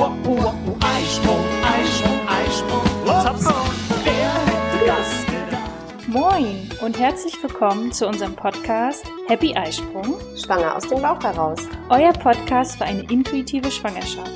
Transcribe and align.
uh, 0.00 0.04
uh, 0.04 0.52
Eisprung, 0.80 1.44
Eisprung, 1.62 2.20
Eisprung. 2.26 2.82
Hoppsa, 3.06 3.54
wer 4.02 4.32
hätte 4.46 4.86
das 4.86 5.26
gedacht? 5.26 6.08
Moin 6.08 6.70
und 6.80 6.98
herzlich 6.98 7.34
willkommen 7.42 7.92
zu 7.92 8.06
unserem 8.06 8.34
Podcast 8.34 9.04
Happy 9.28 9.54
Eisprung, 9.54 10.18
Schwanger 10.36 10.74
aus 10.74 10.88
dem 10.88 11.02
Bauch 11.02 11.22
heraus. 11.22 11.60
euer 11.90 12.14
Podcast 12.14 12.78
für 12.78 12.84
eine 12.84 13.02
intuitive 13.10 13.70
Schwangerschaft. 13.70 14.30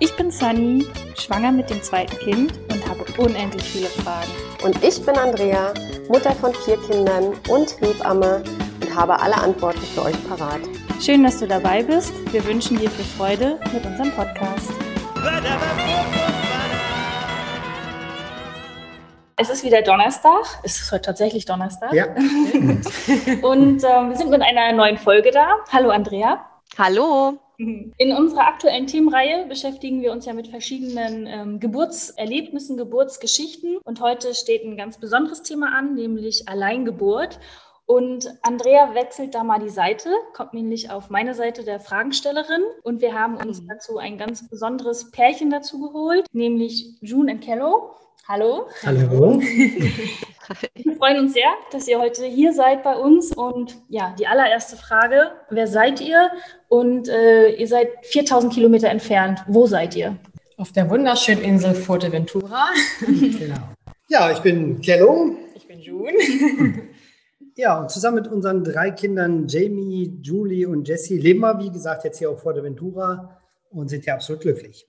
Ich 0.00 0.14
bin 0.16 0.30
Sunny, 0.30 0.86
schwanger 1.18 1.52
mit 1.52 1.70
dem 1.70 1.82
zweiten 1.82 2.16
Kind 2.18 2.52
und 2.70 2.86
habe 2.86 3.04
unendlich 3.16 3.64
viele 3.64 3.86
Fragen. 3.86 4.30
Und 4.62 4.84
ich 4.84 5.00
bin 5.04 5.16
Andrea, 5.16 5.72
Mutter 6.08 6.32
von 6.32 6.52
vier 6.52 6.76
Kindern 6.88 7.34
und 7.48 7.80
Hebamme 7.80 8.42
und 8.82 8.94
habe 8.94 9.18
alle 9.18 9.36
Antworten 9.36 9.80
für 9.94 10.02
euch 10.04 10.28
parat. 10.28 10.60
Schön, 11.00 11.22
dass 11.22 11.38
du 11.38 11.48
dabei 11.48 11.82
bist. 11.82 12.12
Wir 12.32 12.44
wünschen 12.44 12.78
dir 12.78 12.90
viel 12.90 13.04
Freude 13.06 13.58
mit 13.72 13.84
unserem 13.86 14.10
Podcast. 14.12 14.79
Es 19.36 19.48
ist 19.48 19.64
wieder 19.64 19.80
Donnerstag. 19.80 20.60
Es 20.62 20.80
ist 20.80 20.92
heute 20.92 21.02
tatsächlich 21.02 21.46
Donnerstag. 21.46 21.92
Ja. 21.94 22.06
Und 23.42 23.82
ähm, 23.82 24.10
wir 24.10 24.16
sind 24.16 24.30
mit 24.30 24.42
einer 24.42 24.72
neuen 24.72 24.98
Folge 24.98 25.30
da. 25.30 25.56
Hallo 25.72 25.90
Andrea. 25.90 26.44
Hallo! 26.76 27.38
In 27.56 28.12
unserer 28.16 28.46
aktuellen 28.46 28.86
Themenreihe 28.86 29.46
beschäftigen 29.46 30.00
wir 30.00 30.12
uns 30.12 30.24
ja 30.24 30.32
mit 30.32 30.48
verschiedenen 30.48 31.26
ähm, 31.26 31.60
Geburtserlebnissen, 31.60 32.76
Geburtsgeschichten. 32.76 33.78
Und 33.84 34.00
heute 34.00 34.34
steht 34.34 34.64
ein 34.64 34.76
ganz 34.76 34.98
besonderes 34.98 35.42
Thema 35.42 35.76
an, 35.76 35.94
nämlich 35.94 36.48
Alleingeburt. 36.48 37.38
Und 37.90 38.32
Andrea 38.42 38.94
wechselt 38.94 39.34
da 39.34 39.42
mal 39.42 39.58
die 39.58 39.68
Seite, 39.68 40.10
kommt 40.32 40.54
nämlich 40.54 40.92
auf 40.92 41.10
meine 41.10 41.34
Seite 41.34 41.64
der 41.64 41.80
Fragenstellerin. 41.80 42.62
Und 42.84 43.02
wir 43.02 43.18
haben 43.18 43.34
uns 43.34 43.66
dazu 43.66 43.98
ein 43.98 44.16
ganz 44.16 44.48
besonderes 44.48 45.10
Pärchen 45.10 45.50
dazu 45.50 45.80
geholt, 45.80 46.24
nämlich 46.32 46.86
June 47.00 47.32
und 47.32 47.40
Kello. 47.40 47.96
Hallo. 48.28 48.68
Hallo. 48.86 49.40
Wir 50.74 50.96
freuen 50.96 51.18
uns 51.18 51.32
sehr, 51.32 51.50
dass 51.72 51.88
ihr 51.88 51.98
heute 51.98 52.24
hier 52.26 52.52
seid 52.52 52.84
bei 52.84 52.94
uns. 52.94 53.32
Und 53.32 53.76
ja, 53.88 54.14
die 54.16 54.28
allererste 54.28 54.76
Frage, 54.76 55.32
wer 55.50 55.66
seid 55.66 56.00
ihr? 56.00 56.30
Und 56.68 57.08
äh, 57.08 57.56
ihr 57.56 57.66
seid 57.66 57.88
4000 58.02 58.52
Kilometer 58.52 58.88
entfernt. 58.88 59.42
Wo 59.48 59.66
seid 59.66 59.96
ihr? 59.96 60.16
Auf 60.58 60.70
der 60.70 60.88
wunderschönen 60.88 61.42
Insel 61.42 61.74
Fuerteventura. 61.74 62.68
Genau. 63.06 63.56
Ja, 64.08 64.30
ich 64.30 64.38
bin 64.38 64.80
Kello. 64.80 65.34
Ich 65.56 65.66
bin 65.66 65.80
June. 65.80 66.12
Ja, 67.60 67.78
und 67.78 67.90
zusammen 67.90 68.22
mit 68.22 68.28
unseren 68.28 68.64
drei 68.64 68.90
Kindern 68.90 69.46
Jamie, 69.46 70.18
Julie 70.22 70.66
und 70.66 70.88
Jessie 70.88 71.18
leben 71.18 71.40
wir, 71.40 71.58
wie 71.58 71.70
gesagt, 71.70 72.04
jetzt 72.04 72.16
hier 72.16 72.30
auf 72.30 72.40
Fuerteventura 72.40 73.38
und 73.68 73.90
sind 73.90 74.06
ja 74.06 74.14
absolut 74.14 74.40
glücklich. 74.40 74.88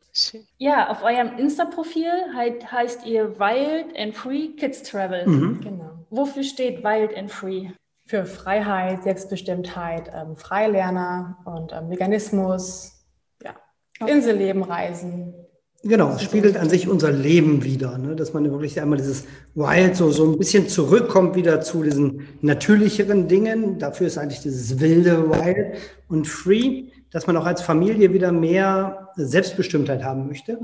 Ja, 0.58 0.90
auf 0.90 1.04
eurem 1.04 1.38
Insta-Profil 1.38 2.34
halt, 2.34 2.72
heißt 2.72 3.06
ihr 3.06 3.38
Wild 3.38 3.88
and 3.98 4.16
Free 4.16 4.56
Kids 4.56 4.84
Travel. 4.84 5.28
Mhm. 5.28 5.60
Genau. 5.60 6.06
Wofür 6.12 6.44
steht 6.44 6.82
Wild 6.82 7.14
and 7.18 7.30
Free? 7.30 7.72
Für 8.06 8.26
Freiheit, 8.26 9.04
Selbstbestimmtheit, 9.04 10.10
ähm, 10.16 10.38
Freilerner 10.38 11.40
und 11.44 11.74
ähm, 11.74 11.90
Veganismus, 11.90 13.06
ja. 13.44 13.54
Inselleben, 14.08 14.64
Reisen. 14.64 15.34
Genau, 15.84 16.12
es 16.12 16.22
spiegelt 16.22 16.58
an 16.58 16.70
sich 16.70 16.88
unser 16.88 17.12
Leben 17.12 17.64
wieder, 17.64 17.98
ne? 17.98 18.16
dass 18.16 18.34
man 18.34 18.50
wirklich 18.52 18.80
einmal 18.80 19.00
dieses 19.00 19.26
Wild 19.56 19.96
so, 19.96 20.12
so 20.12 20.32
ein 20.32 20.38
bisschen 20.38 20.68
zurückkommt 20.68 21.36
wieder 21.36 21.62
zu 21.62 21.82
diesen 21.82 22.28
natürlicheren 22.42 23.28
Dingen. 23.28 23.80
Dafür 23.80 24.06
ist 24.06 24.20
eigentlich 24.20 24.42
dieses 24.42 24.80
wilde 24.80 25.28
Wild 25.32 25.78
und 26.08 26.28
Free, 26.28 26.84
dass 27.10 27.26
man 27.26 27.36
auch 27.36 27.48
als 27.48 27.64
Familie 27.64 28.14
wieder 28.14 28.32
mehr 28.32 29.10
Selbstbestimmtheit 29.16 30.04
haben 30.04 30.28
möchte, 30.28 30.60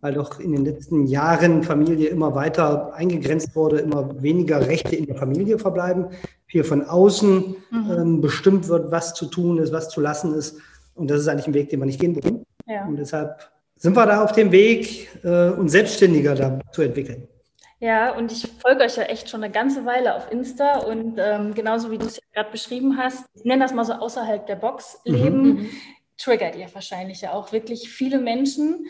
weil 0.00 0.14
doch 0.14 0.40
in 0.40 0.52
den 0.52 0.64
letzten 0.64 1.06
Jahren 1.06 1.62
Familie 1.62 2.08
immer 2.08 2.34
weiter 2.34 2.94
eingegrenzt 2.94 3.54
wurde, 3.54 3.80
immer 3.80 4.22
weniger 4.22 4.66
Rechte 4.66 4.96
in 4.96 5.04
der 5.04 5.16
Familie 5.16 5.58
verbleiben, 5.58 6.06
viel 6.46 6.64
von 6.64 6.82
außen 6.82 7.56
ähm, 7.72 8.20
bestimmt 8.22 8.68
wird, 8.68 8.90
was 8.90 9.12
zu 9.12 9.26
tun 9.26 9.58
ist, 9.58 9.72
was 9.72 9.90
zu 9.90 10.00
lassen 10.00 10.34
ist. 10.34 10.58
Und 10.94 11.10
das 11.10 11.20
ist 11.20 11.28
eigentlich 11.28 11.48
ein 11.48 11.54
Weg, 11.54 11.68
den 11.68 11.80
man 11.80 11.86
nicht 11.86 12.00
gehen 12.00 12.16
will. 12.16 12.44
Ja. 12.66 12.86
Und 12.86 12.96
deshalb 12.96 13.53
sind 13.76 13.96
wir 13.96 14.06
da 14.06 14.22
auf 14.22 14.32
dem 14.32 14.52
Weg, 14.52 15.08
äh, 15.24 15.50
uns 15.50 15.72
selbstständiger 15.72 16.34
da 16.34 16.60
zu 16.72 16.82
entwickeln. 16.82 17.28
Ja, 17.80 18.12
und 18.16 18.32
ich 18.32 18.48
folge 18.62 18.84
euch 18.84 18.96
ja 18.96 19.02
echt 19.04 19.28
schon 19.28 19.44
eine 19.44 19.52
ganze 19.52 19.84
Weile 19.84 20.14
auf 20.14 20.30
Insta 20.32 20.78
und 20.78 21.18
ähm, 21.18 21.52
genauso 21.54 21.90
wie 21.90 21.98
du 21.98 22.06
es 22.06 22.16
ja 22.16 22.22
gerade 22.32 22.50
beschrieben 22.50 22.96
hast, 22.96 23.26
ich 23.34 23.44
nenne 23.44 23.62
das 23.62 23.74
mal 23.74 23.84
so 23.84 23.92
außerhalb 23.92 24.46
der 24.46 24.56
Box 24.56 25.00
leben, 25.04 25.68
triggert 26.16 26.56
ihr 26.56 26.66
wahrscheinlich 26.72 27.20
ja 27.20 27.32
auch 27.32 27.52
wirklich 27.52 27.90
viele 27.90 28.18
Menschen. 28.18 28.86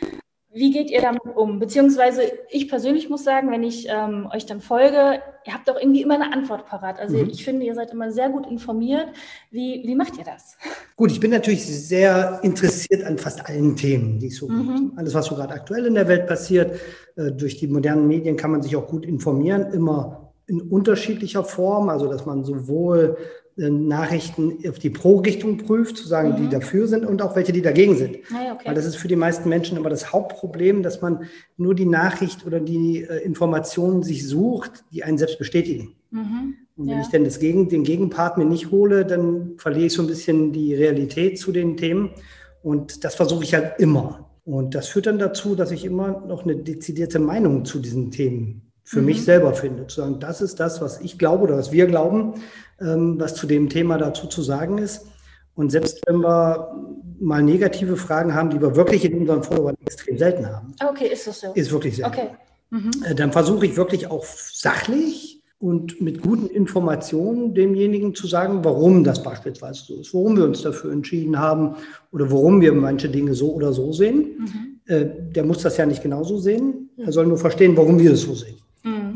Wie 0.57 0.71
geht 0.71 0.89
ihr 0.89 1.01
damit 1.01 1.23
um? 1.35 1.59
Beziehungsweise 1.59 2.23
ich 2.49 2.69
persönlich 2.69 3.11
muss 3.11 3.25
sagen, 3.25 3.51
wenn 3.51 3.65
ich 3.65 3.89
ähm, 3.91 4.29
euch 4.33 4.47
dann 4.47 4.61
folge, 4.61 5.21
ihr 5.45 5.53
habt 5.53 5.69
auch 5.69 5.77
irgendwie 5.77 6.01
immer 6.03 6.15
eine 6.15 6.33
Antwort 6.33 6.67
parat. 6.67 7.01
Also 7.01 7.17
Mhm. 7.19 7.29
ich 7.31 7.45
finde, 7.45 7.67
ihr 7.67 7.75
seid 7.75 7.91
immer 7.91 8.13
sehr 8.13 8.29
gut 8.29 8.47
informiert. 8.47 9.09
Wie, 9.51 9.83
wie 9.85 9.97
macht 9.97 10.17
ihr 10.17 10.23
das? 10.25 10.57
Gut, 10.95 11.11
ich 11.11 11.19
bin 11.19 11.33
natürlich 11.33 11.67
sehr 11.67 12.39
interessiert 12.45 13.03
an 13.05 13.19
fast 13.19 13.45
allen 13.49 13.75
Themen, 13.75 14.21
die 14.21 14.29
es 14.29 14.37
so 14.37 14.49
Mhm. 14.49 14.75
gibt. 14.91 14.99
Alles, 14.99 15.13
was 15.15 15.27
so 15.27 15.35
gerade 15.35 15.55
aktuell 15.55 15.87
in 15.87 15.95
der 15.95 16.07
Welt 16.07 16.29
passiert. 16.29 16.79
Äh, 17.17 17.33
durch 17.33 17.57
die 17.57 17.67
modernen 17.67 18.07
Medien 18.07 18.37
kann 18.37 18.53
man 18.53 18.63
sich 18.63 18.77
auch 18.77 18.87
gut 18.87 19.05
informieren, 19.05 19.73
immer 19.73 20.33
in 20.47 20.61
unterschiedlicher 20.61 21.43
Form. 21.43 21.89
Also, 21.89 22.07
dass 22.07 22.27
man 22.27 22.45
sowohl 22.45 23.17
Nachrichten 23.57 24.59
auf 24.69 24.79
die 24.79 24.91
Pro-Richtung 24.91 25.59
prüft, 25.59 25.97
zu 25.97 26.09
sagen, 26.09 26.37
die 26.37 26.49
dafür 26.49 26.89
sind 26.89 27.07
und 27.07 27.23
auch 27.23 27.37
welche, 27.37 27.53
die 27.53 27.63
dagegen 27.63 27.97
sind. 27.97 28.17
Ah 28.33 28.53
okay. 28.55 28.63
Weil 28.67 28.75
das 28.75 28.85
ist 28.85 28.97
für 28.97 29.09
die 29.09 29.17
meisten 29.17 29.49
Menschen 29.49 29.77
immer 29.77 29.91
das 29.91 30.13
Hauptproblem, 30.13 30.83
dass 30.83 31.01
man 31.03 31.25
nur 31.57 31.75
die 31.75 31.87
Nachricht 31.87 32.45
oder 32.47 32.59
die 32.59 33.03
äh, 33.05 33.19
Informationen 33.25 34.03
sich 34.03 34.27
sucht, 34.27 34.85
die 34.93 35.05
einen 35.05 35.19
selbst 35.19 35.39
bestätigen. 35.39 35.95
Mhm. 36.11 36.55
Und 36.77 36.87
wenn 36.89 36.95
Ja. 36.97 37.01
ich 37.03 37.09
denn 37.09 37.25
das 37.25 37.39
Gegen, 37.39 37.69
den 37.69 37.85
Gegenpart 37.85 38.39
mir 38.39 38.45
nicht 38.45 38.73
hole, 38.73 39.07
dann 39.07 39.53
verliere 39.59 39.87
ich 39.87 39.93
so 39.93 40.03
ein 40.03 40.09
bisschen 40.09 40.53
die 40.53 40.75
Realität 40.75 41.39
zu 41.39 41.53
den 41.53 41.77
Themen. 41.77 42.11
Und 42.63 43.05
das 43.05 43.15
versuche 43.15 43.45
ich 43.45 43.55
halt 43.55 43.79
immer. 43.79 44.31
Und 44.45 44.75
das 44.75 44.89
führt 44.89 45.07
dann 45.07 45.19
dazu, 45.19 45.55
dass 45.55 45.71
ich 45.71 45.85
immer 45.85 46.25
noch 46.27 46.43
eine 46.45 46.57
dezidierte 46.57 47.19
Meinung 47.19 47.65
zu 47.65 47.79
diesen 47.79 48.11
Themen 48.11 48.64
für 48.85 49.01
Mhm. 49.01 49.07
mich 49.07 49.25
selber 49.25 49.55
finde. 49.55 49.87
Zu 49.87 50.03
sagen, 50.03 50.21
das 50.21 50.41
ist 50.41 50.61
das, 50.61 50.81
was 50.81 51.01
ich 51.01 51.19
glaube 51.19 51.45
oder 51.45 51.57
was 51.57 51.73
wir 51.73 51.87
glauben, 51.87 52.35
ähm, 52.81 53.19
was 53.19 53.35
zu 53.35 53.47
dem 53.47 53.69
Thema 53.69 53.99
dazu 53.99 54.27
zu 54.27 54.43
sagen 54.43 54.79
ist. 54.79 55.07
Und 55.57 55.71
selbst 55.71 56.01
wenn 56.07 56.19
wir 56.21 56.75
mal 57.21 57.43
negative 57.43 57.97
Fragen 57.97 58.35
haben, 58.35 58.51
die 58.51 58.61
wir 58.61 58.75
wirklich 58.77 59.05
in 59.05 59.19
unseren 59.21 59.43
Followern 59.43 59.77
extrem 59.87 60.19
selten 60.19 60.47
haben, 60.47 60.75
Ah, 60.81 60.89
Okay, 60.91 61.07
ist 61.13 61.27
das 61.27 61.41
so? 61.41 61.53
ist 61.55 61.71
wirklich 61.73 61.97
selten. 61.97 62.13
Okay. 62.13 62.29
Mhm. 62.71 62.91
Äh, 63.09 63.15
dann 63.15 63.33
versuche 63.33 63.65
ich 63.67 63.77
wirklich 63.77 64.11
auch 64.11 64.25
sachlich 64.25 65.43
und 65.61 66.01
mit 66.01 66.21
guten 66.21 66.47
Informationen 66.49 67.55
demjenigen 67.55 68.15
zu 68.15 68.27
sagen, 68.27 68.65
warum 68.65 69.05
das 69.05 69.23
beispielsweise 69.23 69.85
so 69.85 69.95
ist, 70.01 70.13
warum 70.13 70.37
wir 70.37 70.45
uns 70.45 70.61
dafür 70.63 70.93
entschieden 70.93 71.39
haben 71.39 71.77
oder 72.13 72.31
warum 72.31 72.61
wir 72.61 72.73
manche 72.75 73.09
Dinge 73.09 73.33
so 73.35 73.53
oder 73.55 73.73
so 73.73 73.93
sehen. 73.93 74.81
Äh, 74.87 75.07
Der 75.35 75.45
muss 75.45 75.63
das 75.63 75.77
ja 75.77 75.87
nicht 75.87 76.03
genauso 76.03 76.39
sehen. 76.39 76.91
Er 76.99 77.13
soll 77.13 77.27
nur 77.27 77.39
verstehen, 77.39 77.77
warum 77.77 77.99
wir 77.99 78.13
es 78.13 78.23
so 78.23 78.35
sehen. 78.35 78.57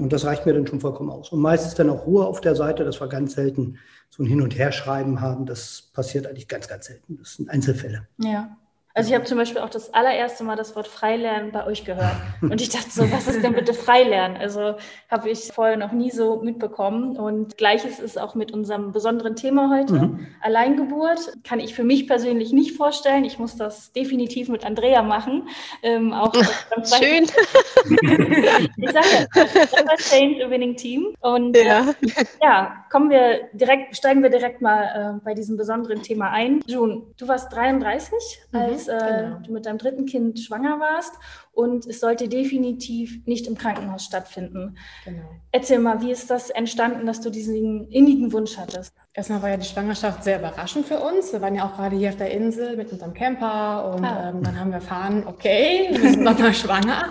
Und 0.01 0.13
das 0.13 0.25
reicht 0.25 0.47
mir 0.47 0.55
dann 0.55 0.67
schon 0.67 0.81
vollkommen 0.81 1.11
aus. 1.11 1.31
Und 1.31 1.41
meistens 1.41 1.75
dann 1.75 1.91
auch 1.91 2.07
Ruhe 2.07 2.27
auf 2.27 2.41
der 2.41 2.55
Seite, 2.55 2.85
dass 2.85 3.01
wir 3.01 3.09
ganz 3.09 3.35
selten 3.35 3.79
so 4.11 4.23
ein 4.23 4.27
Hin- 4.27 4.43
und 4.43 4.57
Herschreiben 4.57 5.21
haben. 5.21 5.47
Das 5.47 5.91
passiert 5.93 6.27
eigentlich 6.27 6.49
ganz, 6.49 6.69
ganz 6.69 6.87
selten. 6.87 7.19
Das 7.19 7.35
sind 7.35 7.51
Einzelfälle. 7.51 8.07
Ja. 8.19 8.57
Also 8.99 9.11
ich 9.11 9.15
habe 9.15 9.27
zum 9.27 9.39
Beispiel 9.39 9.61
auch 9.61 9.71
das 9.71 9.95
allererste 9.95 10.43
Mal 10.43 10.57
das 10.57 10.75
Wort 10.75 10.89
Freilernen 10.89 11.53
bei 11.53 11.65
euch 11.65 11.85
gehört. 11.85 12.17
Und 12.43 12.61
ich 12.61 12.69
dachte 12.69 12.91
so, 12.91 13.09
was 13.13 13.29
ist 13.29 13.45
denn 13.45 13.53
bitte 13.53 13.73
Freilernen? 13.73 14.37
Also 14.37 14.75
habe 15.09 15.31
ich 15.31 15.53
vorher 15.53 15.77
noch 15.77 15.93
nie 15.93 16.11
so 16.11 16.41
mitbekommen. 16.43 17.17
Und 17.17 17.57
gleiches 17.57 18.01
ist 18.01 18.21
auch 18.21 18.35
mit 18.35 18.53
unserem 18.53 18.91
besonderen 18.91 19.37
Thema 19.37 19.71
heute. 19.71 19.93
Mhm. 19.93 20.27
Alleingeburt 20.41 21.21
kann 21.45 21.61
ich 21.61 21.77
für 21.77 21.85
mich 21.85 22.09
persönlich 22.09 22.53
nicht 22.53 22.77
vorstellen. 22.77 23.25
Ich 23.25 23.39
muss 23.39 23.55
das 23.57 23.93
definitiv 23.93 24.49
mit 24.49 24.67
Andrea 24.67 25.03
machen. 25.03 25.49
Ähm, 25.85 26.13
auch 26.13 26.35
Schön. 26.99 27.27
Ich 28.77 28.91
sage 28.91 29.29
ja, 29.35 29.97
Change 29.97 30.51
Winning 30.51 30.77
Team. 30.77 31.15
Und 31.21 31.57
Ja. 31.57 31.95
ja, 32.43 32.85
kommen 32.91 33.11
wir 33.11 33.49
direkt, 33.53 33.97
steigen 33.97 34.23
wir 34.23 34.31
direkt 34.31 34.61
mal 34.61 35.19
äh, 35.19 35.25
bei 35.25 35.35
diesem 35.35 35.57
besonderen 35.57 36.03
Thema 36.03 36.31
ein. 36.31 36.61
June, 36.67 37.03
du 37.17 37.29
warst 37.29 37.53
33, 37.53 38.41
Mhm, 38.53 38.59
als 38.59 38.88
äh, 38.89 39.23
genau. 39.25 39.39
du 39.47 39.53
mit 39.53 39.67
deinem 39.67 39.79
dritten 39.79 40.07
Kind 40.07 40.41
schwanger 40.41 40.81
warst 40.81 41.13
und 41.53 41.87
es 41.87 42.01
sollte 42.01 42.29
definitiv 42.29 43.25
nicht 43.27 43.47
im 43.47 43.57
Krankenhaus 43.57 44.05
stattfinden. 44.05 44.77
Genau. 45.05 45.23
Erzähl 45.53 45.79
mal, 45.79 46.01
wie 46.01 46.11
ist 46.11 46.31
das 46.31 46.51
entstanden, 46.51 47.07
dass 47.07 47.21
du 47.21 47.31
diesen 47.31 47.89
innigen 47.89 48.33
Wunsch 48.33 48.57
hattest? 48.57 48.95
Erstmal 49.15 49.43
war 49.43 49.51
ja 49.51 49.57
die 49.57 49.67
Schwangerschaft 49.67 50.25
sehr 50.25 50.39
überraschend 50.39 50.87
für 50.87 50.99
uns. 51.01 51.33
Wir 51.33 51.41
waren 51.41 51.55
ja 51.55 51.65
auch 51.67 51.77
gerade 51.77 51.97
hier 51.97 52.09
auf 52.11 52.17
der 52.17 52.31
Insel 52.31 52.77
mit 52.77 52.91
unserem 52.93 53.15
Camper 53.15 53.93
und 53.95 54.05
Ah. 54.05 54.31
ähm, 54.31 54.43
dann 54.43 54.59
haben 54.59 54.71
wir 54.71 54.77
erfahren, 54.77 55.25
okay, 55.27 55.89
wir 55.91 56.11
sind 56.11 56.23
nochmal 56.23 56.55
schwanger. 56.55 57.07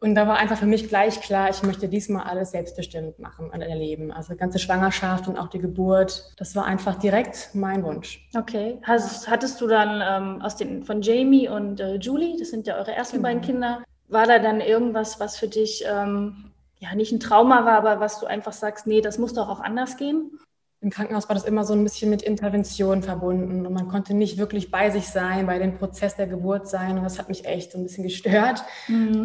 Und 0.00 0.14
da 0.14 0.28
war 0.28 0.36
einfach 0.38 0.56
für 0.58 0.66
mich 0.66 0.88
gleich 0.88 1.20
klar, 1.20 1.50
ich 1.50 1.62
möchte 1.62 1.88
diesmal 1.88 2.24
alles 2.24 2.52
selbstbestimmt 2.52 3.18
machen 3.18 3.50
und 3.50 3.60
erleben. 3.62 4.12
Also 4.12 4.32
die 4.34 4.38
ganze 4.38 4.58
Schwangerschaft 4.60 5.26
und 5.26 5.36
auch 5.36 5.48
die 5.48 5.58
Geburt, 5.58 6.32
das 6.36 6.54
war 6.54 6.64
einfach 6.66 6.96
direkt 6.96 7.50
mein 7.54 7.82
Wunsch. 7.82 8.28
Okay. 8.36 8.78
Hast, 8.84 9.28
hattest 9.28 9.60
du 9.60 9.66
dann 9.66 10.02
ähm, 10.36 10.42
aus 10.42 10.56
den, 10.56 10.84
von 10.84 11.02
Jamie 11.02 11.48
und 11.48 11.80
äh, 11.80 11.96
Julie, 11.96 12.36
das 12.38 12.50
sind 12.50 12.66
ja 12.66 12.76
eure 12.76 12.92
ersten 12.92 13.16
Genau. 13.16 13.28
beiden 13.28 13.40
Kinder, 13.42 13.82
war 14.06 14.26
da 14.26 14.38
dann 14.38 14.60
irgendwas, 14.60 15.18
was 15.18 15.36
für 15.36 15.48
dich 15.48 15.84
ähm, 15.86 16.52
ja 16.78 16.94
nicht 16.94 17.12
ein 17.12 17.20
Trauma 17.20 17.64
war, 17.64 17.76
aber 17.78 18.00
was 18.00 18.20
du 18.20 18.26
einfach 18.26 18.52
sagst, 18.52 18.86
nee, 18.86 19.00
das 19.00 19.18
muss 19.18 19.34
doch 19.34 19.48
auch 19.48 19.60
anders 19.60 19.96
gehen? 19.96 20.30
Im 20.80 20.90
Krankenhaus 20.90 21.28
war 21.28 21.34
das 21.34 21.44
immer 21.44 21.64
so 21.64 21.74
ein 21.74 21.82
bisschen 21.82 22.08
mit 22.08 22.22
Intervention 22.22 23.02
verbunden 23.02 23.66
und 23.66 23.72
man 23.72 23.88
konnte 23.88 24.14
nicht 24.14 24.38
wirklich 24.38 24.70
bei 24.70 24.90
sich 24.90 25.08
sein, 25.08 25.46
bei 25.46 25.58
dem 25.58 25.76
Prozess 25.76 26.14
der 26.14 26.28
Geburt 26.28 26.68
sein 26.68 26.96
und 26.96 27.02
das 27.04 27.18
hat 27.18 27.28
mich 27.28 27.44
echt 27.46 27.72
so 27.72 27.78
ein 27.78 27.82
bisschen 27.82 28.04
gestört 28.04 28.62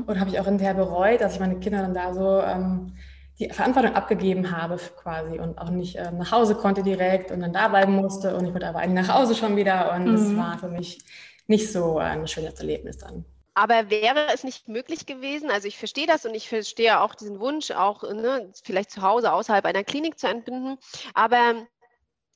und 0.07 0.19
habe 0.19 0.29
ich 0.31 0.39
auch 0.39 0.45
hinterher 0.45 0.73
bereut, 0.73 1.21
dass 1.21 1.35
ich 1.35 1.39
meine 1.39 1.59
Kinder 1.59 1.81
dann 1.83 1.93
da 1.93 2.11
so 2.13 2.41
ähm, 2.41 2.95
die 3.39 3.49
Verantwortung 3.49 3.93
abgegeben 3.95 4.51
habe 4.51 4.77
quasi 4.97 5.39
und 5.39 5.59
auch 5.59 5.69
nicht 5.69 5.95
ähm, 5.97 6.17
nach 6.17 6.31
Hause 6.31 6.55
konnte 6.55 6.81
direkt 6.81 7.31
und 7.31 7.39
dann 7.41 7.53
da 7.53 7.67
bleiben 7.67 7.93
musste 7.95 8.35
und 8.35 8.45
ich 8.47 8.53
wollte 8.53 8.67
aber 8.67 8.79
eigentlich 8.79 9.05
nach 9.07 9.15
Hause 9.19 9.35
schon 9.35 9.55
wieder 9.55 9.93
und 9.93 10.11
das 10.11 10.33
Mhm. 10.33 10.37
war 10.37 10.57
für 10.57 10.69
mich 10.69 11.03
nicht 11.47 11.71
so 11.71 11.99
ein 11.99 12.27
schönes 12.27 12.55
Erlebnis 12.59 12.97
dann. 12.97 13.25
Aber 13.55 13.89
wäre 13.89 14.33
es 14.33 14.43
nicht 14.43 14.67
möglich 14.67 15.05
gewesen, 15.05 15.51
also 15.51 15.67
ich 15.67 15.77
verstehe 15.77 16.07
das 16.07 16.25
und 16.25 16.33
ich 16.33 16.49
verstehe 16.49 16.99
auch 16.99 17.13
diesen 17.13 17.39
Wunsch, 17.39 17.71
auch 17.71 18.03
ne, 18.03 18.51
vielleicht 18.63 18.91
zu 18.91 19.01
Hause 19.01 19.31
außerhalb 19.31 19.65
einer 19.65 19.83
Klinik 19.83 20.17
zu 20.17 20.27
entbinden, 20.27 20.79
aber 21.13 21.67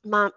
man, 0.02 0.30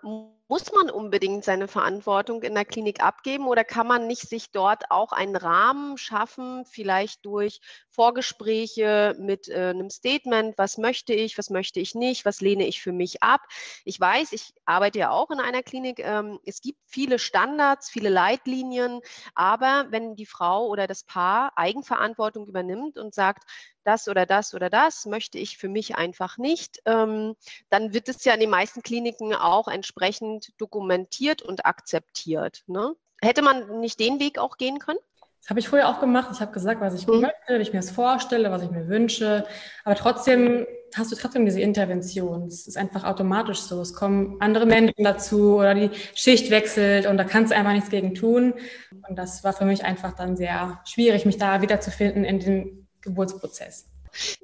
muss 0.51 0.69
man 0.73 0.89
unbedingt 0.89 1.45
seine 1.45 1.69
Verantwortung 1.69 2.43
in 2.43 2.53
der 2.55 2.65
Klinik 2.65 3.01
abgeben 3.01 3.47
oder 3.47 3.63
kann 3.63 3.87
man 3.87 4.05
nicht 4.05 4.27
sich 4.27 4.51
dort 4.51 4.83
auch 4.89 5.13
einen 5.13 5.37
Rahmen 5.37 5.97
schaffen, 5.97 6.65
vielleicht 6.65 7.25
durch 7.25 7.61
Vorgespräche 7.89 9.15
mit 9.17 9.47
äh, 9.47 9.69
einem 9.69 9.89
Statement, 9.89 10.57
was 10.57 10.77
möchte 10.77 11.13
ich, 11.13 11.37
was 11.37 11.51
möchte 11.51 11.79
ich 11.79 11.95
nicht, 11.95 12.25
was 12.25 12.41
lehne 12.41 12.67
ich 12.67 12.81
für 12.81 12.91
mich 12.91 13.23
ab. 13.23 13.39
Ich 13.85 13.97
weiß, 13.97 14.33
ich 14.33 14.51
arbeite 14.65 14.99
ja 14.99 15.11
auch 15.11 15.31
in 15.31 15.39
einer 15.39 15.63
Klinik, 15.63 15.99
ähm, 15.99 16.37
es 16.45 16.59
gibt 16.59 16.79
viele 16.85 17.17
Standards, 17.17 17.89
viele 17.89 18.09
Leitlinien, 18.09 18.99
aber 19.33 19.85
wenn 19.89 20.17
die 20.17 20.25
Frau 20.25 20.67
oder 20.67 20.85
das 20.85 21.05
Paar 21.05 21.53
Eigenverantwortung 21.55 22.45
übernimmt 22.45 22.97
und 22.97 23.13
sagt, 23.13 23.45
das 23.83 24.07
oder 24.07 24.25
das 24.25 24.53
oder 24.53 24.69
das 24.69 25.05
möchte 25.05 25.37
ich 25.37 25.57
für 25.57 25.69
mich 25.69 25.95
einfach 25.95 26.37
nicht, 26.37 26.81
ähm, 26.85 27.35
dann 27.69 27.93
wird 27.93 28.09
es 28.09 28.23
ja 28.25 28.33
in 28.33 28.39
den 28.39 28.49
meisten 28.49 28.81
Kliniken 28.81 29.33
auch 29.33 29.67
entsprechend 29.67 30.53
dokumentiert 30.59 31.41
und 31.41 31.65
akzeptiert. 31.65 32.63
Ne? 32.67 32.95
Hätte 33.21 33.41
man 33.41 33.79
nicht 33.79 33.99
den 33.99 34.19
Weg 34.19 34.37
auch 34.39 34.57
gehen 34.57 34.79
können? 34.79 34.99
Das 35.41 35.49
habe 35.49 35.59
ich 35.59 35.67
früher 35.67 35.89
auch 35.89 35.99
gemacht. 35.99 36.29
Ich 36.31 36.39
habe 36.39 36.51
gesagt, 36.51 36.81
was 36.81 36.93
ich 36.93 37.07
Mhm. 37.07 37.21
möchte, 37.21 37.57
wie 37.57 37.61
ich 37.61 37.73
mir 37.73 37.79
das 37.79 37.89
vorstelle, 37.89 38.51
was 38.51 38.61
ich 38.61 38.69
mir 38.69 38.87
wünsche. 38.87 39.43
Aber 39.83 39.95
trotzdem 39.95 40.67
hast 40.95 41.11
du 41.11 41.15
trotzdem 41.15 41.45
diese 41.45 41.61
Intervention. 41.61 42.43
Es 42.47 42.67
ist 42.67 42.77
einfach 42.77 43.03
automatisch 43.05 43.59
so. 43.59 43.81
Es 43.81 43.95
kommen 43.95 44.37
andere 44.39 44.67
Menschen 44.67 45.03
dazu 45.03 45.55
oder 45.55 45.73
die 45.73 45.89
Schicht 46.13 46.51
wechselt 46.51 47.07
und 47.07 47.17
da 47.17 47.23
kannst 47.23 47.51
du 47.51 47.55
einfach 47.55 47.71
nichts 47.71 47.89
gegen 47.89 48.13
tun. 48.13 48.53
Und 49.09 49.15
das 49.15 49.43
war 49.43 49.53
für 49.53 49.65
mich 49.65 49.83
einfach 49.83 50.13
dann 50.13 50.37
sehr 50.37 50.79
schwierig, 50.85 51.25
mich 51.25 51.39
da 51.39 51.61
wiederzufinden 51.63 52.23
in 52.23 52.39
den 52.39 52.80
Geburtsprozess. 53.01 53.85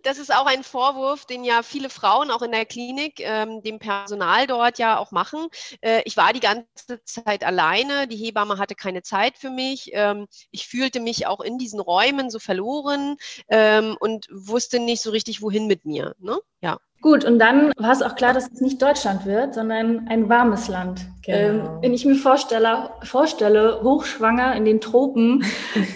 Das 0.04 0.18
ist 0.18 0.33
auch 0.33 0.45
ein 0.45 0.63
Vorwurf, 0.63 1.25
den 1.25 1.44
ja 1.44 1.62
viele 1.62 1.89
Frauen 1.89 2.31
auch 2.31 2.42
in 2.42 2.51
der 2.51 2.65
Klinik 2.65 3.19
ähm, 3.19 3.62
dem 3.62 3.80
Personal 3.80 4.48
dort 4.48 4.80
ja 4.80 4.98
auch 4.98 5.12
machen. 5.12 5.48
Äh, 5.81 6.01
ich 6.06 6.18
war 6.18 6.33
die 6.33 6.39
ganze 6.39 7.04
Zeit 7.04 7.44
alleine, 7.44 8.07
die 8.07 8.15
Hebamme 8.15 8.57
hatte 8.57 8.75
keine 8.75 9.01
Zeit 9.04 9.38
für 9.38 9.50
mich. 9.50 9.92
Ähm, 9.94 10.27
ich 10.51 10.68
fühlte 10.68 11.00
mich 11.00 11.27
auch 11.27 11.42
in 11.42 11.57
diesen 11.57 11.80
Räumen 11.80 12.30
so 12.30 12.39
verloren 12.39 13.18
ähm, 13.50 13.98
und 14.00 14.27
wusste 14.31 14.80
nicht 14.80 15.01
so 15.01 15.12
richtig, 15.12 15.42
wohin 15.42 15.68
mit 15.68 15.86
mir. 15.86 16.15
Ne? 16.19 16.38
Ja. 16.62 16.77
Gut, 17.00 17.25
und 17.25 17.38
dann 17.38 17.71
war 17.77 17.92
es 17.92 18.01
auch 18.01 18.15
klar, 18.15 18.33
dass 18.33 18.50
es 18.51 18.60
nicht 18.60 18.81
Deutschland 18.81 19.25
wird, 19.25 19.53
sondern 19.53 20.07
ein 20.07 20.30
warmes 20.30 20.68
Land. 20.68 21.01
Genau. 21.24 21.38
Ähm, 21.38 21.81
wenn 21.81 21.94
ich 21.94 22.06
mir 22.06 22.15
vorstelle, 22.15 22.89
vorstelle, 23.03 23.81
hochschwanger 23.83 24.56
in 24.56 24.65
den 24.65 24.81
Tropen, 24.81 25.45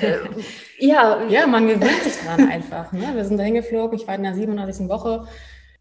äh, 0.02 0.20
ja, 0.82 1.22
Ja, 1.30 1.48
man 1.48 1.68
gewöhnt 1.68 2.04
sich 2.04 2.14
dran 2.26 2.50
einfach. 2.52 2.92
Ne? 2.92 3.04
Wir 3.14 3.24
sind 3.26 3.38
da 3.38 3.44
hingeflogen, 3.44 3.98
ich 3.98 4.08
war 4.08 4.16
in 4.16 4.24
der 4.24 4.34
37. 4.34 4.90
Woche. 4.90 5.26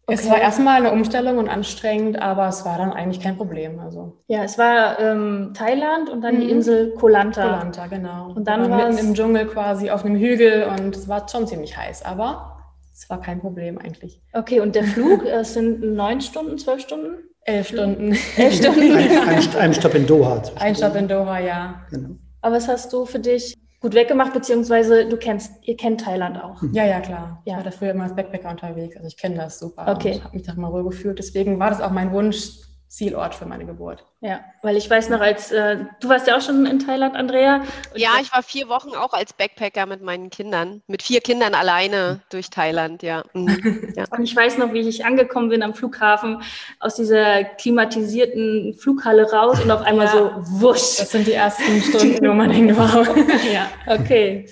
Es 0.07 0.21
Okay. 0.23 0.31
war 0.31 0.41
erstmal 0.41 0.77
eine 0.77 0.91
Umstellung 0.91 1.37
und 1.37 1.47
anstrengend, 1.47 2.19
aber 2.21 2.47
es 2.47 2.65
war 2.65 2.77
dann 2.77 2.91
eigentlich 2.91 3.21
kein 3.21 3.37
Problem. 3.37 3.79
Also 3.79 4.17
ja, 4.27 4.43
es 4.43 4.57
war 4.57 4.99
ähm, 4.99 5.53
Thailand 5.55 6.09
und 6.09 6.21
dann 6.21 6.39
die 6.39 6.47
Mhm. 6.47 6.53
Insel 6.53 6.93
Koh 6.95 7.07
Lanta. 7.07 7.43
Koh 7.43 7.49
Lanta, 7.49 7.87
genau. 7.87 8.31
Und 8.35 8.45
dann 8.47 8.69
war's- 8.69 8.95
mitten 8.95 9.07
im 9.09 9.13
Dschungel 9.13 9.45
quasi 9.45 9.89
auf 9.91 10.03
einem 10.03 10.15
Hügel 10.15 10.63
und 10.65 10.95
es 10.95 11.07
war 11.07 11.27
schon 11.29 11.45
ziemlich 11.47 11.77
heiß, 11.77 12.03
aber 12.03 12.57
es 12.93 13.09
war 13.09 13.21
kein 13.21 13.39
Problem 13.39 13.77
eigentlich. 13.77 14.21
Okay, 14.33 14.59
und 14.59 14.75
der 14.75 14.83
Flug, 14.85 15.23
äh, 15.25 15.29
es 15.41 15.53
sind 15.53 15.81
neun 15.81 16.19
Stunden, 16.19 16.57
zwölf 16.57 16.81
Stunden? 16.81 17.17
Elf 17.45 17.67
Stunden. 17.69 18.15
Elf 18.37 18.55
Stunden. 18.55 18.95
Ein, 18.95 19.09
ein, 19.27 19.55
ein 19.59 19.73
Stopp 19.73 19.95
in 19.95 20.05
Doha. 20.07 20.41
Ein 20.59 20.75
Stopp 20.75 20.95
in 20.95 21.07
Doha, 21.07 21.39
ja. 21.39 21.81
Genau. 21.89 22.09
Aber 22.41 22.55
was 22.55 22.67
hast 22.67 22.91
du 22.91 23.05
für 23.05 23.19
dich 23.19 23.55
gut 23.81 23.95
weggemacht, 23.95 24.33
beziehungsweise 24.33 25.09
du 25.09 25.17
kennst, 25.17 25.51
ihr 25.63 25.75
kennt 25.75 26.01
Thailand 26.01 26.41
auch. 26.41 26.61
Ja, 26.71 26.85
ja, 26.85 27.01
klar. 27.01 27.41
Ja. 27.45 27.53
Ich 27.53 27.57
war 27.57 27.63
da 27.63 27.71
früher 27.71 27.91
immer 27.91 28.03
als 28.03 28.15
Backpacker 28.15 28.49
unterwegs, 28.49 28.95
also 28.95 29.07
ich 29.07 29.17
kenne 29.17 29.35
das 29.35 29.59
super. 29.59 29.87
Okay. 29.87 30.13
Und 30.15 30.23
habe 30.23 30.37
mich 30.37 30.45
da 30.45 30.53
mal 30.53 30.71
wohl 30.71 30.83
gefühlt. 30.83 31.19
Deswegen 31.19 31.59
war 31.59 31.71
das 31.71 31.81
auch 31.81 31.91
mein 31.91 32.11
Wunsch, 32.11 32.51
Zielort 32.91 33.33
für 33.33 33.45
meine 33.45 33.65
Geburt. 33.65 34.03
Ja, 34.19 34.41
weil 34.63 34.75
ich 34.75 34.89
weiß 34.89 35.07
noch, 35.07 35.21
als 35.21 35.49
äh, 35.49 35.77
du 36.01 36.09
warst 36.09 36.27
ja 36.27 36.35
auch 36.35 36.41
schon 36.41 36.65
in 36.65 36.77
Thailand, 36.77 37.15
Andrea. 37.15 37.63
Ja, 37.95 38.09
ich 38.21 38.33
war 38.33 38.43
vier 38.43 38.67
Wochen 38.67 38.89
auch 38.89 39.13
als 39.13 39.31
Backpacker 39.31 39.85
mit 39.85 40.01
meinen 40.01 40.29
Kindern, 40.29 40.81
mit 40.87 41.01
vier 41.01 41.21
Kindern 41.21 41.55
alleine 41.55 42.19
durch 42.31 42.49
Thailand, 42.49 43.01
ja. 43.01 43.23
Mhm. 43.31 43.93
ja. 43.95 44.03
Und 44.11 44.23
ich 44.23 44.35
weiß 44.35 44.57
noch, 44.57 44.73
wie 44.73 44.81
ich 44.81 45.05
angekommen 45.05 45.47
bin 45.47 45.63
am 45.63 45.73
Flughafen, 45.73 46.43
aus 46.81 46.95
dieser 46.95 47.45
klimatisierten 47.45 48.75
Flughalle 48.77 49.31
raus 49.31 49.61
und 49.63 49.71
auf 49.71 49.83
einmal 49.83 50.07
Ja. 50.07 50.11
so 50.11 50.31
wusch. 50.59 50.97
Das 50.97 51.11
sind 51.11 51.27
die 51.27 51.33
ersten 51.33 51.81
Stunden, 51.81 52.27
wo 52.27 52.33
man 52.33 52.49
denkt, 52.49 52.77
wow. 52.77 53.07
ja. 53.53 53.69
Okay. 53.87 54.49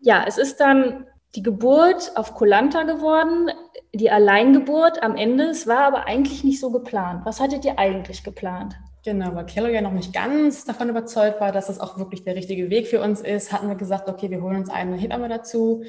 Ja, 0.00 0.24
es 0.28 0.38
ist 0.38 0.60
dann 0.60 1.08
die 1.34 1.42
Geburt 1.42 2.12
auf 2.14 2.34
Kolanta 2.34 2.84
geworden, 2.84 3.50
die 3.94 4.10
Alleingeburt 4.10 5.02
am 5.02 5.16
Ende. 5.16 5.44
Es 5.44 5.66
war 5.66 5.84
aber 5.86 6.06
eigentlich 6.06 6.44
nicht 6.44 6.60
so 6.60 6.70
geplant. 6.70 7.22
Was 7.24 7.40
hattet 7.40 7.64
ihr 7.64 7.78
eigentlich 7.78 8.24
geplant? 8.24 8.74
Genau, 9.04 9.34
weil 9.34 9.44
Kello 9.44 9.68
ja 9.68 9.82
noch 9.82 9.92
nicht 9.92 10.14
ganz 10.14 10.64
davon 10.64 10.88
überzeugt 10.88 11.38
war, 11.38 11.52
dass 11.52 11.66
das 11.66 11.78
auch 11.78 11.98
wirklich 11.98 12.24
der 12.24 12.34
richtige 12.36 12.70
Weg 12.70 12.86
für 12.88 13.02
uns 13.02 13.20
ist, 13.20 13.52
hatten 13.52 13.68
wir 13.68 13.74
gesagt, 13.74 14.08
okay, 14.08 14.30
wir 14.30 14.40
holen 14.40 14.56
uns 14.56 14.70
eine 14.70 14.96
Hebamme 14.96 15.28
dazu, 15.28 15.82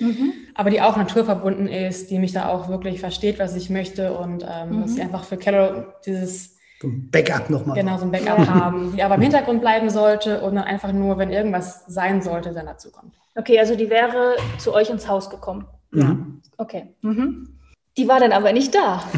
aber 0.53 0.69
die 0.69 0.81
auch 0.81 0.97
naturverbunden 0.97 1.67
ist, 1.67 2.09
die 2.11 2.19
mich 2.19 2.33
da 2.33 2.49
auch 2.49 2.67
wirklich 2.67 2.99
versteht, 2.99 3.39
was 3.39 3.55
ich 3.55 3.69
möchte 3.69 4.17
und 4.17 4.43
ähm, 4.47 4.69
Mhm. 4.77 4.81
dass 4.81 4.95
sie 4.95 5.01
einfach 5.01 5.23
für 5.23 5.37
Kello 5.37 5.85
dieses, 6.05 6.57
So 6.81 6.89
ein 6.89 7.09
Backup 7.09 7.49
nochmal. 7.49 7.77
genau, 7.77 7.97
so 7.97 8.03
ein 8.03 8.11
Backup 8.11 8.37
haben, 8.49 8.93
die 8.97 9.01
aber 9.01 9.15
im 9.15 9.21
Hintergrund 9.21 9.61
bleiben 9.61 9.89
sollte 9.89 10.41
und 10.41 10.55
dann 10.55 10.65
einfach 10.65 10.91
nur, 10.91 11.17
wenn 11.17 11.31
irgendwas 11.31 11.85
sein 11.87 12.21
sollte, 12.21 12.51
dann 12.51 12.65
dazu 12.65 12.91
kommt. 12.91 13.13
Okay, 13.35 13.57
also 13.59 13.75
die 13.77 13.89
wäre 13.89 14.35
zu 14.57 14.73
euch 14.73 14.89
ins 14.89 15.07
Haus 15.07 15.29
gekommen. 15.29 15.65
Mhm. 15.91 16.41
Okay. 16.57 16.93
Mhm. 17.01 17.54
Die 17.97 18.09
war 18.09 18.19
dann 18.19 18.33
aber 18.33 18.51
nicht 18.51 18.75
da. 18.75 19.03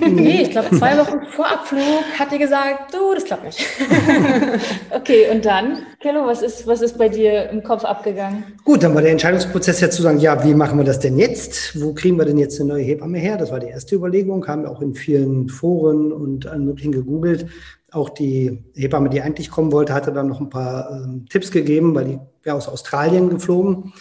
Nee, 0.00 0.42
ich 0.42 0.50
glaube, 0.50 0.76
zwei 0.76 0.96
Wochen 0.98 1.22
vor 1.34 1.50
Abflug 1.50 2.04
hat 2.18 2.30
die 2.32 2.38
gesagt, 2.38 2.92
du, 2.92 3.14
das 3.14 3.24
klappt 3.24 3.44
nicht. 3.44 3.58
Okay, 4.90 5.26
und 5.32 5.44
dann, 5.44 5.78
Kello, 6.00 6.26
was 6.26 6.42
ist, 6.42 6.66
was 6.66 6.82
ist 6.82 6.98
bei 6.98 7.08
dir 7.08 7.48
im 7.50 7.62
Kopf 7.62 7.84
abgegangen? 7.84 8.44
Gut, 8.64 8.82
dann 8.82 8.94
war 8.94 9.02
der 9.02 9.12
Entscheidungsprozess 9.12 9.80
ja 9.80 9.90
zu 9.90 10.02
sagen, 10.02 10.18
ja, 10.18 10.44
wie 10.44 10.54
machen 10.54 10.78
wir 10.78 10.84
das 10.84 11.00
denn 11.00 11.18
jetzt? 11.18 11.80
Wo 11.80 11.94
kriegen 11.94 12.18
wir 12.18 12.24
denn 12.24 12.38
jetzt 12.38 12.60
eine 12.60 12.68
neue 12.68 12.82
Hebamme 12.82 13.18
her? 13.18 13.36
Das 13.38 13.50
war 13.50 13.58
die 13.58 13.68
erste 13.68 13.96
Überlegung, 13.96 14.46
haben 14.46 14.62
wir 14.62 14.70
auch 14.70 14.82
in 14.82 14.94
vielen 14.94 15.48
Foren 15.48 16.12
und 16.12 16.46
allen 16.46 16.66
möglichen 16.66 16.92
gegoogelt. 16.92 17.46
Auch 17.90 18.10
die 18.10 18.62
Hebamme, 18.74 19.08
die 19.08 19.22
eigentlich 19.22 19.50
kommen 19.50 19.72
wollte, 19.72 19.94
hatte 19.94 20.12
dann 20.12 20.28
noch 20.28 20.40
ein 20.40 20.50
paar 20.50 20.90
ähm, 20.90 21.26
Tipps 21.28 21.50
gegeben, 21.50 21.94
weil 21.94 22.04
die 22.04 22.18
ja 22.44 22.54
aus 22.54 22.68
Australien 22.68 23.30
geflogen 23.30 23.92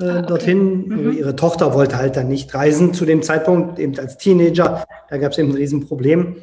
äh, 0.00 0.04
Ah, 0.04 0.18
okay. 0.18 0.26
dorthin. 0.28 0.88
Mhm. 0.88 1.12
Ihre 1.12 1.36
Tochter 1.36 1.74
wollte 1.74 1.96
halt 1.98 2.16
dann 2.16 2.28
nicht 2.28 2.54
reisen 2.54 2.94
zu 2.94 3.04
dem 3.04 3.22
Zeitpunkt, 3.22 3.78
eben 3.78 3.98
als 3.98 4.16
Teenager. 4.18 4.84
Da 5.10 5.18
gab 5.18 5.32
es 5.32 5.38
eben 5.38 5.50
ein 5.50 5.56
Riesenproblem. 5.56 6.36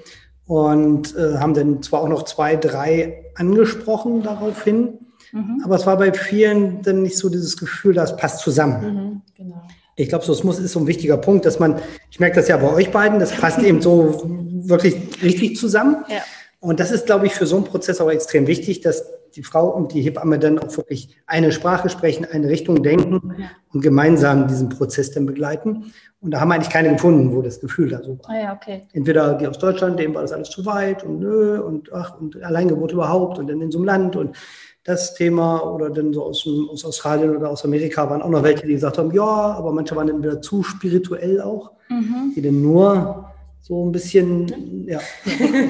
Und 0.48 1.16
äh, 1.16 1.38
haben 1.38 1.54
dann 1.56 1.82
zwar 1.82 2.02
auch 2.02 2.08
noch 2.10 2.24
zwei, 2.24 2.56
drei 2.56 3.24
angesprochen 3.36 4.22
daraufhin, 4.24 5.00
Mhm. 5.32 5.62
aber 5.66 5.76
es 5.76 5.86
war 5.86 5.98
bei 5.98 6.14
vielen 6.14 6.82
dann 6.84 7.02
nicht 7.02 7.18
so 7.18 7.30
dieses 7.30 7.58
Gefühl, 7.58 7.94
das 7.96 8.16
passt 8.16 8.40
zusammen. 8.40 8.94
Mhm, 8.94 9.22
genau. 9.36 9.62
Ich 9.98 10.08
glaube, 10.08 10.24
so 10.24 10.32
es 10.32 10.44
muss 10.44 10.60
ist 10.60 10.72
so 10.74 10.80
ein 10.80 10.88
wichtiger 10.88 11.18
Punkt, 11.18 11.46
dass 11.46 11.60
man, 11.60 11.80
ich 12.12 12.20
merke 12.20 12.36
das 12.38 12.48
ja 12.48 12.56
bei 12.58 12.72
euch 12.72 12.92
beiden, 12.92 13.20
das 13.20 13.32
passt 13.32 13.60
eben 13.60 13.82
so 13.82 14.22
wirklich 14.64 14.96
richtig 15.24 15.58
zusammen. 15.58 16.06
Ja. 16.08 16.22
Und 16.60 16.80
das 16.80 16.92
ist, 16.92 17.06
glaube 17.08 17.26
ich, 17.26 17.34
für 17.34 17.48
so 17.48 17.56
einen 17.58 17.66
Prozess 17.66 18.00
auch 18.00 18.10
extrem 18.12 18.48
wichtig, 18.48 18.82
dass 18.82 19.04
die 19.36 19.44
Frau 19.44 19.68
und 19.68 19.94
die 19.94 20.01
Hebamme 20.01 20.39
dann 20.39 20.60
auch 20.60 20.75
wirklich 20.77 21.18
eine 21.27 21.51
Sprache 21.51 21.89
sprechen, 21.89 22.25
eine 22.25 22.48
Richtung 22.48 22.84
denken 22.84 23.36
und 23.74 23.82
gemeinsam 23.82 24.48
diesen 24.48 24.70
Prozess 24.70 25.12
dann 25.12 25.25
begleiten. 25.25 25.92
Und 26.22 26.32
da 26.32 26.39
haben 26.39 26.50
wir 26.50 26.56
eigentlich 26.56 26.72
keine 26.72 26.94
gefunden, 26.94 27.36
wo 27.36 27.42
das 27.42 27.60
Gefühl 27.60 27.89
da 27.89 28.01
so 28.01 28.18
war. 28.20 28.30
Ah 28.30 28.39
ja, 28.39 28.54
okay. 28.54 28.88
Entweder 28.94 29.36
die 29.36 29.48
aus 29.48 29.60
Deutschland, 29.60 30.00
dem 30.00 30.15
war 30.15 30.22
das 30.22 30.32
alles 30.32 30.50
zu 30.50 30.65
weit 30.65 31.04
und 31.04 31.20
nö 31.20 31.60
und 31.60 31.92
ach 31.94 32.20
und 32.20 32.42
Alleingeburt 32.42 32.94
überhaupt 32.94 33.38
und 33.38 33.48
dann 33.48 33.62
in 33.62 33.72
so 33.72 33.80
einem 33.80 33.86
Land 33.86 34.15
und 34.15 34.36
das 34.84 35.15
Thema 35.15 35.62
oder 35.62 35.89
dann 35.89 36.13
so 36.13 36.24
aus, 36.24 36.48
aus, 36.72 36.86
Australien 36.86 37.36
oder 37.36 37.50
aus 37.50 37.65
Amerika 37.65 38.10
waren 38.10 38.22
auch 38.22 38.30
noch 38.30 38.44
welche, 38.44 38.68
die 38.68 38.74
gesagt 38.74 38.98
haben, 38.98 39.12
ja, 39.12 39.24
aber 39.24 39.72
manche 39.72 39.96
waren 39.96 40.08
dann 40.08 40.24
wieder 40.24 40.42
zu 40.42 40.63
spirituell 40.63 41.42
auch, 41.42 41.72
mhm. 41.89 42.34
die 42.36 42.42
dann 42.42 42.62
nur 42.62 43.32
so 43.67 43.84
ein 43.84 43.91
bisschen, 43.91 44.88
ja, 44.88 45.00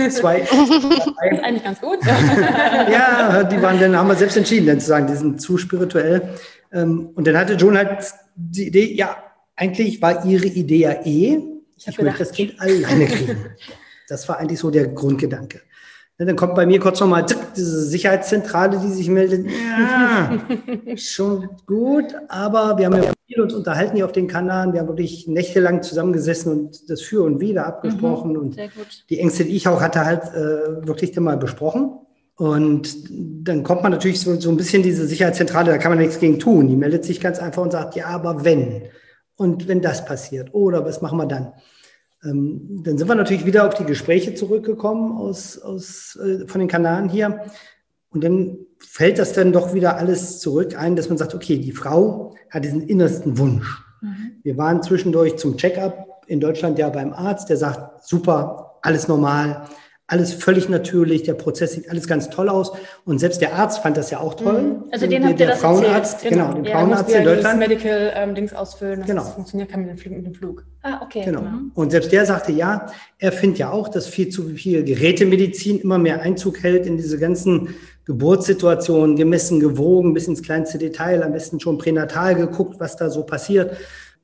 zwei. 0.10 0.46
Eigentlich 1.42 1.64
ganz 1.64 1.80
gut. 1.80 2.00
ja, 2.06 3.42
die 3.44 3.62
waren 3.62 3.80
dann, 3.80 3.96
haben 3.96 4.10
wir 4.10 4.16
selbst 4.16 4.36
entschieden, 4.36 4.68
dann 4.68 4.82
zu 4.82 4.88
sagen, 4.88 5.08
die 5.08 5.16
sind 5.16 5.40
zu 5.40 5.58
spirituell. 5.58 6.22
Ähm, 6.74 7.12
und 7.16 7.26
dann 7.26 7.38
hatte 7.38 7.54
Joan 7.54 7.78
halt 7.78 8.04
die 8.36 8.68
Idee, 8.68 8.94
ja, 8.94 9.16
eigentlich 9.56 10.02
war 10.02 10.26
ihre 10.26 10.46
Idee 10.46 10.80
ja 10.80 10.92
eh, 11.06 11.40
ich, 11.78 11.88
ich 11.88 11.98
möchte 12.02 12.20
das 12.20 12.34
Kind 12.34 12.60
alleine 12.60 13.06
kriegen. 13.06 13.38
Das 14.10 14.28
war 14.28 14.40
eigentlich 14.40 14.60
so 14.60 14.70
der 14.70 14.90
Grundgedanke. 14.90 15.62
Dann 16.18 16.36
kommt 16.38 16.56
bei 16.56 16.66
mir 16.66 16.80
kurz 16.80 17.02
nochmal 17.02 17.26
diese 17.56 17.84
Sicherheitszentrale, 17.84 18.80
die 18.80 18.88
sich 18.88 19.10
meldet. 19.10 19.48
Ja, 19.48 20.40
schon 20.96 21.50
gut, 21.66 22.16
aber 22.30 22.78
wir 22.78 22.86
haben 22.86 23.04
ja 23.04 23.12
viel 23.28 23.42
uns 23.42 23.54
unterhalten 23.54 23.98
hier 23.98 24.06
auf 24.06 24.14
den 24.14 24.28
Kanaren. 24.28 24.72
Wir 24.72 24.80
haben 24.80 24.88
wirklich 24.88 25.28
nächtelang 25.28 25.84
zusammengesessen 25.84 26.52
und 26.54 26.90
das 26.90 27.02
Für 27.02 27.24
und 27.24 27.42
Wider 27.42 27.66
abgesprochen. 27.66 28.32
Mhm, 28.32 28.38
und 28.40 28.58
die 29.10 29.20
Ängste, 29.20 29.44
die 29.44 29.58
ich 29.58 29.68
auch 29.68 29.82
hatte, 29.82 30.06
halt 30.06 30.24
äh, 30.34 30.88
wirklich 30.88 31.12
dann 31.12 31.26
mal 31.26 31.38
besprochen. 31.38 32.00
Und 32.38 32.96
dann 33.48 33.64
kommt 33.64 33.84
man 33.84 33.92
natürlich 33.92 34.22
so, 34.22 34.40
so 34.40 34.50
ein 34.50 34.58
bisschen 34.58 34.84
diese 34.84 35.08
Sicherheitszentrale, 35.08 35.72
da 35.72 35.78
kann 35.78 35.92
man 35.92 36.00
nichts 36.00 36.20
gegen 36.20 36.40
tun. 36.40 36.68
Die 36.68 36.76
meldet 36.76 37.04
sich 37.04 37.20
ganz 37.20 37.40
einfach 37.40 37.62
und 37.62 37.72
sagt, 37.72 37.96
ja, 37.96 38.08
aber 38.08 38.46
wenn. 38.46 38.84
Und 39.36 39.68
wenn 39.68 39.82
das 39.82 40.06
passiert, 40.06 40.54
oder 40.54 40.86
was 40.86 41.02
machen 41.02 41.18
wir 41.18 41.26
dann? 41.26 41.54
Ähm, 42.26 42.82
dann 42.84 42.98
sind 42.98 43.08
wir 43.08 43.16
natürlich 43.16 43.46
wieder 43.46 43.68
auf 43.68 43.76
die 43.76 43.86
Gespräche 43.86 44.34
zurückgekommen 44.34 45.18
aus, 45.18 45.60
aus, 45.60 46.18
äh, 46.18 46.48
von 46.48 46.60
den 46.60 46.68
Kanaren 46.68 47.10
hier. 47.10 47.46
Und 48.10 48.24
dann 48.24 48.58
fällt 48.80 49.20
das 49.20 49.34
dann 49.34 49.52
doch 49.52 49.74
wieder 49.74 49.98
alles 49.98 50.40
zurück 50.40 50.78
ein, 50.78 50.96
dass 50.96 51.10
man 51.10 51.18
sagt, 51.18 51.36
okay, 51.36 51.58
die 51.58 51.72
Frau 51.72 52.34
hat 52.50 52.64
diesen 52.64 52.82
innersten 52.82 53.38
Wunsch. 53.38 53.84
Mhm. 54.02 54.32
Wir 54.44 54.58
waren 54.58 54.82
zwischendurch 54.82 55.38
zum 55.38 55.58
Check-up 55.58 56.24
in 56.28 56.40
Deutschland 56.40 56.80
ja 56.80 56.90
beim 56.90 57.14
Arzt, 57.14 57.50
der 57.50 57.58
sagt, 57.58 58.06
super, 58.08 58.80
alles 58.82 59.08
normal, 59.08 59.68
alles 60.08 60.34
völlig 60.34 60.70
natürlich, 60.70 61.24
der 61.24 61.34
Prozess 61.34 61.74
sieht 61.74 61.90
alles 61.90 62.08
ganz 62.08 62.30
toll 62.30 62.48
aus. 62.48 62.72
Und 63.06 63.18
selbst 63.18 63.42
der 63.42 63.56
Arzt 63.56 63.80
fand 63.80 63.98
das 63.98 64.12
ja 64.12 64.20
auch 64.20 64.36
toll. 64.36 64.62
Mhm. 64.62 64.84
Also 64.92 65.08
den 65.08 65.22
der, 65.22 65.30
habt 65.32 65.40
ihr 65.40 65.48
das 65.48 65.60
Frauenarzt, 65.60 66.14
erzählt. 66.14 66.34
Genau, 66.34 66.48
genau 66.50 66.56
den 66.58 66.66
ja, 66.66 66.80
Frauenarzt 66.80 67.10
in 67.12 67.24
Deutschland. 67.24 67.60
Medical 67.60 68.14
ähm, 68.16 68.36
Dings 68.36 68.54
ausfüllen, 68.54 69.04
genau. 69.06 69.24
das 69.24 69.34
funktioniert 69.34 69.70
kann 69.70 69.86
mit 69.86 70.06
dem, 70.06 70.18
mit 70.18 70.26
dem 70.28 70.36
Flug. 70.36 70.64
Ah, 70.84 71.02
okay. 71.04 71.24
Genau. 71.26 71.42
Mhm. 71.42 71.72
Und 71.74 71.90
selbst 71.90 72.12
der 72.12 72.26
sagte, 72.28 72.52
ja, 72.52 72.86
er 73.18 73.32
findet 73.32 73.58
ja 73.58 73.72
auch, 73.72 73.88
dass 73.88 74.08
viel 74.08 74.30
zu 74.30 74.44
viel 74.50 74.84
Gerätemedizin 74.84 75.80
immer 75.80 75.98
mehr 75.98 76.22
Einzug 76.22 76.62
hält 76.62 76.86
in 76.86 76.98
diese 76.98 77.18
ganzen 77.18 77.70
Geburtssituationen, 78.06 79.16
gemessen, 79.16 79.60
gewogen, 79.60 80.14
bis 80.14 80.28
ins 80.28 80.44
kleinste 80.44 80.78
Detail, 80.78 81.24
am 81.24 81.34
besten 81.34 81.60
schon 81.60 81.80
pränatal 81.80 82.36
geguckt, 82.36 82.80
was 82.80 82.96
da 82.96 83.10
so 83.10 83.24
passiert. 83.24 83.76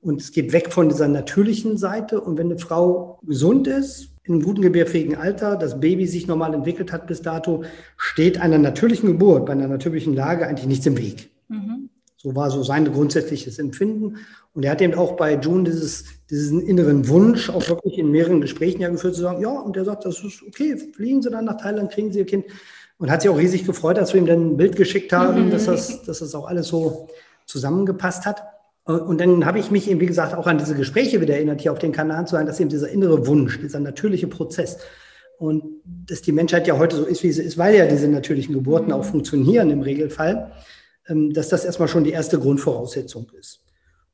Und 0.02 0.22
es 0.22 0.32
geht 0.32 0.54
weg 0.54 0.72
von 0.72 0.90
dieser 0.90 1.08
natürlichen 1.08 1.78
Seite. 1.78 2.22
Und 2.22 2.38
wenn 2.38 2.48
eine 2.48 2.60
Frau 2.60 3.20
gesund 3.24 3.68
ist, 3.68 4.11
in 4.24 4.36
einem 4.36 4.44
guten 4.44 4.62
gebärfähigen 4.62 5.16
Alter, 5.16 5.56
das 5.56 5.80
Baby 5.80 6.06
sich 6.06 6.28
normal 6.28 6.54
entwickelt 6.54 6.92
hat 6.92 7.08
bis 7.08 7.22
dato, 7.22 7.64
steht 7.98 8.40
einer 8.40 8.58
natürlichen 8.58 9.08
Geburt, 9.08 9.46
bei 9.46 9.54
einer 9.54 9.68
natürlichen 9.68 10.14
Lage 10.14 10.48
eigentlich 10.48 10.68
nichts 10.68 10.86
im 10.86 10.98
Weg. 10.98 11.30
Mhm. 11.48 11.90
So 12.18 12.36
war 12.36 12.52
so 12.52 12.62
sein 12.62 12.86
grundsätzliches 12.86 13.58
Empfinden. 13.58 14.18
Und 14.54 14.64
er 14.64 14.72
hat 14.72 14.82
eben 14.82 14.94
auch 14.94 15.14
bei 15.16 15.40
June 15.40 15.64
dieses, 15.64 16.06
diesen 16.30 16.62
inneren 16.62 17.08
Wunsch 17.08 17.50
auch 17.50 17.68
wirklich 17.68 17.98
in 17.98 18.12
mehreren 18.12 18.42
Gesprächen 18.42 18.82
ja 18.82 18.90
geführt 18.90 19.16
zu 19.16 19.22
sagen, 19.22 19.42
ja, 19.42 19.50
und 19.50 19.76
er 19.76 19.86
sagt, 19.86 20.06
das 20.06 20.24
ist 20.24 20.44
okay, 20.48 20.78
fliegen 20.78 21.24
Sie 21.24 21.32
dann 21.32 21.46
nach 21.46 21.58
Thailand, 21.58 21.92
kriegen 21.92 22.12
Sie 22.12 22.20
Ihr 22.20 22.26
Kind. 22.26 22.46
Und 23.00 23.10
hat 23.10 23.24
sich 23.24 23.32
auch 23.32 23.40
riesig 23.40 23.66
gefreut, 23.66 23.98
dass 23.98 24.14
wir 24.14 24.22
ihm 24.22 24.28
dann 24.28 24.52
ein 24.52 24.58
Bild 24.58 24.76
geschickt 24.76 25.12
haben, 25.12 25.48
mhm. 25.48 25.50
dass, 25.50 25.66
das, 25.66 26.04
dass 26.04 26.20
das 26.20 26.36
auch 26.36 26.46
alles 26.46 26.68
so 26.68 27.08
zusammengepasst 27.48 28.28
hat. 28.28 28.44
Und 29.00 29.20
dann 29.20 29.46
habe 29.46 29.60
ich 29.60 29.72
mich 29.72 29.90
eben, 29.90 30.00
wie 30.00 30.06
gesagt, 30.06 30.34
auch 30.34 30.48
an 30.48 30.58
diese 30.58 30.76
Gespräche 30.76 31.22
wieder 31.22 31.36
erinnert, 31.36 31.62
hier 31.62 31.72
auf 31.72 31.80
den 31.80 31.92
Kanal 31.92 32.26
zu 32.28 32.36
sein, 32.36 32.46
dass 32.46 32.60
eben 32.60 32.70
dieser 32.70 32.90
innere 32.90 33.28
Wunsch, 33.28 33.60
dieser 33.60 33.80
natürliche 33.80 34.28
Prozess 34.28 34.78
und 35.42 35.64
dass 35.84 36.22
die 36.22 36.32
Menschheit 36.32 36.68
ja 36.68 36.78
heute 36.78 36.98
so 36.98 37.06
ist, 37.06 37.24
wie 37.24 37.32
sie 37.32 37.42
ist, 37.42 37.58
weil 37.58 37.76
ja 37.76 37.88
diese 37.88 38.08
natürlichen 38.08 38.54
Geburten 38.54 38.92
auch 38.92 39.04
funktionieren 39.04 39.72
im 39.72 39.82
Regelfall, 39.82 40.52
ähm, 41.08 41.34
dass 41.34 41.50
das 41.50 41.66
erstmal 41.66 41.88
schon 41.88 42.04
die 42.04 42.12
erste 42.12 42.38
Grundvoraussetzung 42.38 43.28
ist. 43.40 43.62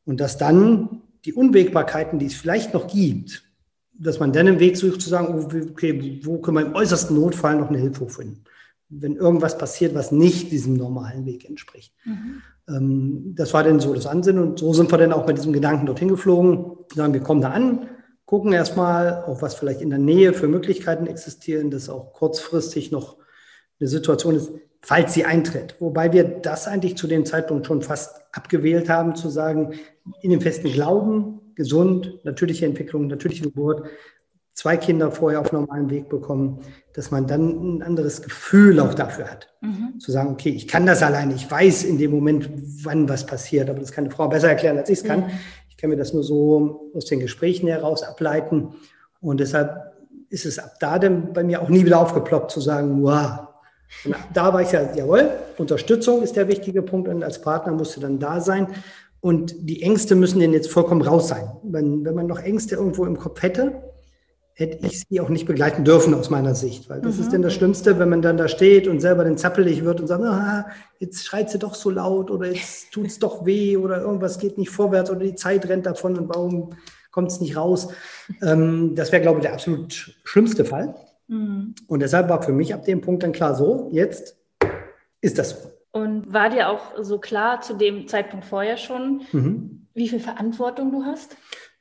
Und 0.05 0.22
dass 0.22 0.38
dann 0.38 1.01
die 1.25 1.34
Unwägbarkeiten, 1.34 2.17
die 2.17 2.27
es 2.27 2.36
vielleicht 2.36 2.74
noch 2.74 2.88
gibt, 2.88 3.43
dass 3.93 4.19
man 4.19 4.31
dann 4.31 4.48
einen 4.48 4.60
Weg 4.60 4.77
sucht 4.77 5.01
zu 5.01 5.10
sagen, 5.10 5.27
oh, 5.34 5.69
okay, 5.69 6.22
wo 6.24 6.38
können 6.38 6.57
wir 6.57 6.65
im 6.65 6.75
äußersten 6.75 7.19
Notfall 7.19 7.57
noch 7.57 7.67
eine 7.69 7.79
Hilfe 7.79 8.07
finden? 8.07 8.46
Wenn 8.88 9.17
irgendwas 9.17 9.57
passiert, 9.57 9.96
was 9.96 10.13
nicht 10.13 10.50
diesem 10.51 10.75
normalen 10.75 11.25
Weg 11.25 11.43
entspricht. 11.43 11.93
Mhm. 12.05 12.41
Ähm, 12.69 13.33
das 13.36 13.53
war 13.53 13.63
dann 13.63 13.79
so 13.79 13.93
das 13.93 14.07
Ansinnen 14.07 14.43
und 14.43 14.59
so 14.59 14.74
sind 14.74 14.91
wir 14.91 14.97
dann 14.97 15.13
auch 15.13 15.27
mit 15.27 15.38
diesem 15.38 15.53
Gedanken 15.53 15.86
dorthin 15.86 16.09
geflogen. 16.09 16.77
Sagen, 16.93 17.13
wir 17.13 17.21
kommen 17.21 17.41
da 17.41 17.50
an, 17.50 17.89
gucken 18.25 18.53
erstmal, 18.53 19.24
auch 19.25 19.41
was 19.41 19.55
vielleicht 19.55 19.81
in 19.81 19.89
der 19.89 20.00
Nähe 20.00 20.33
für 20.33 20.47
Möglichkeiten 20.47 21.07
existieren, 21.07 21.71
dass 21.71 21.89
auch 21.89 22.13
kurzfristig 22.13 22.91
noch 22.91 23.17
eine 23.79 23.88
Situation 23.88 24.36
ist, 24.36 24.51
falls 24.81 25.13
sie 25.13 25.25
eintritt. 25.25 25.75
Wobei 25.79 26.13
wir 26.13 26.24
das 26.24 26.67
eigentlich 26.67 26.97
zu 26.97 27.07
dem 27.07 27.25
Zeitpunkt 27.25 27.67
schon 27.67 27.81
fast 27.81 28.21
abgewählt 28.31 28.89
haben, 28.89 29.15
zu 29.15 29.29
sagen, 29.29 29.74
in 30.21 30.31
dem 30.31 30.41
festen 30.41 30.71
Glauben, 30.71 31.41
gesund, 31.55 32.19
natürliche 32.24 32.65
Entwicklung, 32.65 33.07
natürliche 33.07 33.43
Geburt, 33.43 33.88
zwei 34.53 34.77
Kinder 34.77 35.12
vorher 35.12 35.39
auf 35.39 35.51
normalem 35.51 35.89
Weg 35.89 36.09
bekommen, 36.09 36.59
dass 36.98 37.12
man 37.12 37.27
dann 37.27 37.77
ein 37.77 37.84
anderes 37.84 38.24
Gefühl 38.24 38.80
auch 38.80 38.96
dafür 38.96 39.30
hat. 39.30 39.54
Mhm. 39.62 40.00
Zu 40.00 40.12
sagen, 40.12 40.32
okay, 40.32 40.50
ich 40.50 40.68
kann 40.68 40.88
das 40.88 41.04
alleine, 41.04 41.36
ich 41.36 41.50
weiß 41.50 41.84
in 41.84 42.00
dem 42.00 42.10
Moment, 42.10 42.50
wann 42.84 43.08
was 43.08 43.24
passiert, 43.24 43.70
aber 43.70 43.80
das 43.80 43.92
kann 43.92 44.06
eine 44.06 44.13
Frau 44.13 44.27
besser 44.27 44.50
erklären, 44.50 44.80
als 44.80 44.89
ich 44.89 44.98
es 44.98 45.04
kann. 45.04 45.20
Mhm. 45.20 45.32
Ich 45.70 45.77
kann 45.77 45.92
mir 45.92 45.96
das 45.96 46.13
nur 46.13 46.24
so 46.24 46.89
aus 46.96 47.06
den 47.06 47.20
Gesprächen 47.20 47.68
heraus 47.68 48.01
ableiten. 48.01 48.70
Und 49.22 49.39
deshalb 49.39 49.94
ist 50.32 50.48
es 50.48 50.58
ab 50.58 50.74
da 50.80 50.98
dann 50.98 51.34
bei 51.34 51.44
mir 51.44 51.62
auch 51.62 51.70
nie 51.70 51.86
wieder 51.86 52.00
aufgeploppt, 52.00 52.50
zu 52.50 52.62
sagen, 52.62 53.04
wow. 53.04 53.42
Und 54.04 54.16
da 54.34 54.51
war 54.51 54.63
ich 54.63 54.72
ja, 54.72 54.92
jawohl, 54.96 55.30
Unterstützung 55.60 56.24
ist 56.24 56.36
der 56.36 56.48
wichtige 56.48 56.82
Punkt 56.82 57.08
und 57.08 57.24
als 57.24 57.39
Partner 57.39 57.74
musste 57.74 58.00
dann 58.00 58.18
da 58.18 58.42
sein. 58.42 58.70
Und 59.20 59.70
die 59.70 59.84
Ängste 59.84 60.16
müssen 60.16 60.39
denn 60.39 60.51
jetzt 60.51 60.72
vollkommen 60.72 61.04
raus 61.04 61.27
sein. 61.27 61.48
Wenn, 61.62 62.04
wenn 62.06 62.16
man 62.16 62.25
noch 62.25 62.39
Ängste 62.39 62.74
irgendwo 62.74 63.06
im 63.06 63.20
Kopf 63.20 63.44
hätte, 63.44 63.87
hätte 64.57 64.87
ich 64.87 65.05
sie 65.07 65.21
auch 65.21 65.29
nicht 65.29 65.45
begleiten 65.45 65.85
dürfen 65.85 66.15
aus 66.15 66.31
meiner 66.31 66.55
Sicht. 66.55 66.89
Weil 66.89 66.99
das 66.99 67.15
mhm. 67.15 67.21
ist 67.21 67.31
denn 67.31 67.41
das 67.43 67.53
Schlimmste, 67.53 67.99
wenn 67.99 68.09
man 68.09 68.23
dann 68.23 68.37
da 68.37 68.47
steht 68.47 68.87
und 68.87 68.99
selber 68.99 69.23
dann 69.23 69.37
zappelig 69.37 69.85
wird 69.85 70.01
und 70.01 70.07
sagt, 70.07 70.23
ah, 70.23 70.65
jetzt 70.97 71.23
schreit 71.23 71.51
sie 71.51 71.59
doch 71.59 71.75
so 71.75 71.91
laut 71.91 72.31
oder 72.31 72.51
jetzt 72.51 72.91
tut 72.91 73.05
es 73.05 73.19
doch 73.19 73.45
weh 73.45 73.77
oder 73.77 74.01
irgendwas 74.01 74.39
geht 74.39 74.57
nicht 74.57 74.71
vorwärts 74.71 75.11
oder 75.11 75.19
die 75.19 75.35
Zeit 75.35 75.69
rennt 75.69 75.85
davon 75.85 76.17
und 76.17 76.29
warum 76.29 76.71
kommt 77.11 77.31
es 77.31 77.39
nicht 77.39 77.55
raus. 77.55 77.89
Ähm, 78.41 78.95
das 78.95 79.11
wäre, 79.11 79.21
glaube 79.21 79.39
ich, 79.39 79.43
der 79.43 79.53
absolut 79.53 79.93
schlimmste 80.23 80.65
Fall. 80.65 80.95
Mhm. 81.27 81.75
Und 81.87 81.99
deshalb 81.99 82.27
war 82.27 82.41
für 82.41 82.51
mich 82.51 82.73
ab 82.73 82.83
dem 82.83 83.01
Punkt 83.01 83.21
dann 83.21 83.33
klar, 83.33 83.53
so, 83.53 83.89
jetzt 83.91 84.37
ist 85.21 85.37
das 85.37 85.51
so. 85.51 85.57
Und 85.91 86.33
war 86.33 86.49
dir 86.49 86.69
auch 86.69 87.03
so 87.03 87.19
klar 87.19 87.61
zu 87.61 87.75
dem 87.75 88.07
Zeitpunkt 88.07 88.45
vorher 88.45 88.77
schon, 88.77 89.21
mhm. 89.31 89.87
wie 89.93 90.09
viel 90.09 90.19
Verantwortung 90.19 90.91
du 90.91 91.05
hast? 91.05 91.37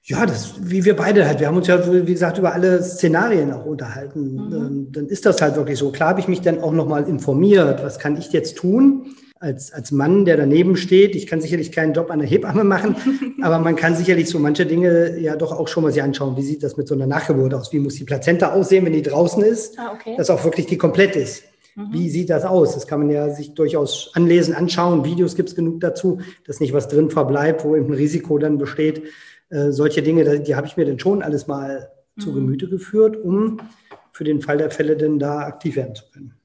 Ja, 0.08 0.24
das, 0.24 0.54
wie 0.60 0.84
wir 0.84 0.94
beide 0.94 1.26
halt. 1.26 1.40
Wir 1.40 1.48
haben 1.48 1.56
uns 1.56 1.66
ja, 1.66 1.80
wie 1.92 2.12
gesagt, 2.12 2.38
über 2.38 2.54
alle 2.54 2.80
Szenarien 2.80 3.52
auch 3.52 3.66
unterhalten. 3.66 4.34
Mhm. 4.34 4.52
Ähm, 4.52 4.88
dann 4.92 5.06
ist 5.08 5.26
das 5.26 5.42
halt 5.42 5.56
wirklich 5.56 5.80
so. 5.80 5.90
Klar 5.90 6.10
habe 6.10 6.20
ich 6.20 6.28
mich 6.28 6.40
dann 6.40 6.60
auch 6.60 6.70
nochmal 6.70 7.08
informiert. 7.08 7.82
Was 7.82 7.98
kann 7.98 8.16
ich 8.16 8.30
jetzt 8.30 8.56
tun? 8.56 9.16
Als, 9.40 9.72
als 9.72 9.90
Mann, 9.90 10.24
der 10.24 10.36
daneben 10.36 10.76
steht. 10.76 11.16
Ich 11.16 11.26
kann 11.26 11.40
sicherlich 11.40 11.72
keinen 11.72 11.92
Job 11.92 12.12
an 12.12 12.20
der 12.20 12.28
Hebamme 12.28 12.62
machen, 12.62 12.96
aber 13.42 13.58
man 13.58 13.74
kann 13.74 13.96
sicherlich 13.96 14.28
so 14.28 14.38
manche 14.38 14.64
Dinge 14.64 15.18
ja 15.18 15.34
doch 15.34 15.52
auch 15.52 15.66
schon 15.66 15.82
mal 15.82 15.92
sich 15.92 16.02
anschauen. 16.02 16.36
Wie 16.36 16.42
sieht 16.42 16.62
das 16.62 16.76
mit 16.76 16.86
so 16.86 16.94
einer 16.94 17.06
Nachgeburt 17.06 17.52
aus? 17.52 17.72
Wie 17.72 17.80
muss 17.80 17.96
die 17.96 18.04
Plazenta 18.04 18.52
aussehen, 18.52 18.86
wenn 18.86 18.92
die 18.92 19.02
draußen 19.02 19.42
ist? 19.42 19.76
Ah, 19.78 19.92
okay. 19.92 20.14
Dass 20.16 20.30
auch 20.30 20.42
wirklich 20.44 20.66
die 20.66 20.78
komplett 20.78 21.16
ist. 21.16 21.42
Mhm. 21.74 21.88
Wie 21.90 22.08
sieht 22.08 22.30
das 22.30 22.44
aus? 22.44 22.74
Das 22.74 22.86
kann 22.86 23.00
man 23.00 23.10
ja 23.10 23.28
sich 23.30 23.54
durchaus 23.54 24.12
anlesen, 24.14 24.54
anschauen. 24.54 25.04
Videos 25.04 25.34
gibt 25.34 25.48
es 25.48 25.56
genug 25.56 25.80
dazu, 25.80 26.20
dass 26.46 26.60
nicht 26.60 26.72
was 26.72 26.86
drin 26.86 27.10
verbleibt, 27.10 27.64
wo 27.64 27.74
eben 27.74 27.86
ein 27.86 27.94
Risiko 27.94 28.38
dann 28.38 28.56
besteht 28.56 29.02
äh, 29.50 29.70
solche 29.70 30.02
Dinge, 30.02 30.40
die 30.40 30.54
habe 30.56 30.66
ich 30.66 30.76
mir 30.76 30.84
dann 30.84 30.98
schon 30.98 31.22
alles 31.22 31.46
mal 31.46 31.90
mhm. 32.14 32.20
zu 32.20 32.32
Gemüte 32.32 32.68
geführt, 32.68 33.16
um 33.16 33.60
für 34.10 34.24
den 34.24 34.40
Fall 34.40 34.58
der 34.58 34.70
Fälle 34.70 34.96
dann 34.96 35.18
da 35.18 35.40
aktiv 35.40 35.76
werden 35.76 35.94
zu 35.94 36.04
können. 36.10 36.36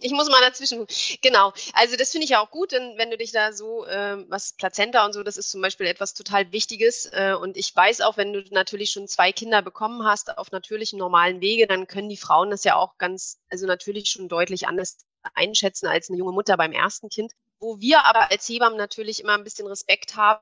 Ich 0.00 0.12
muss 0.12 0.28
mal 0.28 0.40
dazwischen. 0.40 0.86
Genau. 1.22 1.52
Also 1.72 1.96
das 1.96 2.10
finde 2.10 2.24
ich 2.24 2.30
ja 2.30 2.40
auch 2.40 2.50
gut, 2.50 2.72
denn 2.72 2.94
wenn 2.96 3.10
du 3.10 3.16
dich 3.16 3.32
da 3.32 3.52
so, 3.52 3.84
äh, 3.86 4.24
was 4.28 4.52
Plazenta 4.52 5.04
und 5.04 5.12
so, 5.12 5.22
das 5.22 5.36
ist 5.36 5.50
zum 5.50 5.60
Beispiel 5.60 5.86
etwas 5.86 6.14
total 6.14 6.52
Wichtiges. 6.52 7.06
Äh, 7.06 7.34
und 7.34 7.56
ich 7.56 7.74
weiß 7.74 8.00
auch, 8.02 8.16
wenn 8.16 8.32
du 8.32 8.42
natürlich 8.50 8.90
schon 8.90 9.08
zwei 9.08 9.32
Kinder 9.32 9.62
bekommen 9.62 10.04
hast 10.04 10.38
auf 10.38 10.52
natürlichen, 10.52 10.98
normalen 10.98 11.40
Wege, 11.40 11.66
dann 11.66 11.86
können 11.86 12.08
die 12.08 12.16
Frauen 12.16 12.50
das 12.50 12.64
ja 12.64 12.76
auch 12.76 12.96
ganz, 12.98 13.38
also 13.50 13.66
natürlich 13.66 14.08
schon 14.10 14.28
deutlich 14.28 14.68
anders 14.68 14.98
einschätzen 15.34 15.86
als 15.86 16.08
eine 16.08 16.18
junge 16.18 16.32
Mutter 16.32 16.56
beim 16.56 16.72
ersten 16.72 17.08
Kind. 17.08 17.32
Wo 17.60 17.80
wir 17.80 18.04
aber 18.04 18.30
als 18.30 18.48
Hebammen 18.48 18.78
natürlich 18.78 19.20
immer 19.20 19.34
ein 19.34 19.44
bisschen 19.44 19.66
Respekt 19.66 20.14
haben, 20.16 20.40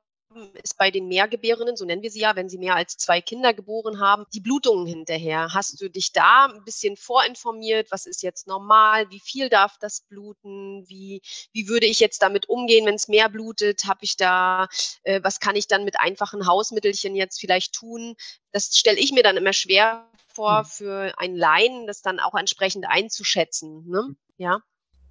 ist 0.62 0.76
bei 0.76 0.90
den 0.90 1.09
Mehrgebärenden, 1.09 1.76
so 1.76 1.85
nennen 1.85 2.02
wir 2.02 2.11
sie 2.11 2.21
ja, 2.21 2.37
wenn 2.37 2.49
sie 2.49 2.59
mehr 2.59 2.75
als 2.75 2.97
zwei 2.97 3.21
Kinder 3.21 3.54
geboren 3.54 4.00
haben, 4.00 4.25
die 4.35 4.40
Blutungen 4.40 4.87
hinterher. 4.87 5.54
Hast 5.54 5.80
du 5.80 5.88
dich 5.88 6.12
da 6.12 6.47
ein 6.47 6.64
bisschen 6.64 6.97
vorinformiert? 6.97 7.90
Was 7.90 8.06
ist 8.06 8.23
jetzt 8.23 8.47
normal? 8.47 9.09
Wie 9.11 9.21
viel 9.21 9.49
darf 9.49 9.78
das 9.78 10.02
bluten? 10.02 10.85
Wie, 10.88 11.23
wie 11.52 11.68
würde 11.68 11.87
ich 11.87 12.00
jetzt 12.00 12.23
damit 12.23 12.49
umgehen, 12.49 12.87
wenn 12.87 12.97
es 12.97 13.09
mehr 13.09 13.28
blutet? 13.28 13.85
Habe 13.87 14.00
ich 14.02 14.16
da, 14.16 14.68
äh, 15.04 15.21
was 15.23 15.40
kann 15.40 15.56
ich 15.56 15.68
dann 15.68 15.85
mit 15.85 16.00
einfachen 16.00 16.47
Hausmittelchen 16.47 17.14
jetzt 17.14 17.40
vielleicht 17.40 17.75
tun? 17.75 18.14
Das 18.52 18.76
stelle 18.76 18.99
ich 18.99 19.12
mir 19.12 19.23
dann 19.23 19.37
immer 19.37 19.52
schwer 19.52 20.11
vor, 20.26 20.59
hm. 20.59 20.64
für 20.66 21.14
einen 21.18 21.37
Laien, 21.37 21.87
das 21.87 22.02
dann 22.02 22.21
auch 22.21 22.35
entsprechend 22.35 22.87
einzuschätzen. 22.87 23.88
Ne? 23.88 24.14
Ja. 24.37 24.61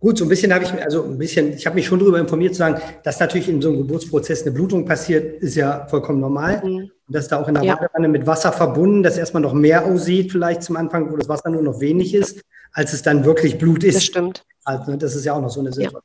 Gut, 0.05 0.19
so 0.19 0.25
ein 0.25 0.29
bisschen 0.29 0.53
habe 0.53 0.63
ich, 0.63 0.71
also 0.83 1.03
ein 1.03 1.17
bisschen, 1.17 1.53
ich 1.53 1.65
habe 1.65 1.77
mich 1.77 1.88
schon 1.88 1.97
darüber 1.97 2.19
informiert 2.19 2.53
zu 2.53 2.59
sagen, 2.59 2.79
dass 3.01 3.19
natürlich 3.19 3.50
in 3.50 3.59
so 3.59 3.69
einem 3.69 3.79
Geburtsprozess 3.79 4.43
eine 4.43 4.51
Blutung 4.51 4.85
passiert, 4.85 5.41
ist 5.41 5.55
ja 5.55 5.88
vollkommen 5.88 6.19
normal. 6.19 6.62
Mhm. 6.63 6.75
Und 6.77 6.91
dass 7.07 7.27
da 7.27 7.41
auch 7.41 7.47
in 7.47 7.55
der 7.55 7.63
ja. 7.63 7.75
Badewanne 7.75 8.07
mit 8.09 8.27
Wasser 8.27 8.51
verbunden, 8.51 9.01
dass 9.01 9.17
erstmal 9.17 9.41
noch 9.41 9.53
mehr 9.53 9.83
aussieht, 9.83 10.31
vielleicht 10.31 10.62
zum 10.62 10.75
Anfang, 10.75 11.12
wo 11.12 11.17
das 11.17 11.27
Wasser 11.27 11.50
nur 11.50 11.63
noch 11.63 11.79
wenig 11.79 12.13
ist, 12.13 12.43
als 12.71 12.93
es 12.93 13.01
dann 13.01 13.25
wirklich 13.25 13.57
Blut 13.57 13.83
ist. 13.83 13.95
Das 13.95 14.03
stimmt. 14.03 14.45
Also, 14.63 14.91
ne, 14.91 15.00
das 15.00 15.15
ist 15.15 15.25
ja 15.25 15.33
auch 15.33 15.41
noch 15.41 15.50
so 15.50 15.62
eine 15.62 15.74
Situation. 15.74 16.03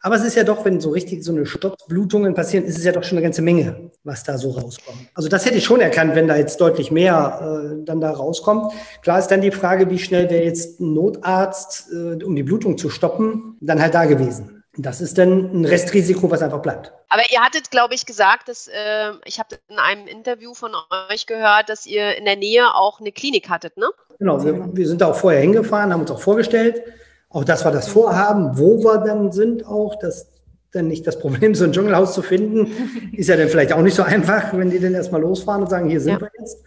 Aber 0.00 0.16
es 0.16 0.22
ist 0.22 0.36
ja 0.36 0.44
doch, 0.44 0.64
wenn 0.64 0.80
so 0.80 0.90
richtig 0.90 1.24
so 1.24 1.32
eine 1.32 1.46
Stoppblutungen 1.46 2.34
passieren, 2.34 2.64
ist 2.64 2.78
es 2.78 2.84
ja 2.84 2.92
doch 2.92 3.04
schon 3.04 3.18
eine 3.18 3.24
ganze 3.24 3.42
Menge, 3.42 3.90
was 4.04 4.24
da 4.24 4.38
so 4.38 4.50
rauskommt. 4.50 4.98
Also 5.14 5.28
das 5.28 5.44
hätte 5.44 5.58
ich 5.58 5.64
schon 5.64 5.80
erkannt, 5.80 6.14
wenn 6.14 6.28
da 6.28 6.36
jetzt 6.36 6.60
deutlich 6.60 6.90
mehr 6.90 7.72
äh, 7.72 7.84
dann 7.84 8.00
da 8.00 8.10
rauskommt. 8.10 8.72
Klar 9.02 9.18
ist 9.18 9.28
dann 9.28 9.40
die 9.40 9.50
Frage, 9.50 9.90
wie 9.90 9.98
schnell 9.98 10.30
wäre 10.30 10.44
jetzt 10.44 10.80
ein 10.80 10.94
Notarzt, 10.94 11.92
äh, 11.92 12.22
um 12.24 12.34
die 12.36 12.42
Blutung 12.42 12.78
zu 12.78 12.90
stoppen, 12.90 13.56
dann 13.60 13.80
halt 13.80 13.94
da 13.94 14.04
gewesen. 14.04 14.60
Das 14.76 15.00
ist 15.00 15.18
dann 15.18 15.50
ein 15.52 15.64
Restrisiko, 15.64 16.30
was 16.30 16.42
einfach 16.42 16.62
bleibt. 16.62 16.92
Aber 17.08 17.22
ihr 17.30 17.40
hattet, 17.40 17.72
glaube 17.72 17.94
ich, 17.94 18.06
gesagt, 18.06 18.48
dass 18.48 18.68
äh, 18.68 19.12
ich 19.24 19.40
habe 19.40 19.56
in 19.68 19.78
einem 19.78 20.06
Interview 20.06 20.54
von 20.54 20.72
euch 21.10 21.26
gehört, 21.26 21.68
dass 21.68 21.86
ihr 21.86 22.16
in 22.16 22.24
der 22.24 22.36
Nähe 22.36 22.72
auch 22.74 23.00
eine 23.00 23.10
Klinik 23.10 23.48
hattet, 23.48 23.76
ne? 23.76 23.90
Genau, 24.20 24.44
wir, 24.44 24.68
wir 24.72 24.86
sind 24.86 25.00
da 25.00 25.08
auch 25.08 25.16
vorher 25.16 25.40
hingefahren, 25.40 25.92
haben 25.92 26.02
uns 26.02 26.10
auch 26.10 26.20
vorgestellt. 26.20 26.82
Auch 27.30 27.44
das 27.44 27.64
war 27.64 27.72
das 27.72 27.88
Vorhaben, 27.88 28.58
wo 28.58 28.82
wir 28.84 28.98
dann 28.98 29.32
sind, 29.32 29.64
auch 29.66 29.98
das 29.98 30.28
dann 30.72 30.88
nicht 30.88 31.06
das 31.06 31.18
Problem, 31.18 31.54
so 31.54 31.64
ein 31.64 31.72
Dschungelhaus 31.72 32.14
zu 32.14 32.22
finden, 32.22 32.70
ist 33.12 33.28
ja 33.28 33.36
dann 33.36 33.48
vielleicht 33.48 33.72
auch 33.72 33.82
nicht 33.82 33.94
so 33.94 34.02
einfach, 34.02 34.56
wenn 34.56 34.70
die 34.70 34.78
dann 34.78 34.94
erstmal 34.94 35.20
losfahren 35.20 35.62
und 35.62 35.70
sagen, 35.70 35.88
hier 35.88 36.00
sind 36.00 36.12
ja. 36.12 36.20
wir 36.20 36.30
jetzt. 36.38 36.62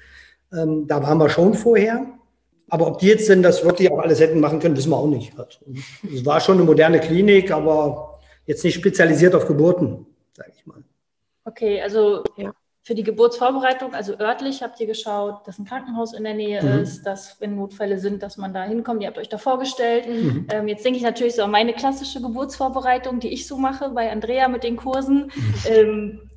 Ähm, 0.52 0.88
da 0.88 1.02
waren 1.02 1.18
wir 1.20 1.30
schon 1.30 1.54
vorher. 1.54 2.06
Aber 2.70 2.88
ob 2.88 3.00
die 3.00 3.08
jetzt 3.08 3.30
denn 3.30 3.44
das 3.44 3.64
wirklich 3.64 3.92
auch 3.92 4.00
alles 4.00 4.20
hätten 4.20 4.40
machen 4.40 4.60
können, 4.60 4.76
wissen 4.76 4.90
wir 4.90 4.98
auch 4.98 5.08
nicht. 5.08 5.38
Also, 5.38 5.60
es 6.14 6.26
war 6.26 6.40
schon 6.40 6.58
eine 6.58 6.66
moderne 6.66 7.00
Klinik, 7.00 7.52
aber 7.52 8.20
jetzt 8.46 8.64
nicht 8.64 8.74
spezialisiert 8.74 9.36
auf 9.36 9.46
Geburten, 9.46 10.06
sage 10.36 10.52
ich 10.56 10.66
mal. 10.66 10.84
Okay, 11.46 11.82
also 11.82 12.24
ja 12.36 12.52
für 12.86 12.96
die 12.96 13.04
Geburtsvorbereitung, 13.04 13.94
also 13.94 14.20
örtlich 14.20 14.62
habt 14.62 14.78
ihr 14.82 14.88
geschaut, 14.88 15.48
dass 15.48 15.58
ein 15.58 15.64
Krankenhaus 15.64 16.14
in 16.14 16.26
der 16.26 16.34
Nähe 16.34 16.62
mhm. 16.62 16.82
ist, 16.82 17.04
dass 17.04 17.40
wenn 17.40 17.56
Notfälle 17.56 17.98
sind, 17.98 18.22
dass 18.22 18.36
man 18.36 18.54
da 18.54 18.64
hinkommt. 18.64 19.02
Ihr 19.02 19.08
habt 19.08 19.18
euch 19.18 19.30
da 19.30 19.38
vorgestellt. 19.38 20.06
Mhm. 20.08 20.48
Ähm, 20.52 20.68
jetzt 20.68 20.84
denke 20.84 20.98
ich 20.98 21.04
natürlich 21.04 21.36
so 21.36 21.44
an 21.44 21.52
meine 21.52 21.74
klassische 21.74 22.22
Geburtsvorbereitung, 22.22 23.22
die 23.22 23.30
ich 23.30 23.48
so 23.48 23.58
mache 23.58 23.90
bei 23.90 24.12
Andrea 24.12 24.50
mit 24.50 24.66
den 24.66 24.76
Kursen. 24.76 25.32
Mhm. 25.34 25.54
Ähm, 25.66 26.30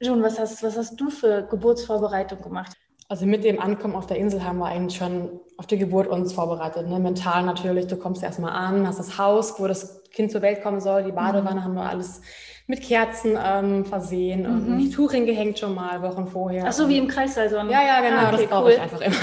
Jun, 0.00 0.22
was 0.22 0.38
hast, 0.38 0.62
was 0.62 0.78
hast 0.78 0.98
du 0.98 1.10
für 1.10 1.42
Geburtsvorbereitung 1.42 2.40
gemacht? 2.40 2.72
Also 3.10 3.26
mit 3.26 3.44
dem 3.44 3.60
Ankommen 3.60 3.94
auf 3.94 4.06
der 4.06 4.16
Insel 4.16 4.42
haben 4.42 4.58
wir 4.58 4.66
eigentlich 4.66 4.96
schon 4.96 5.40
auf 5.58 5.66
die 5.66 5.76
Geburt 5.76 6.06
uns 6.06 6.32
vorbereitet. 6.32 6.88
Ne? 6.88 6.98
Mental 6.98 7.42
natürlich, 7.42 7.88
du 7.88 7.96
kommst 7.96 8.22
erstmal 8.22 8.52
an, 8.52 8.86
hast 8.86 8.98
das 8.98 9.18
Haus, 9.18 9.60
wo 9.60 9.66
das 9.66 10.02
Kind 10.12 10.32
zur 10.32 10.40
Welt 10.40 10.62
kommen 10.62 10.80
soll, 10.80 11.04
die 11.04 11.12
Badewanne 11.12 11.60
mhm. 11.60 11.64
haben 11.64 11.74
wir 11.74 11.90
alles 11.90 12.22
mit 12.70 12.82
Kerzen 12.82 13.36
ähm, 13.42 13.84
versehen 13.84 14.46
und 14.46 14.68
mhm. 14.68 14.78
ein 14.78 14.90
Tuch 14.90 15.12
hingehängt 15.12 15.58
schon 15.58 15.74
mal 15.74 16.00
Wochen 16.02 16.26
vorher. 16.26 16.64
Ach 16.66 16.72
so, 16.72 16.88
wie 16.88 16.96
im 16.96 17.08
Kreissaal. 17.08 17.50
Ja, 17.50 17.82
ja, 17.82 18.00
genau, 18.00 18.16
ah, 18.16 18.28
okay, 18.28 18.36
das 18.36 18.46
brauche 18.46 18.64
cool. 18.64 18.70
ich 18.70 18.80
einfach 18.80 19.00
immer. 19.00 19.16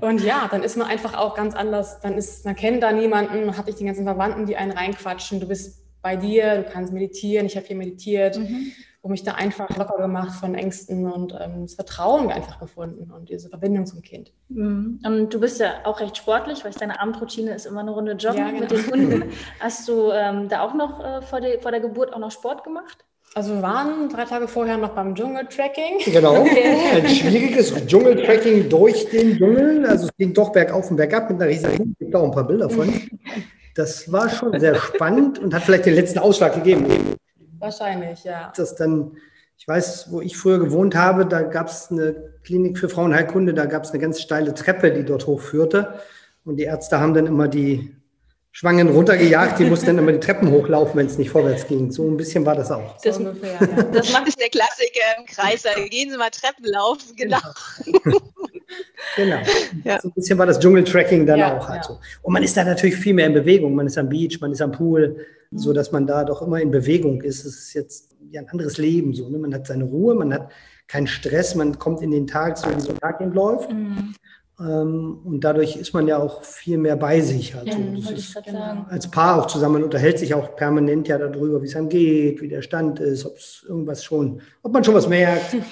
und 0.08 0.22
ja, 0.22 0.48
dann 0.50 0.62
ist 0.62 0.76
man 0.76 0.88
einfach 0.88 1.16
auch 1.16 1.34
ganz 1.34 1.54
anders. 1.54 2.00
Dann 2.00 2.18
ist, 2.18 2.44
man 2.44 2.56
kennt 2.56 2.82
da 2.82 2.92
niemanden, 2.92 3.46
man 3.46 3.56
hat 3.56 3.66
nicht 3.66 3.80
die 3.80 3.84
ganzen 3.84 4.04
Verwandten, 4.04 4.46
die 4.46 4.56
einen 4.56 4.72
reinquatschen. 4.72 5.40
Du 5.40 5.46
bist 5.46 5.80
bei 6.02 6.16
dir, 6.16 6.56
du 6.56 6.64
kannst 6.64 6.92
meditieren. 6.92 7.46
Ich 7.46 7.56
habe 7.56 7.66
hier 7.66 7.76
meditiert. 7.76 8.38
Mhm 8.38 8.72
wo 9.02 9.08
mich 9.08 9.24
da 9.24 9.32
einfach 9.32 9.76
locker 9.76 9.98
gemacht 9.98 10.38
von 10.38 10.54
Ängsten 10.54 11.10
und 11.10 11.36
ähm, 11.38 11.62
das 11.62 11.74
Vertrauen 11.74 12.30
einfach 12.30 12.60
gefunden 12.60 13.10
und 13.10 13.28
diese 13.28 13.48
Verbindung 13.48 13.84
zum 13.84 14.00
Kind. 14.00 14.32
Mhm. 14.48 15.00
Und 15.04 15.34
du 15.34 15.40
bist 15.40 15.58
ja 15.58 15.72
auch 15.84 15.98
recht 15.98 16.16
sportlich, 16.16 16.64
weil 16.64 16.70
deine 16.72 17.00
Abendroutine 17.00 17.52
ist 17.52 17.66
immer 17.66 17.80
eine 17.80 17.90
Runde 17.90 18.12
Joggen 18.12 18.38
ja, 18.38 18.50
genau. 18.50 18.60
mit 18.60 18.70
den 18.70 18.86
Hunden. 18.86 19.32
Hast 19.60 19.88
du 19.88 20.12
ähm, 20.12 20.48
da 20.48 20.60
auch 20.60 20.74
noch 20.74 21.00
äh, 21.04 21.20
vor, 21.22 21.40
der, 21.40 21.60
vor 21.60 21.72
der 21.72 21.80
Geburt 21.80 22.14
auch 22.14 22.20
noch 22.20 22.30
Sport 22.30 22.62
gemacht? 22.62 23.04
Also 23.34 23.54
wir 23.54 23.62
waren 23.62 24.08
drei 24.08 24.24
Tage 24.24 24.46
vorher 24.46 24.76
noch 24.76 24.90
beim 24.90 25.14
Dschungeltracking. 25.14 25.98
Genau, 26.04 26.44
ein 26.94 27.08
schwieriges 27.08 27.74
Dschungeltracking 27.86 28.68
durch 28.68 29.08
den 29.08 29.36
Dschungel. 29.36 29.86
Also 29.86 30.04
es 30.06 30.16
ging 30.16 30.32
doch 30.32 30.52
bergauf 30.52 30.90
und 30.90 30.96
bergab 30.96 31.28
mit 31.28 31.40
einer 31.40 31.50
riesigen 31.50 31.78
Hund. 31.78 31.96
Ich 31.98 32.06
habe 32.08 32.20
auch 32.20 32.28
ein 32.28 32.30
paar 32.30 32.46
Bilder 32.46 32.70
von. 32.70 32.92
Das 33.74 34.12
war 34.12 34.28
schon 34.28 34.60
sehr 34.60 34.74
spannend 34.74 35.38
und 35.38 35.54
hat 35.54 35.62
vielleicht 35.62 35.86
den 35.86 35.94
letzten 35.94 36.18
Ausschlag 36.18 36.52
gegeben. 36.56 36.84
Wahrscheinlich, 37.62 38.24
ja. 38.24 38.52
Das 38.56 38.74
dann, 38.74 39.16
ich 39.56 39.68
weiß, 39.68 40.10
wo 40.10 40.20
ich 40.20 40.36
früher 40.36 40.58
gewohnt 40.58 40.96
habe, 40.96 41.24
da 41.24 41.42
gab 41.42 41.68
es 41.68 41.92
eine 41.92 42.34
Klinik 42.42 42.76
für 42.76 42.88
Frauenheilkunde, 42.88 43.54
da 43.54 43.66
gab 43.66 43.84
es 43.84 43.90
eine 43.92 44.00
ganz 44.00 44.20
steile 44.20 44.52
Treppe, 44.52 44.90
die 44.90 45.04
dort 45.04 45.28
hochführte. 45.28 46.00
Und 46.44 46.56
die 46.56 46.64
Ärzte 46.64 46.98
haben 46.98 47.14
dann 47.14 47.26
immer 47.26 47.46
die 47.46 47.94
Schwangen 48.50 48.88
runtergejagt, 48.88 49.60
die 49.60 49.64
mussten 49.64 49.86
dann 49.86 49.98
immer 49.98 50.10
die 50.10 50.18
Treppen 50.18 50.50
hochlaufen, 50.50 50.96
wenn 50.96 51.06
es 51.06 51.18
nicht 51.18 51.30
vorwärts 51.30 51.68
ging. 51.68 51.92
So 51.92 52.10
ein 52.10 52.16
bisschen 52.16 52.44
war 52.44 52.56
das 52.56 52.72
auch. 52.72 53.00
Das, 53.00 53.16
ungefähr, 53.16 53.52
ja. 53.60 53.82
das 53.84 54.12
macht 54.12 54.40
der 54.40 54.48
Klassiker 54.48 55.18
im 55.18 55.26
Kreis. 55.26 55.62
Da 55.62 55.74
gehen 55.74 56.10
Sie 56.10 56.16
mal 56.16 56.30
Treppen 56.30 56.64
laufen, 56.64 57.14
genau. 57.14 57.38
genau. 59.16 59.38
Ja. 59.84 60.00
So 60.00 60.08
ein 60.08 60.14
bisschen 60.14 60.36
war 60.36 60.46
das 60.46 60.58
Dschungeltracking 60.58 61.24
dann 61.26 61.38
ja, 61.38 61.56
auch 61.56 61.68
halt 61.68 61.84
ja. 61.84 61.88
so. 61.90 62.00
Und 62.22 62.32
man 62.32 62.42
ist 62.42 62.56
da 62.56 62.64
natürlich 62.64 62.96
viel 62.96 63.14
mehr 63.14 63.28
in 63.28 63.34
Bewegung. 63.34 63.76
Man 63.76 63.86
ist 63.86 63.96
am 63.96 64.08
Beach, 64.08 64.38
man 64.40 64.50
ist 64.50 64.60
am 64.60 64.72
Pool. 64.72 65.24
So 65.54 65.72
dass 65.72 65.92
man 65.92 66.06
da 66.06 66.24
doch 66.24 66.42
immer 66.42 66.60
in 66.60 66.70
Bewegung 66.70 67.22
ist. 67.22 67.44
Es 67.44 67.58
ist 67.58 67.74
jetzt 67.74 68.16
ja 68.30 68.40
ein 68.40 68.48
anderes 68.48 68.78
Leben 68.78 69.14
so. 69.14 69.28
Ne? 69.28 69.38
Man 69.38 69.54
hat 69.54 69.66
seine 69.66 69.84
Ruhe, 69.84 70.14
man 70.14 70.32
hat 70.32 70.50
keinen 70.88 71.06
Stress, 71.06 71.54
man 71.54 71.78
kommt 71.78 72.02
in 72.02 72.10
den 72.10 72.26
Tag, 72.26 72.58
so 72.58 72.68
wie 72.74 72.80
so 72.80 72.90
ein 72.90 72.98
Tag 72.98 73.20
läuft. 73.20 73.72
Mhm. 73.72 74.14
Ähm, 74.60 75.20
und 75.24 75.40
dadurch 75.40 75.76
ist 75.76 75.94
man 75.94 76.06
ja 76.06 76.18
auch 76.18 76.44
viel 76.44 76.78
mehr 76.78 76.96
bei 76.96 77.20
sich. 77.20 77.54
Also 77.54 77.70
ja, 77.70 78.14
ist, 78.14 78.36
als 78.88 79.10
Paar 79.10 79.40
auch 79.40 79.46
zusammen, 79.46 79.74
man 79.74 79.84
unterhält 79.84 80.18
sich 80.18 80.34
auch 80.34 80.54
permanent 80.56 81.08
ja 81.08 81.18
darüber, 81.18 81.62
wie 81.62 81.66
es 81.66 81.74
einem 81.74 81.88
geht, 81.88 82.40
wie 82.42 82.48
der 82.48 82.62
Stand 82.62 83.00
ist, 83.00 83.24
ob 83.24 83.36
es 83.36 83.64
irgendwas 83.66 84.04
schon, 84.04 84.42
ob 84.62 84.72
man 84.72 84.84
schon 84.84 84.94
was 84.94 85.08
merkt. 85.08 85.56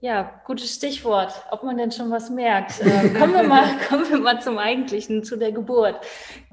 Ja, 0.00 0.40
gutes 0.46 0.76
Stichwort, 0.76 1.32
ob 1.50 1.64
man 1.64 1.76
denn 1.76 1.90
schon 1.90 2.10
was 2.12 2.30
merkt. 2.30 2.80
Äh, 2.88 3.08
kommen, 3.18 3.34
wir 3.34 3.42
mal, 3.42 3.64
kommen 3.88 4.08
wir 4.08 4.18
mal 4.18 4.40
zum 4.40 4.56
Eigentlichen, 4.56 5.24
zu 5.24 5.36
der 5.36 5.50
Geburt. 5.50 5.96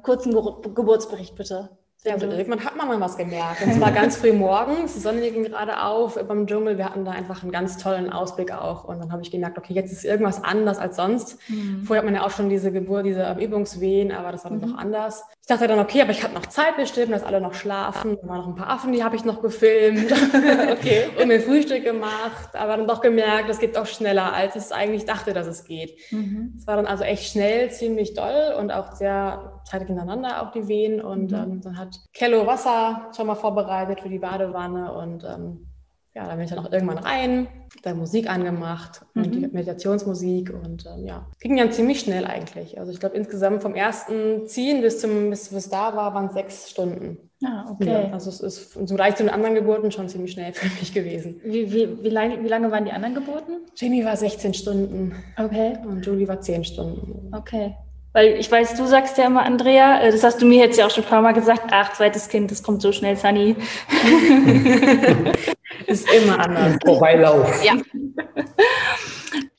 Kurzen 0.01 0.33
Ge 0.33 0.41
Geburtsbericht 0.73 1.35
bitte. 1.35 1.69
Ja, 2.05 2.13
also 2.13 2.27
irgendwann 2.27 2.63
hat 2.63 2.75
man 2.75 2.87
mal 2.87 2.99
was 2.99 3.17
gemerkt. 3.17 3.63
Und 3.63 3.73
zwar 3.73 3.91
ganz 3.93 4.17
früh 4.17 4.31
morgens, 4.31 4.93
die 4.93 4.99
Sonne 4.99 5.21
ging 5.31 5.43
gerade 5.43 5.81
auf 5.81 6.15
beim 6.27 6.45
Dschungel. 6.45 6.77
Wir 6.77 6.85
hatten 6.85 7.03
da 7.03 7.11
einfach 7.11 7.41
einen 7.41 7.51
ganz 7.51 7.77
tollen 7.77 8.11
Ausblick 8.11 8.51
auch. 8.51 8.83
Und 8.83 8.99
dann 8.99 9.11
habe 9.11 9.23
ich 9.23 9.31
gemerkt, 9.31 9.57
okay, 9.57 9.73
jetzt 9.73 9.91
ist 9.91 10.05
irgendwas 10.05 10.43
anders 10.43 10.77
als 10.77 10.97
sonst. 10.97 11.37
Mhm. 11.49 11.83
Vorher 11.83 12.01
hat 12.01 12.05
man 12.05 12.15
ja 12.15 12.25
auch 12.25 12.29
schon 12.29 12.49
diese 12.49 12.71
Geburt, 12.71 13.05
diese 13.05 13.35
Übungswehen, 13.39 14.11
aber 14.11 14.31
das 14.31 14.43
war 14.43 14.51
dann 14.51 14.59
mhm. 14.59 14.73
doch 14.73 14.77
anders. 14.77 15.23
Ich 15.41 15.47
dachte 15.47 15.67
dann, 15.67 15.79
okay, 15.79 16.01
aber 16.01 16.11
ich 16.11 16.23
habe 16.23 16.33
noch 16.33 16.45
Zeit 16.47 16.77
bestimmt, 16.77 17.11
dass 17.11 17.23
alle 17.23 17.41
noch 17.41 17.53
schlafen. 17.53 18.17
Da 18.21 18.27
waren 18.27 18.37
noch 18.37 18.47
ein 18.47 18.55
paar 18.55 18.69
Affen, 18.69 18.93
die 18.93 19.03
habe 19.03 19.15
ich 19.15 19.25
noch 19.25 19.41
gefilmt 19.41 20.11
okay. 20.71 21.05
und 21.21 21.27
mir 21.27 21.39
Frühstück 21.39 21.83
gemacht. 21.83 22.49
Aber 22.53 22.77
dann 22.77 22.87
doch 22.87 23.01
gemerkt, 23.01 23.49
das 23.49 23.59
geht 23.59 23.75
doch 23.75 23.85
schneller, 23.85 24.33
als 24.33 24.55
ich 24.55 24.75
eigentlich 24.75 25.05
dachte, 25.05 25.33
dass 25.33 25.47
es 25.47 25.63
geht. 25.63 25.97
Mhm. 26.11 26.53
Es 26.57 26.67
war 26.67 26.75
dann 26.75 26.85
also 26.85 27.03
echt 27.03 27.31
schnell, 27.31 27.71
ziemlich 27.71 28.13
doll 28.13 28.55
und 28.59 28.71
auch 28.71 28.93
sehr 28.93 29.61
zeitig 29.65 29.87
hintereinander 29.87 30.41
auch 30.41 30.51
die 30.51 30.67
Wehen. 30.67 31.01
Und 31.01 31.31
mhm. 31.31 31.37
ähm, 31.37 31.61
dann 31.61 31.77
hat 31.77 31.94
Kello 32.13 32.45
Wasser 32.45 33.11
schon 33.15 33.27
mal 33.27 33.35
vorbereitet 33.35 34.01
für 34.01 34.09
die 34.09 34.19
Badewanne 34.19 34.93
und 34.93 35.23
ähm, 35.23 35.67
ja, 36.15 36.27
dann 36.27 36.37
bin 36.37 36.45
ich 36.45 36.49
dann 36.49 36.65
auch 36.65 36.71
irgendwann 36.71 36.99
rein, 36.99 37.47
da 37.83 37.93
Musik 37.93 38.29
angemacht 38.29 39.01
mhm. 39.13 39.23
und 39.23 39.31
die 39.35 39.39
Meditationsmusik 39.47 40.53
und 40.53 40.85
ähm, 40.85 41.05
ja, 41.05 41.27
ging 41.41 41.57
dann 41.57 41.73
ziemlich 41.73 41.99
schnell 41.99 42.25
eigentlich. 42.25 42.79
Also 42.79 42.93
ich 42.93 43.01
glaube 43.01 43.17
insgesamt 43.17 43.61
vom 43.61 43.75
ersten 43.75 44.47
Ziehen 44.47 44.81
bis 44.81 44.99
zum 45.01 45.29
bis 45.29 45.51
es 45.51 45.69
da 45.69 45.93
war, 45.93 46.13
waren 46.13 46.29
sechs 46.29 46.69
Stunden. 46.69 47.17
Ah, 47.43 47.69
okay. 47.69 47.91
Ja, 47.91 48.11
also 48.13 48.29
es 48.29 48.39
ist 48.39 48.73
so 48.73 48.87
Vergleich 48.87 49.15
zu 49.15 49.23
den 49.23 49.31
anderen 49.31 49.55
Geburten 49.55 49.91
schon 49.91 50.07
ziemlich 50.07 50.31
schnell 50.31 50.53
für 50.53 50.67
mich 50.79 50.93
gewesen. 50.93 51.41
Wie, 51.43 51.71
wie, 51.73 52.01
wie, 52.01 52.09
lange, 52.09 52.41
wie 52.41 52.47
lange 52.47 52.71
waren 52.71 52.85
die 52.85 52.91
anderen 52.91 53.15
Geburten? 53.15 53.65
Jamie 53.75 54.05
war 54.05 54.15
16 54.15 54.53
Stunden. 54.53 55.13
Okay. 55.37 55.77
Und 55.85 56.05
Julie 56.05 56.29
war 56.29 56.39
10 56.39 56.63
Stunden. 56.63 57.35
Okay. 57.35 57.75
Weil 58.15 58.39
ich 58.39 58.49
weiß, 58.49 58.75
du 58.75 58.85
sagst 58.85 59.17
ja 59.17 59.25
immer, 59.25 59.43
Andrea, 59.43 59.99
äh, 59.99 60.09
das 60.09 60.23
hast 60.23 60.41
du 60.41 60.45
mir 60.45 60.57
jetzt 60.57 60.77
ja 60.77 60.85
auch 60.85 60.89
schon 60.89 61.03
ein 61.03 61.09
paar 61.09 61.21
Mal 61.21 61.33
gesagt, 61.33 61.63
ach, 61.71 61.91
zweites 61.91 62.29
Kind, 62.29 62.49
das 62.49 62.63
kommt 62.63 62.81
so 62.81 62.93
schnell, 62.93 63.17
Sunny. 63.17 63.57
ist 65.85 66.09
immer 66.13 66.39
anders. 66.39 66.77
Vorbeilauf. 66.85 67.61
Ja. 67.61 67.73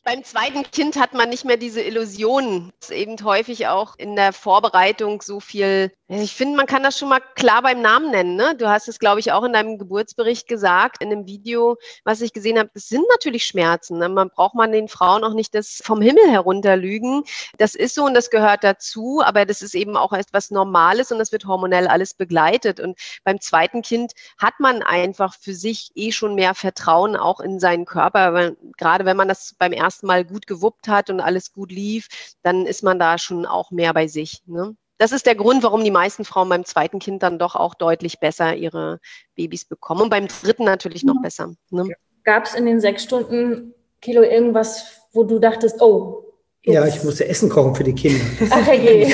beim 0.06 0.22
zweiten 0.22 0.62
Kind 0.62 1.00
hat 1.00 1.14
man 1.14 1.28
nicht 1.30 1.44
mehr 1.44 1.56
diese 1.56 1.82
Illusionen. 1.82 2.72
Es 2.80 2.90
ist 2.90 2.96
eben 2.96 3.16
häufig 3.24 3.66
auch 3.66 3.96
in 3.98 4.14
der 4.14 4.32
Vorbereitung 4.32 5.20
so 5.20 5.40
viel. 5.40 5.90
Ich 6.06 6.32
finde, 6.32 6.56
man 6.56 6.66
kann 6.66 6.84
das 6.84 6.96
schon 6.96 7.08
mal 7.08 7.18
klar 7.34 7.62
beim 7.62 7.82
Namen 7.82 8.12
nennen. 8.12 8.36
Ne? 8.36 8.54
Du 8.56 8.68
hast 8.68 8.86
es, 8.86 9.00
glaube 9.00 9.18
ich, 9.18 9.32
auch 9.32 9.42
in 9.42 9.52
deinem 9.52 9.78
Geburtsbericht 9.78 10.46
gesagt, 10.46 11.02
in 11.02 11.10
einem 11.10 11.26
Video, 11.26 11.76
was 12.04 12.20
ich 12.20 12.32
gesehen 12.32 12.56
habe. 12.56 12.70
Es 12.74 12.88
sind 12.88 13.04
natürlich 13.10 13.44
Schmerzen. 13.44 13.98
Ne? 13.98 14.08
Man 14.08 14.30
braucht 14.30 14.54
man 14.54 14.70
den 14.70 14.86
Frauen 14.86 15.24
auch 15.24 15.34
nicht 15.34 15.56
das 15.56 15.82
vom 15.84 16.00
Himmel 16.00 16.30
herunterlügen. 16.30 17.24
Das 17.58 17.74
ist 17.74 17.96
so 17.96 18.04
und 18.04 18.14
das 18.14 18.30
gehört 18.30 18.62
dazu, 18.62 19.22
aber 19.24 19.44
das 19.44 19.60
ist 19.60 19.74
eben 19.74 19.96
auch 19.96 20.12
etwas 20.12 20.52
Normales 20.52 21.10
und 21.10 21.18
das 21.18 21.32
wird 21.32 21.46
hormonell 21.46 21.88
alles 21.88 22.14
begleitet. 22.14 22.78
Und 22.78 22.96
beim 23.24 23.40
zweiten 23.40 23.82
Kind 23.82 24.12
hat 24.38 24.54
man 24.60 24.84
einfach 24.84 25.34
für 25.34 25.54
sich 25.54 25.90
eh 25.96 26.12
schon 26.12 26.36
mehr 26.36 26.54
Vertrauen 26.54 27.16
auch 27.16 27.40
in 27.40 27.58
seinen 27.58 27.86
Körper. 27.86 28.32
Weil, 28.32 28.56
gerade 28.78 29.04
wenn 29.04 29.16
man 29.16 29.26
das 29.26 29.56
beim 29.58 29.72
ersten 29.72 29.95
erstmal 29.96 30.24
gut 30.24 30.46
gewuppt 30.46 30.88
hat 30.88 31.08
und 31.08 31.20
alles 31.20 31.52
gut 31.52 31.72
lief, 31.72 32.08
dann 32.42 32.66
ist 32.66 32.82
man 32.82 32.98
da 32.98 33.16
schon 33.16 33.46
auch 33.46 33.70
mehr 33.70 33.94
bei 33.94 34.06
sich. 34.06 34.42
Ne? 34.46 34.76
Das 34.98 35.12
ist 35.12 35.24
der 35.24 35.34
Grund, 35.34 35.62
warum 35.62 35.82
die 35.84 35.90
meisten 35.90 36.24
Frauen 36.24 36.50
beim 36.50 36.66
zweiten 36.66 36.98
Kind 36.98 37.22
dann 37.22 37.38
doch 37.38 37.56
auch 37.56 37.74
deutlich 37.74 38.20
besser 38.20 38.54
ihre 38.54 39.00
Babys 39.36 39.64
bekommen 39.64 40.02
und 40.02 40.10
beim 40.10 40.28
dritten 40.28 40.64
natürlich 40.64 41.02
noch 41.02 41.20
besser. 41.22 41.54
Ne? 41.70 41.88
Gab 42.24 42.44
es 42.44 42.54
in 42.54 42.66
den 42.66 42.80
sechs 42.80 43.04
Stunden 43.04 43.72
Kilo 44.02 44.22
irgendwas, 44.22 44.84
wo 45.12 45.24
du 45.24 45.38
dachtest, 45.38 45.80
oh. 45.80 46.22
Ja, 46.62 46.84
ich 46.84 47.02
musste 47.02 47.26
Essen 47.26 47.48
kochen 47.48 47.74
für 47.74 47.84
die 47.84 47.94
Kinder. 47.94 48.24
Ach 48.50 48.72
je. 48.72 49.08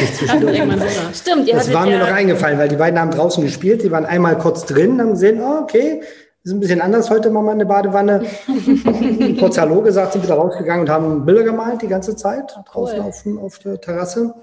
Stimmt, 1.14 1.52
das 1.52 1.72
war 1.72 1.86
mir 1.86 1.98
noch 1.98 2.08
eingefallen, 2.08 2.58
weil 2.58 2.68
die 2.68 2.76
beiden 2.76 2.98
haben 2.98 3.10
draußen 3.10 3.44
gespielt, 3.44 3.82
die 3.82 3.90
waren 3.90 4.06
einmal 4.06 4.38
kurz 4.38 4.64
drin, 4.64 5.00
haben 5.00 5.10
gesehen, 5.10 5.40
oh, 5.40 5.60
okay, 5.62 6.02
ist 6.44 6.52
ein 6.52 6.60
bisschen 6.60 6.80
anders 6.80 7.08
heute, 7.08 7.30
Mama 7.30 7.52
in 7.52 7.60
der 7.60 7.66
Badewanne. 7.66 8.24
Kurz 9.38 9.58
Hallo 9.58 9.80
gesagt, 9.80 10.14
sind 10.14 10.24
wieder 10.24 10.34
rausgegangen 10.34 10.82
und 10.82 10.90
haben 10.90 11.24
Bilder 11.24 11.44
gemalt 11.44 11.82
die 11.82 11.88
ganze 11.88 12.16
Zeit 12.16 12.54
oh, 12.58 12.62
draußen 12.68 13.00
auf, 13.00 13.24
auf, 13.40 13.58
der 13.60 13.80
Terrasse. 13.80 14.34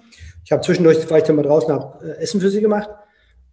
Ich 0.46 0.52
habe 0.52 0.62
zwischendurch, 0.62 1.10
war 1.10 1.18
ich 1.18 1.26
dann 1.26 1.36
mal 1.36 1.42
draußen, 1.42 1.74
habe 1.74 2.06
äh, 2.06 2.22
Essen 2.22 2.40
für 2.40 2.50
sie 2.50 2.62
gemacht. 2.62 2.90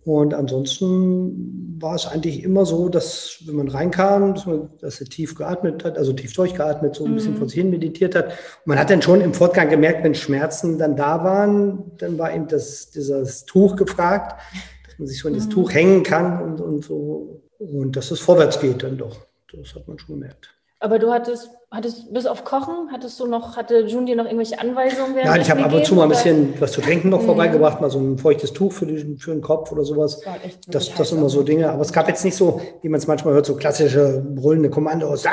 Und 0.05 0.35
ansonsten 0.35 1.77
war 1.81 1.97
es 1.97 2.07
eigentlich 2.07 2.45
immer 2.45 2.65
so, 2.65 2.89
dass 2.89 3.39
wenn 3.47 3.57
man 3.57 3.67
reinkam, 3.67 4.35
dass, 4.35 4.47
man, 4.47 4.71
dass 4.81 5.01
er 5.01 5.09
tief 5.09 5.35
geatmet 5.35 5.85
hat, 5.85 5.99
also 5.99 6.13
tief 6.13 6.33
durchgeatmet, 6.33 6.95
so 6.95 7.05
ein 7.05 7.15
bisschen 7.17 7.35
mhm. 7.35 7.39
vor 7.39 7.49
sich 7.49 7.59
hin 7.59 7.71
meditiert 7.71 8.15
hat. 8.15 8.27
Und 8.27 8.67
man 8.67 8.79
hat 8.79 8.89
dann 8.89 9.03
schon 9.03 9.21
im 9.21 9.35
Fortgang 9.35 9.69
gemerkt, 9.69 10.05
wenn 10.05 10.15
Schmerzen 10.15 10.79
dann 10.79 10.95
da 10.95 11.25
waren, 11.25 11.91
dann 11.99 12.17
war 12.19 12.33
eben 12.33 12.47
das, 12.47 12.91
dieses 12.91 13.45
Tuch 13.47 13.75
gefragt, 13.75 14.41
dass 14.87 14.97
man 15.01 15.09
sich 15.09 15.19
so 15.19 15.27
in 15.27 15.35
das 15.35 15.47
mhm. 15.47 15.51
Tuch 15.51 15.75
hängen 15.75 16.05
kann 16.05 16.41
und, 16.41 16.61
und 16.61 16.85
so 16.85 17.43
und 17.59 17.97
dass 17.97 18.11
es 18.11 18.21
vorwärts 18.21 18.61
geht 18.61 18.83
dann 18.83 18.99
doch. 18.99 19.17
Das 19.53 19.75
hat 19.75 19.87
man 19.89 19.99
schon 19.99 20.21
gemerkt. 20.21 20.57
Aber 20.79 20.99
du 20.99 21.11
hattest, 21.11 21.49
hattest 21.71 22.13
bis 22.13 22.27
auf 22.27 22.45
Kochen, 22.45 22.91
hattest 22.93 23.19
du 23.19 23.27
noch, 23.27 23.57
hatte 23.57 23.87
June 23.87 24.05
dir 24.05 24.15
noch 24.15 24.27
irgendwelche 24.27 24.61
Anweisungen? 24.61 25.17
Nein, 25.25 25.41
ich 25.41 25.51
habe 25.51 25.65
ab 25.65 25.73
und 25.73 25.87
zu 25.87 25.95
mal 25.95 26.03
ein 26.03 26.11
bisschen 26.11 26.61
was 26.61 26.73
zu 26.73 26.83
trinken 26.83 27.09
noch 27.09 27.23
mhm. 27.23 27.27
vorbeigebracht, 27.27 27.81
mal 27.81 27.91
so 27.91 27.99
ein 27.99 28.19
feuchtes 28.19 28.53
Tuch 28.53 28.73
für, 28.73 28.85
die, 28.85 29.17
für 29.17 29.31
den 29.31 29.41
Kopf 29.41 29.73
oder 29.73 29.85
sowas. 29.85 30.21
Das, 30.69 30.93
das, 30.95 31.09
sind 31.09 31.19
immer 31.19 31.31
so 31.31 31.43
Dinge. 31.43 31.71
Aber 31.71 31.81
es 31.81 31.93
gab 31.93 32.09
jetzt 32.09 32.25
nicht 32.27 32.37
so, 32.37 32.61
wie 32.83 32.91
man 32.91 32.99
es 32.99 33.07
manchmal 33.07 33.33
hört, 33.33 33.47
so 33.47 33.57
klassische 33.57 34.23
brüllende 34.35 34.69
Kommandos. 34.69 35.23
Das, 35.23 35.33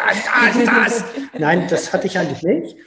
das, 0.55 0.65
das. 0.65 1.03
Nein, 1.38 1.67
das 1.69 1.91
hatte 1.91 2.07
ich 2.07 2.17
eigentlich 2.17 2.43
nicht. 2.43 2.77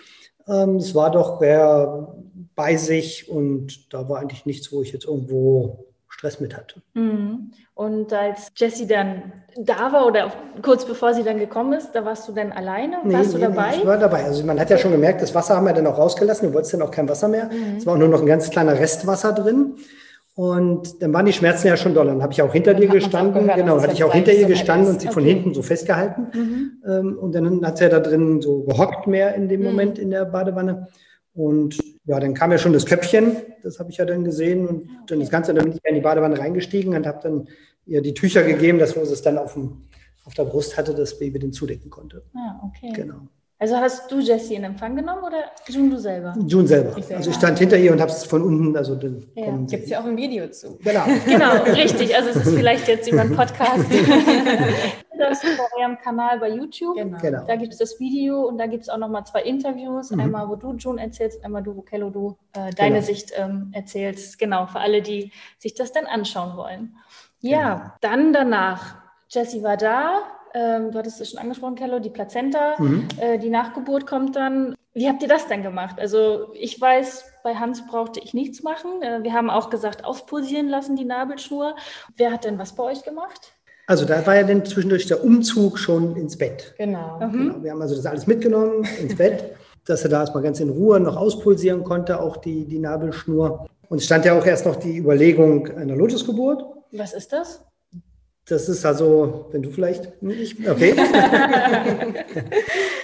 Ähm, 0.49 0.77
es 0.77 0.95
war 0.95 1.11
doch 1.11 1.43
wer 1.43 2.17
bei 2.55 2.77
sich 2.77 3.29
und 3.29 3.93
da 3.93 4.09
war 4.09 4.21
eigentlich 4.21 4.47
nichts, 4.47 4.73
wo 4.73 4.81
ich 4.81 4.93
jetzt 4.93 5.05
irgendwo 5.05 5.86
Stress 6.09 6.41
mit 6.41 6.57
hatte. 6.57 6.83
Mhm. 6.95 7.53
Und 7.75 8.13
als 8.13 8.53
Jessie 8.57 8.87
dann 8.87 9.33
da 9.57 9.93
war 9.93 10.07
oder 10.07 10.33
kurz 10.63 10.85
bevor 10.85 11.15
sie 11.15 11.23
dann 11.23 11.39
gekommen 11.39 11.73
ist, 11.75 11.93
da 11.93 12.05
warst 12.05 12.29
du 12.29 12.33
dann 12.33 12.53
alleine? 12.53 12.99
Nee, 13.05 13.15
warst 13.15 13.35
du 13.35 13.39
dabei? 13.39 13.71
Nee, 13.73 13.77
ich 13.81 13.87
war 13.87 13.99
dabei. 13.99 14.25
Also 14.25 14.45
man 14.45 14.59
hat 14.59 14.71
ja 14.71 14.79
schon 14.79 14.93
gemerkt, 14.93 15.23
das 15.23 15.35
Wasser 15.35 15.57
haben 15.57 15.67
wir 15.67 15.73
dann 15.73 15.87
auch 15.87 15.99
rausgelassen. 15.99 16.49
Du 16.49 16.55
wolltest 16.55 16.75
dann 16.75 16.83
auch 16.83 16.91
kein 16.91 17.09
Wasser 17.09 17.29
mehr. 17.29 17.47
Mhm. 17.47 17.77
Es 17.79 17.87
war 17.87 17.95
auch 17.95 17.99
nur 17.99 18.09
noch 18.09 18.21
ein 18.21 18.27
ganz 18.27 18.51
kleiner 18.51 18.79
Restwasser 18.79 19.33
drin. 19.33 19.77
Und 20.35 21.03
dann 21.03 21.15
waren 21.15 21.25
die 21.25 21.33
Schmerzen 21.33 21.67
ja 21.67 21.79
schon 21.79 21.95
doll. 21.95 22.07
Dann 22.07 22.23
habe 22.23 22.33
ich 22.33 22.43
auch 22.43 22.53
hinter 22.53 22.75
dir 22.75 22.89
gestanden. 22.89 23.51
Genau, 23.55 23.81
hatte 23.81 23.95
ich 23.95 24.05
auch 24.05 24.13
hinter 24.13 24.33
ihr 24.33 24.47
gestanden 24.47 24.93
und 24.93 25.01
sie 25.01 25.09
okay. 25.09 25.15
von 25.15 25.25
hinten 25.25 25.55
so 25.55 25.63
festgehalten. 25.63 26.29
Mhm. 26.35 26.83
Ähm, 26.87 27.19
und 27.19 27.35
dann 27.35 27.65
hat 27.65 27.79
sie 27.79 27.85
ja 27.85 27.91
da 27.91 28.01
drin 28.01 28.43
so 28.43 28.65
gehockt 28.65 29.07
mehr 29.07 29.35
in 29.35 29.49
dem 29.49 29.61
mhm. 29.61 29.67
Moment 29.67 29.99
in 29.99 30.11
der 30.11 30.27
Badewanne. 30.27 30.89
Und 31.37 31.79
ja, 32.07 32.19
dann 32.19 32.33
kam 32.33 32.51
ja 32.51 32.57
schon 32.57 32.73
das 32.73 32.87
Köpfchen, 32.87 33.37
das 33.63 33.79
habe 33.79 33.91
ich 33.91 33.99
ja 33.99 34.07
dann 34.07 34.25
gesehen 34.25 34.67
und 34.67 34.89
dann 35.07 35.21
das 35.21 35.29
Ganze, 35.29 35.53
dann 35.53 35.65
bin 35.65 35.75
ich 35.75 35.85
in 35.85 35.95
die 35.95 36.01
Badewanne 36.01 36.39
reingestiegen 36.39 36.95
und 36.95 37.07
habe 37.07 37.21
dann 37.23 37.49
ihr 37.85 38.01
die 38.01 38.15
Tücher 38.15 38.43
gegeben, 38.43 38.79
dass 38.79 38.97
wo 38.97 39.05
sie 39.05 39.13
es 39.13 39.21
dann 39.21 39.37
auf, 39.37 39.53
dem, 39.53 39.83
auf 40.25 40.33
der 40.33 40.45
Brust 40.45 40.79
hatte, 40.79 40.95
das 40.95 41.19
Baby 41.19 41.39
den 41.39 41.53
zudecken 41.53 41.91
konnte. 41.91 42.23
Ah, 42.35 42.59
okay. 42.65 42.91
Genau. 42.95 43.29
Also 43.59 43.77
hast 43.77 44.11
du 44.11 44.19
Jessie 44.19 44.55
in 44.55 44.65
Empfang 44.65 44.97
genommen 44.97 45.25
oder 45.25 45.45
June 45.69 45.91
du 45.91 45.99
selber? 45.99 46.35
June 46.47 46.67
selber. 46.67 46.97
Ich 46.99 47.15
also 47.15 47.31
ich 47.31 47.37
stand 47.37 47.59
hinter 47.59 47.79
ihr 47.79 47.93
und 47.93 48.01
habe 48.01 48.11
es 48.11 48.25
von 48.25 48.43
unten, 48.43 48.77
also 48.77 48.95
dann 48.95 49.25
ja. 49.35 49.57
Gibt 49.57 49.85
es 49.85 49.91
ja 49.91 50.01
auch 50.01 50.05
ein 50.05 50.17
Video 50.17 50.49
zu. 50.49 50.79
Genau. 50.85 51.05
genau, 51.27 51.63
richtig. 51.65 52.15
Also 52.15 52.31
es 52.31 52.47
ist 52.47 52.55
vielleicht 52.55 52.89
jetzt 52.89 53.11
über 53.11 53.23
einen 53.23 53.35
Podcast. 53.35 53.85
das 55.19 55.43
auf 55.45 55.73
eurem 55.79 55.99
Kanal 55.99 56.39
bei 56.39 56.51
YouTube. 56.51 56.97
Genau. 56.97 57.19
genau. 57.19 57.45
Da 57.47 57.57
gibt 57.57 57.73
es 57.73 57.79
das 57.79 57.99
Video 58.01 58.43
und 58.43 58.59
da 58.59 58.67
gibt 58.67 58.85
es 58.85 58.89
auch 58.89 58.99
nochmal 58.99 59.25
zwei 59.27 59.43
Interviews. 59.43 60.11
Mhm. 60.11 60.21
Einmal, 60.21 60.49
wo 60.49 60.57
du 60.57 60.75
June 60.75 61.01
erzählst, 61.01 61.45
einmal 61.45 61.63
du, 61.63 61.77
wo 61.77 61.83
Kello 61.83 62.11
du 62.11 62.37
äh, 62.53 62.71
deine 62.71 62.97
genau. 62.97 63.07
Sicht 63.07 63.33
ähm, 63.37 63.71
erzählst. 63.73 64.39
Genau, 64.39 64.67
für 64.67 64.81
alle, 64.81 65.03
die 65.03 65.33
sich 65.59 65.75
das 65.75 65.93
dann 65.93 66.07
anschauen 66.07 66.57
wollen. 66.57 66.97
Ja, 67.41 67.75
genau. 67.75 67.91
dann 68.01 68.33
danach. 68.33 68.97
Jessie 69.29 69.63
war 69.63 69.77
da, 69.77 70.23
ähm, 70.57 70.91
du 70.91 70.99
hattest 70.99 71.21
es 71.21 71.31
schon 71.31 71.39
angesprochen, 71.41 71.75
Kello, 71.75 71.99
die 71.99 72.11
Plazenta, 72.11 72.77
mhm. 72.79 73.09
äh, 73.21 73.39
die 73.39 73.51
Nachgeburt 73.51 74.07
kommt 74.07 74.37
dann. 74.37 74.75
Wie 74.95 75.07
habt 75.07 75.21
ihr 75.21 75.29
das 75.29 75.47
denn 75.49 75.63
gemacht? 75.63 76.01
Also 76.01 76.55
ich 76.55 76.81
weiß, 76.81 77.31
bei 77.43 77.55
Hans 77.57 77.87
brauchte 77.87 78.21
ich 78.21 78.33
nichts 78.33 78.63
machen. 78.63 79.03
Äh, 79.03 79.23
wir 79.23 79.35
haben 79.35 79.51
auch 79.51 79.69
gesagt, 79.69 80.05
aufpulsieren 80.05 80.69
lassen 80.69 80.97
die 80.97 81.05
Nabelschnur. 81.05 81.77
Wer 82.17 82.33
hat 82.33 82.45
denn 82.45 82.59
was 82.59 82.75
bei 82.75 82.85
euch 82.85 83.03
gemacht? 83.03 83.56
Also 83.87 84.05
da 84.05 84.27
war 84.27 84.35
ja 84.35 84.43
dann 84.43 84.65
zwischendurch 84.65 85.07
der 85.07 85.23
Umzug 85.23 85.79
schon 85.79 86.17
ins 86.17 86.37
Bett. 86.37 86.75
Genau. 86.77 87.21
Mhm. 87.21 87.33
genau. 87.33 87.63
Wir 87.63 87.71
haben 87.71 87.83
also 87.83 87.95
das 87.95 88.07
alles 88.07 88.27
mitgenommen 88.27 88.85
ins 89.01 89.15
Bett, 89.15 89.45
dass 89.87 90.03
er 90.03 90.11
da 90.11 90.21
erstmal 90.21 90.43
ganz 90.43 90.59
in 90.59 90.71
Ruhe 90.71 90.99
noch 90.99 91.17
auspulsieren 91.17 91.85
konnte, 91.85 92.21
auch 92.21 92.37
die, 92.37 92.67
die 92.67 92.81
Nabelschnur. 92.81 93.69
Und 93.89 93.99
es 93.99 94.05
stand 94.05 94.25
ja 94.25 94.37
auch 94.37 94.45
erst 94.45 94.67
noch 94.67 94.75
die 94.77 94.99
Überlegung 94.99 95.69
einer 95.69 95.95
Lotusgeburt. 95.95 96.65
Was 96.91 97.13
ist 97.13 97.33
das? 97.33 97.65
Das 98.49 98.69
ist 98.69 98.85
also, 98.87 99.49
wenn 99.51 99.63
du 99.63 99.71
vielleicht 99.71 100.23
nicht, 100.23 100.69
okay. 100.69 100.95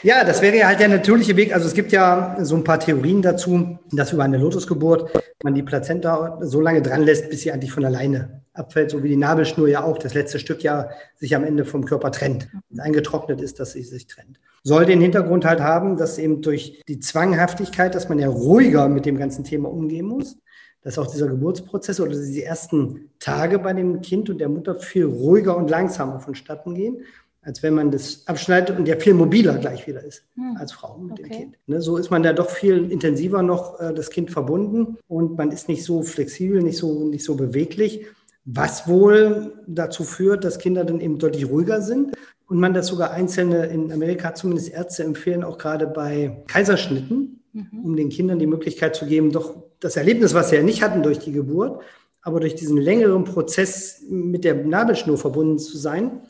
ja, 0.05 0.25
das 0.25 0.41
wäre 0.41 0.57
ja 0.57 0.69
halt 0.69 0.79
der 0.79 0.89
natürliche 0.89 1.37
Weg. 1.37 1.53
Also 1.53 1.67
es 1.67 1.75
gibt 1.75 1.91
ja 1.91 2.37
so 2.41 2.55
ein 2.55 2.63
paar 2.63 2.79
Theorien 2.79 3.23
dazu, 3.23 3.79
dass 3.91 4.13
über 4.13 4.23
eine 4.23 4.39
Lotusgeburt 4.39 5.11
man 5.43 5.55
die 5.55 5.65
Plazenta 5.65 6.39
so 6.43 6.61
lange 6.61 6.81
dran 6.81 7.03
lässt, 7.03 7.29
bis 7.29 7.43
sie 7.43 7.51
eigentlich 7.51 7.73
von 7.73 7.85
alleine 7.85 8.42
abfällt, 8.55 8.91
so 8.91 9.03
wie 9.03 9.09
die 9.09 9.17
Nabelschnur 9.17 9.69
ja 9.69 9.83
auch 9.83 9.99
das 9.99 10.15
letzte 10.15 10.39
Stück 10.39 10.63
ja 10.63 10.91
sich 11.17 11.35
am 11.35 11.45
Ende 11.45 11.65
vom 11.65 11.85
Körper 11.85 12.13
trennt. 12.13 12.49
Und 12.71 12.81
eingetrocknet 12.81 13.41
ist, 13.41 13.61
dass 13.61 13.73
sie 13.73 13.83
sich 13.83 14.07
trennt. 14.07 14.39
Soll 14.63 14.87
den 14.87 15.01
Hintergrund 15.01 15.45
halt 15.45 15.61
haben, 15.61 15.97
dass 15.97 16.19
eben 16.19 16.43
durch 16.43 16.83
die 16.87 17.01
Zwanghaftigkeit, 17.01 17.95
dass 17.95 18.09
man 18.09 18.19
ja 18.19 18.29
ruhiger 18.29 18.89
mit 18.89 19.07
dem 19.07 19.19
ganzen 19.19 19.45
Thema 19.45 19.71
umgehen 19.71 20.07
muss, 20.07 20.37
dass 20.83 20.99
auch 20.99 21.07
dieser 21.07 21.29
Geburtsprozess 21.29 22.01
oder 22.01 22.11
diese 22.11 22.45
ersten 22.45 23.11
Tage 23.19 23.59
bei 23.59 23.73
dem 23.73 24.01
Kind 24.03 24.31
und 24.31 24.39
der 24.39 24.49
Mutter 24.49 24.75
viel 24.77 25.05
ruhiger 25.05 25.57
und 25.57 25.71
langsamer 25.71 26.21
vonstatten 26.21 26.75
gehen, 26.75 27.03
als 27.41 27.63
wenn 27.63 27.75
man 27.75 27.91
das 27.91 28.23
abschneidet 28.27 28.79
und 28.79 28.87
ja 28.87 28.97
viel 28.97 29.15
mobiler 29.15 29.59
gleich 29.59 29.87
wieder 29.87 30.03
ist 30.05 30.25
hm. 30.37 30.57
als 30.59 30.73
Frau 30.73 30.99
mit 30.99 31.13
okay. 31.13 31.23
dem 31.23 31.31
Kind. 31.31 31.59
Ne, 31.67 31.81
so 31.81 31.97
ist 31.97 32.11
man 32.11 32.23
da 32.23 32.33
doch 32.33 32.51
viel 32.51 32.91
intensiver 32.91 33.43
noch 33.43 33.81
äh, 33.81 33.93
das 33.93 34.11
Kind 34.11 34.31
verbunden 34.31 34.97
und 35.09 35.37
man 35.37 35.51
ist 35.51 35.69
nicht 35.69 35.85
so 35.85 36.03
flexibel, 36.03 36.63
nicht 36.63 36.79
so, 36.79 37.09
nicht 37.09 37.25
so 37.25 37.35
beweglich, 37.35 38.07
was 38.45 38.89
wohl 38.89 39.53
dazu 39.67 40.05
führt, 40.05 40.45
dass 40.45 40.59
Kinder 40.59 40.85
dann 40.85 41.01
eben 41.01 41.19
deutlich 41.19 41.49
ruhiger 41.49 41.81
sind 41.81 42.15
und 42.49 42.59
man 42.59 42.75
das 42.75 42.89
sogar 42.89 43.13
einzelne 43.13 43.67
in 43.67 43.93
Amerika 43.93 44.35
zumindest 44.35 44.73
Ärzte 44.73 45.05
empfehlen, 45.05 45.45
auch 45.45 45.59
gerade 45.59 45.87
bei 45.87 46.43
Kaiserschnitten, 46.49 47.41
mhm. 47.53 47.85
um 47.85 47.97
den 47.97 48.09
Kindern 48.09 48.39
die 48.39 48.47
Möglichkeit 48.47 48.97
zu 48.97 49.07
geben, 49.07 49.33
doch 49.33 49.63
das 49.81 49.97
Erlebnis, 49.97 50.35
was 50.35 50.51
sie 50.51 50.57
ja 50.57 50.63
nicht 50.63 50.83
hatten 50.83 51.03
durch 51.03 51.19
die 51.19 51.33
Geburt, 51.33 51.83
aber 52.21 52.41
durch 52.41 52.55
diesen 52.55 52.77
längeren 52.77 53.25
Prozess 53.25 54.03
mit 54.09 54.45
der 54.45 54.55
Nabelschnur 54.55 55.19
verbunden 55.19 55.59
zu 55.59 55.77
sein, 55.77 56.21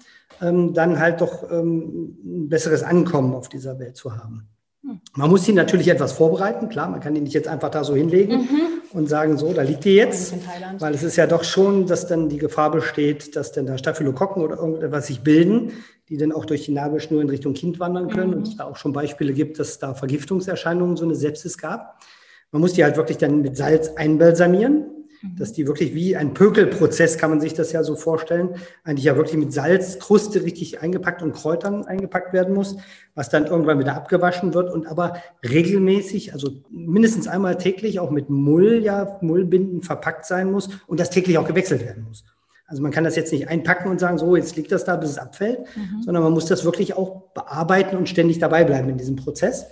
ähm, 0.41 0.75
dann 0.75 0.99
halt 0.99 1.21
doch 1.21 1.51
ähm, 1.51 2.17
ein 2.25 2.49
besseres 2.49 2.83
Ankommen 2.83 3.35
auf 3.35 3.49
dieser 3.49 3.79
Welt 3.79 3.97
zu 3.97 4.17
haben. 4.17 4.49
Hm. 4.83 5.01
Man 5.17 5.31
muss 5.31 5.45
sie 5.45 5.53
natürlich 5.53 5.89
etwas 5.89 6.13
vorbereiten, 6.13 6.69
klar, 6.69 6.89
man 6.89 7.01
kann 7.01 7.15
die 7.15 7.21
nicht 7.21 7.35
jetzt 7.35 7.49
einfach 7.49 7.71
da 7.71 7.85
so 7.85 7.95
hinlegen 7.95 8.43
mhm. 8.43 8.82
Und 8.93 9.09
sagen, 9.09 9.39
so, 9.39 9.53
da 9.53 9.63
liegt 9.63 9.85
die 9.85 9.95
jetzt, 9.95 10.35
weil 10.79 10.95
es 10.95 11.03
ist 11.03 11.17
ja 11.17 11.27
doch 11.27 11.45
schon, 11.45 11.87
dass 11.87 12.07
dann 12.07 12.29
die 12.29 12.39
Gefahr 12.39 12.71
besteht, 12.71 13.37
dass 13.37 13.53
dann 13.53 13.67
da 13.67 13.79
Staphylokokken 13.79 14.43
oder 14.43 14.57
irgendetwas 14.57 15.07
sich 15.07 15.23
bilden, 15.23 15.73
die 16.09 16.17
dann 16.17 16.33
auch 16.33 16.45
durch 16.45 16.65
die 16.65 16.73
Nabelschnur 16.73 17.23
in 17.23 17.29
Richtung 17.31 17.55
Kind 17.55 17.81
wandern 17.81 18.09
können 18.09 18.31
mhm. 18.31 18.37
und 18.37 18.49
es 18.49 18.57
da 18.57 18.65
auch 18.65 18.77
schon 18.77 18.93
Beispiele 18.93 19.33
gibt, 19.33 19.59
dass 19.59 19.79
da 19.79 19.95
Vergiftungserscheinungen, 19.95 20.97
so 20.97 21.05
eine 21.05 21.15
Sepsis 21.15 21.59
gab. 21.59 21.99
Man 22.51 22.61
muss 22.61 22.75
die 22.75 22.85
halt 22.85 22.97
wirklich 22.97 23.19
dann 23.19 23.41
mit 23.41 23.57
Salz 23.57 23.89
einbalsamieren. 23.97 24.87
Dass 25.39 25.53
die 25.53 25.67
wirklich 25.67 25.95
wie 25.95 26.17
ein 26.17 26.35
Pökelprozess, 26.35 27.19
kann 27.19 27.31
man 27.31 27.41
sich 27.41 27.55
das 27.55 27.73
ja 27.73 27.83
so 27.85 27.95
vorstellen, 27.95 28.57
eigentlich 28.85 29.05
ja 29.05 29.17
wirklich 29.17 29.37
mit 29.37 29.53
Salz, 29.53 29.99
Kruste 29.99 30.43
richtig 30.43 30.81
eingepackt 30.81 31.23
und 31.23 31.33
Kräutern 31.33 31.85
eingepackt 31.85 32.33
werden 32.33 32.55
muss, 32.55 32.77
was 33.15 33.29
dann 33.29 33.47
irgendwann 33.47 33.79
wieder 33.79 33.95
abgewaschen 33.95 34.55
wird 34.55 34.73
und 34.73 34.87
aber 34.87 35.17
regelmäßig, 35.49 36.33
also 36.33 36.51
mindestens 36.71 37.29
einmal 37.29 37.57
täglich 37.57 38.01
auch 38.01 38.11
mit 38.11 38.31
Mull, 38.31 38.83
ja, 38.83 39.19
Mullbinden 39.21 39.83
verpackt 39.83 40.27
sein 40.27 40.51
muss 40.51 40.69
und 40.87 40.99
das 40.99 41.11
täglich 41.11 41.39
auch 41.39 41.47
gewechselt 41.47 41.85
werden 41.85 42.05
muss. 42.05 42.25
Also 42.67 42.83
man 42.83 42.91
kann 42.91 43.05
das 43.05 43.17
jetzt 43.17 43.33
nicht 43.33 43.49
einpacken 43.49 43.91
und 43.91 44.01
sagen, 44.01 44.17
so, 44.17 44.35
jetzt 44.35 44.57
liegt 44.57 44.73
das 44.73 44.85
da, 44.85 44.97
bis 44.97 45.11
es 45.11 45.19
abfällt, 45.19 45.61
mhm. 45.77 46.03
sondern 46.03 46.23
man 46.23 46.33
muss 46.33 46.47
das 46.47 46.65
wirklich 46.65 46.97
auch 46.97 47.31
bearbeiten 47.35 47.97
und 47.97 48.09
ständig 48.09 48.39
dabei 48.39 48.65
bleiben 48.65 48.89
in 48.89 48.97
diesem 48.97 49.17
Prozess. 49.17 49.67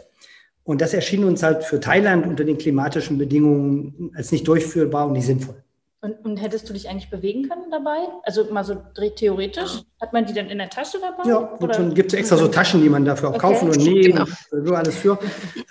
Und 0.65 0.81
das 0.81 0.95
erschien 0.95 1.25
uns 1.25 1.43
halt 1.43 1.65
für 1.65 1.81
Thailand 1.81 2.27
unter 2.27 2.45
den 2.45 2.59
klimatischen 2.59 3.19
Bedingungen 3.19 4.13
als 4.15 4.31
nicht 4.31 4.47
durchführbar 4.47 5.07
und 5.07 5.15
nicht 5.15 5.27
sinnvoll. 5.27 5.57
Und, 6.03 6.25
und, 6.25 6.39
hättest 6.39 6.67
du 6.67 6.73
dich 6.73 6.89
eigentlich 6.89 7.11
bewegen 7.11 7.47
können 7.47 7.71
dabei? 7.71 7.99
Also 8.23 8.51
mal 8.51 8.65
so 8.65 8.77
theoretisch? 9.17 9.83
Hat 10.01 10.15
man 10.15 10.25
die 10.25 10.33
dann 10.33 10.49
in 10.49 10.57
der 10.57 10.71
Tasche 10.71 10.97
dabei? 10.99 11.29
Ja, 11.29 11.91
gibt 11.91 12.13
es 12.13 12.19
extra 12.19 12.39
so 12.39 12.49
Taschen, 12.49 12.81
die 12.83 12.89
man 12.89 13.05
dafür 13.05 13.29
auch 13.29 13.35
okay. 13.35 13.41
kaufen 13.41 13.69
und 13.69 13.77
nähen 13.77 14.13
genau. 14.13 14.25
so 14.51 14.75
alles 14.75 14.97
für. 14.97 15.19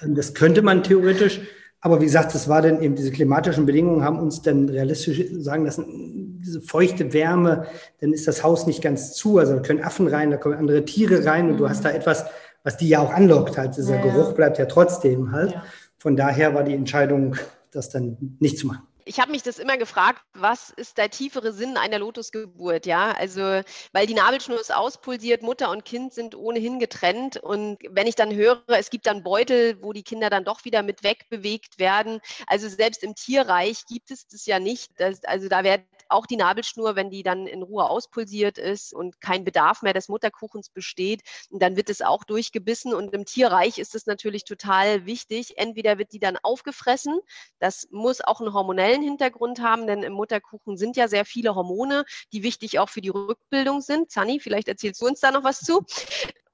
Ähm, 0.03 0.13
das 0.13 0.35
könnte 0.35 0.61
man 0.61 0.83
theoretisch. 0.83 1.41
Aber 1.81 1.99
wie 1.99 2.05
gesagt, 2.05 2.35
das 2.35 2.47
war 2.47 2.61
dann 2.61 2.81
eben 2.83 2.95
diese 2.95 3.11
klimatischen 3.11 3.65
Bedingungen, 3.65 4.03
haben 4.03 4.19
uns 4.19 4.41
dann 4.41 4.69
realistisch 4.69 5.23
sagen 5.39 5.65
lassen, 5.65 6.41
diese 6.45 6.61
feuchte 6.61 7.13
Wärme, 7.13 7.65
dann 8.01 8.13
ist 8.13 8.27
das 8.27 8.43
Haus 8.43 8.67
nicht 8.67 8.81
ganz 8.81 9.13
zu. 9.13 9.39
Also 9.39 9.55
da 9.55 9.61
können 9.61 9.81
Affen 9.81 10.07
rein, 10.07 10.29
da 10.29 10.37
kommen 10.37 10.55
andere 10.55 10.85
Tiere 10.85 11.25
rein 11.25 11.49
und 11.49 11.57
du 11.57 11.69
hast 11.69 11.85
da 11.85 11.89
etwas, 11.89 12.25
was 12.63 12.77
die 12.77 12.89
ja 12.89 12.99
auch 12.99 13.11
anlockt. 13.11 13.57
Halt. 13.57 13.77
Dieser 13.77 13.95
ja, 13.95 14.01
Geruch 14.01 14.33
bleibt 14.33 14.57
ja 14.57 14.65
trotzdem 14.65 15.31
halt. 15.31 15.51
Ja. 15.51 15.63
Von 15.97 16.15
daher 16.15 16.53
war 16.53 16.63
die 16.63 16.73
Entscheidung, 16.73 17.35
das 17.71 17.89
dann 17.89 18.37
nicht 18.39 18.57
zu 18.57 18.67
machen 18.67 18.83
ich 19.09 19.19
habe 19.19 19.31
mich 19.31 19.41
das 19.41 19.57
immer 19.57 19.75
gefragt, 19.75 20.21
was 20.33 20.69
ist 20.69 20.99
der 20.99 21.09
tiefere 21.09 21.51
Sinn 21.51 21.77
einer 21.77 21.97
Lotusgeburt? 21.97 22.85
Ja, 22.85 23.11
also, 23.13 23.41
weil 23.91 24.05
die 24.05 24.13
Nabelschnur 24.13 24.61
ist 24.61 24.71
auspulsiert, 24.71 25.41
Mutter 25.41 25.71
und 25.71 25.83
Kind 25.83 26.13
sind 26.13 26.35
ohnehin 26.35 26.77
getrennt. 26.77 27.37
Und 27.37 27.79
wenn 27.89 28.05
ich 28.05 28.13
dann 28.13 28.35
höre, 28.35 28.61
es 28.67 28.91
gibt 28.91 29.07
dann 29.07 29.23
Beutel, 29.23 29.81
wo 29.81 29.93
die 29.93 30.03
Kinder 30.03 30.29
dann 30.29 30.45
doch 30.45 30.63
wieder 30.63 30.83
mit 30.83 31.03
wegbewegt 31.03 31.79
werden. 31.79 32.21
Also, 32.45 32.69
selbst 32.69 33.01
im 33.01 33.15
Tierreich 33.15 33.87
gibt 33.87 34.11
es 34.11 34.27
das 34.27 34.45
ja 34.45 34.59
nicht. 34.59 34.91
Das, 34.97 35.23
also, 35.23 35.49
da 35.49 35.63
wird 35.63 35.81
auch 36.09 36.27
die 36.27 36.37
Nabelschnur, 36.37 36.95
wenn 36.95 37.09
die 37.09 37.23
dann 37.23 37.47
in 37.47 37.63
Ruhe 37.63 37.89
auspulsiert 37.89 38.59
ist 38.59 38.93
und 38.93 39.21
kein 39.21 39.43
Bedarf 39.43 39.81
mehr 39.81 39.93
des 39.93 40.07
Mutterkuchens 40.07 40.69
besteht, 40.69 41.21
dann 41.49 41.75
wird 41.75 41.89
es 41.89 42.01
auch 42.01 42.23
durchgebissen. 42.23 42.93
Und 42.93 43.13
im 43.15 43.25
Tierreich 43.25 43.79
ist 43.79 43.95
es 43.95 44.05
natürlich 44.05 44.43
total 44.43 45.07
wichtig. 45.07 45.57
Entweder 45.57 45.97
wird 45.97 46.13
die 46.13 46.19
dann 46.19 46.37
aufgefressen, 46.43 47.19
das 47.59 47.87
muss 47.91 48.21
auch 48.21 48.39
einen 48.39 48.53
hormonellen 48.53 48.98
Hintergrund 49.01 49.61
haben, 49.61 49.87
denn 49.87 50.03
im 50.03 50.13
Mutterkuchen 50.13 50.77
sind 50.77 50.97
ja 50.97 51.07
sehr 51.07 51.25
viele 51.25 51.55
Hormone, 51.55 52.05
die 52.33 52.43
wichtig 52.43 52.79
auch 52.79 52.89
für 52.89 53.01
die 53.01 53.09
Rückbildung 53.09 53.81
sind. 53.81 54.11
Zani, 54.11 54.39
vielleicht 54.39 54.67
erzählst 54.67 55.01
du 55.01 55.07
uns 55.07 55.19
da 55.19 55.31
noch 55.31 55.43
was 55.43 55.59
zu 55.59 55.85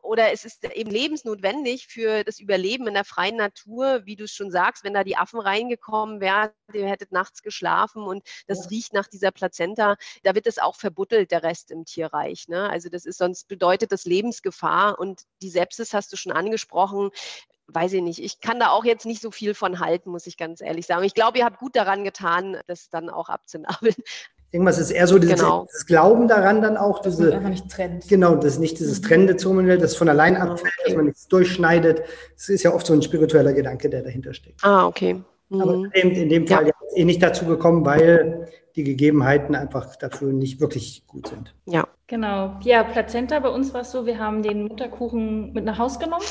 oder 0.05 0.31
es 0.31 0.45
ist 0.45 0.63
eben 0.63 0.91
lebensnotwendig 0.91 1.87
für 1.87 2.23
das 2.23 2.39
Überleben 2.39 2.87
in 2.87 2.93
der 2.93 3.03
freien 3.03 3.35
Natur, 3.35 4.05
wie 4.05 4.15
du 4.15 4.25
es 4.25 4.31
schon 4.31 4.51
sagst, 4.51 4.83
wenn 4.83 4.93
da 4.93 5.03
die 5.03 5.17
Affen 5.17 5.39
reingekommen 5.39 6.21
wären, 6.21 6.51
ihr 6.73 6.87
hättet 6.87 7.11
nachts 7.11 7.41
geschlafen 7.41 8.03
und 8.03 8.23
das 8.47 8.69
riecht 8.69 8.93
nach 8.93 9.07
dieser 9.07 9.31
Plazenta, 9.31 9.97
da 10.23 10.35
wird 10.35 10.47
es 10.47 10.59
auch 10.59 10.75
verbuddelt, 10.75 11.31
der 11.31 11.43
Rest 11.43 11.71
im 11.71 11.85
Tierreich. 11.85 12.47
Ne? 12.47 12.69
Also 12.69 12.89
das 12.89 13.05
ist 13.05 13.17
sonst 13.17 13.47
bedeutet 13.47 13.91
das 13.91 14.05
Lebensgefahr 14.05 14.99
und 14.99 15.23
die 15.41 15.49
Sepsis 15.49 15.93
hast 15.93 16.13
du 16.13 16.17
schon 16.17 16.31
angesprochen, 16.31 17.09
weiß 17.67 17.93
ich 17.93 18.01
nicht. 18.01 18.23
Ich 18.23 18.41
kann 18.41 18.59
da 18.59 18.69
auch 18.69 18.85
jetzt 18.85 19.05
nicht 19.05 19.21
so 19.21 19.31
viel 19.31 19.53
von 19.53 19.79
halten, 19.79 20.09
muss 20.09 20.27
ich 20.27 20.37
ganz 20.37 20.61
ehrlich 20.61 20.85
sagen. 20.85 21.03
Ich 21.03 21.13
glaube, 21.13 21.37
ihr 21.39 21.45
habt 21.45 21.59
gut 21.59 21.75
daran 21.75 22.03
getan, 22.03 22.57
das 22.67 22.89
dann 22.89 23.09
auch 23.09 23.29
abzunabeln. 23.29 23.95
Irgendwas 24.51 24.77
ist 24.77 24.91
eher 24.91 25.07
so 25.07 25.19
dieses, 25.19 25.39
genau. 25.39 25.65
dieses 25.65 25.85
Glauben 25.85 26.27
daran 26.27 26.61
dann 26.61 26.77
auch. 26.77 27.01
Dass 27.01 27.17
diese, 27.17 27.29
man 27.29 27.39
einfach 27.39 27.49
nicht 27.49 27.69
trennt. 27.69 28.07
Genau, 28.07 28.35
das 28.35 28.53
ist 28.53 28.59
nicht 28.59 28.79
dieses 28.79 29.01
mhm. 29.01 29.05
trennende 29.05 29.35
Zungenmodell, 29.37 29.77
das 29.79 29.95
von 29.95 30.07
allein 30.07 30.35
genau, 30.35 30.51
abfällt, 30.51 30.73
okay. 30.79 30.83
dass 30.85 30.95
man 30.95 31.05
nichts 31.05 31.27
durchschneidet. 31.27 32.03
Das 32.35 32.49
ist 32.49 32.63
ja 32.63 32.73
oft 32.73 32.85
so 32.85 32.93
ein 32.93 33.01
spiritueller 33.01 33.53
Gedanke, 33.53 33.89
der 33.89 34.03
dahinter 34.03 34.33
steckt. 34.33 34.63
Ah, 34.63 34.85
okay. 34.85 35.21
Mhm. 35.49 35.61
Aber 35.61 35.73
in, 35.93 36.11
in 36.11 36.29
dem 36.29 36.47
Fall 36.47 36.67
ja. 36.67 36.73
ist 36.87 36.97
eh 36.97 37.03
nicht 37.03 37.21
dazu 37.21 37.45
gekommen, 37.45 37.85
weil 37.85 38.47
die 38.75 38.83
Gegebenheiten 38.83 39.55
einfach 39.55 39.95
dafür 39.95 40.31
nicht 40.31 40.59
wirklich 40.59 41.05
gut 41.07 41.27
sind. 41.27 41.53
Ja. 41.65 41.87
Genau. 42.07 42.59
Ja, 42.61 42.83
Plazenta, 42.83 43.39
bei 43.39 43.49
uns 43.49 43.73
war 43.73 43.81
es 43.81 43.91
so, 43.91 44.05
wir 44.05 44.19
haben 44.19 44.43
den 44.43 44.67
Mutterkuchen 44.67 45.53
mit 45.53 45.65
nach 45.65 45.79
Haus 45.79 45.97
genommen 45.97 46.23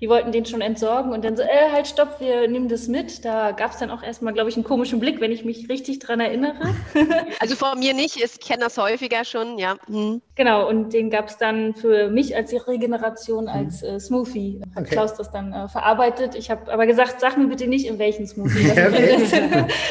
die 0.00 0.08
wollten 0.08 0.30
den 0.30 0.46
schon 0.46 0.60
entsorgen 0.60 1.12
und 1.12 1.24
dann 1.24 1.36
so, 1.36 1.42
äh, 1.42 1.72
halt, 1.72 1.88
stopp, 1.88 2.20
wir 2.20 2.46
nehmen 2.46 2.68
das 2.68 2.86
mit. 2.86 3.24
Da 3.24 3.50
gab 3.50 3.72
es 3.72 3.78
dann 3.78 3.90
auch 3.90 4.02
erstmal, 4.02 4.32
glaube 4.32 4.48
ich, 4.48 4.56
einen 4.56 4.64
komischen 4.64 5.00
Blick, 5.00 5.20
wenn 5.20 5.32
ich 5.32 5.44
mich 5.44 5.68
richtig 5.68 5.98
dran 5.98 6.20
erinnere. 6.20 6.54
also 7.40 7.56
von 7.56 7.78
mir 7.80 7.94
nicht, 7.94 8.16
ich 8.16 8.38
kenne 8.38 8.64
das 8.64 8.78
häufiger 8.78 9.24
schon, 9.24 9.58
ja. 9.58 9.76
Mhm. 9.88 10.22
Genau, 10.36 10.68
und 10.68 10.92
den 10.92 11.10
gab 11.10 11.28
es 11.28 11.36
dann 11.36 11.74
für 11.74 12.10
mich 12.10 12.36
als 12.36 12.52
Regeneration 12.68 13.44
mhm. 13.44 13.50
als 13.50 13.82
äh, 13.82 13.98
Smoothie. 13.98 14.60
Hat 14.76 14.84
okay. 14.84 14.94
Klaus 14.94 15.14
das 15.14 15.32
dann 15.32 15.52
äh, 15.52 15.68
verarbeitet. 15.68 16.36
Ich 16.36 16.48
habe 16.48 16.72
aber 16.72 16.86
gesagt, 16.86 17.20
sag 17.20 17.36
mir 17.36 17.48
bitte 17.48 17.66
nicht, 17.66 17.86
in 17.86 17.98
welchen 17.98 18.26
Smoothie 18.26 18.68
das 18.74 19.00
ist. 19.00 19.32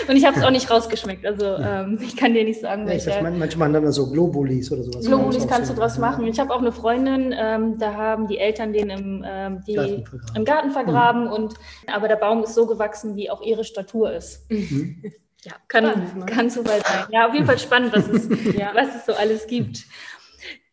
und 0.07 0.15
ich 0.15 0.25
habe 0.25 0.39
es 0.39 0.43
auch 0.45 0.51
nicht 0.51 0.71
rausgeschmeckt. 0.71 1.25
Also 1.25 1.45
ähm, 1.45 1.99
ich 2.01 2.15
kann 2.15 2.33
dir 2.33 2.45
nicht 2.45 2.61
sagen, 2.61 2.83
ja, 2.83 2.93
welche. 2.93 3.21
manchmal 3.21 3.73
dann 3.73 3.91
so 3.91 4.09
Globulis 4.09 4.71
oder 4.71 4.83
sowas. 4.83 5.05
Globulis 5.05 5.45
kannst 5.47 5.69
du 5.69 5.75
draus 5.75 5.97
machen. 5.97 6.25
Ich 6.27 6.39
habe 6.39 6.53
auch 6.53 6.59
eine 6.59 6.71
Freundin, 6.71 7.35
ähm, 7.37 7.77
da 7.77 7.93
haben 7.93 8.27
die 8.27 8.37
Eltern 8.37 8.71
den 8.71 8.89
im, 8.89 9.25
ähm, 9.27 9.63
die 9.67 9.96
Garten 10.03 10.35
im 10.35 10.45
Garten 10.45 10.71
vergraben. 10.71 11.25
Mhm. 11.25 11.31
Und, 11.31 11.53
aber 11.91 12.07
der 12.07 12.15
Baum 12.15 12.43
ist 12.43 12.53
so 12.53 12.65
gewachsen, 12.65 13.15
wie 13.15 13.29
auch 13.29 13.41
ihre 13.41 13.63
Statur 13.63 14.13
ist. 14.13 14.49
Mhm. 14.49 15.03
Ja, 15.43 15.53
kann, 15.67 15.83
ne? 15.83 16.25
kann 16.25 16.49
so 16.49 16.65
weit 16.65 16.85
sein. 16.85 17.05
Ja, 17.11 17.27
auf 17.27 17.33
jeden 17.33 17.45
Fall 17.45 17.59
spannend, 17.59 17.93
was 17.95 18.07
es, 18.07 18.27
ja. 18.55 18.71
was 18.73 18.95
es 18.95 19.05
so 19.05 19.13
alles 19.13 19.45
gibt. 19.45 19.85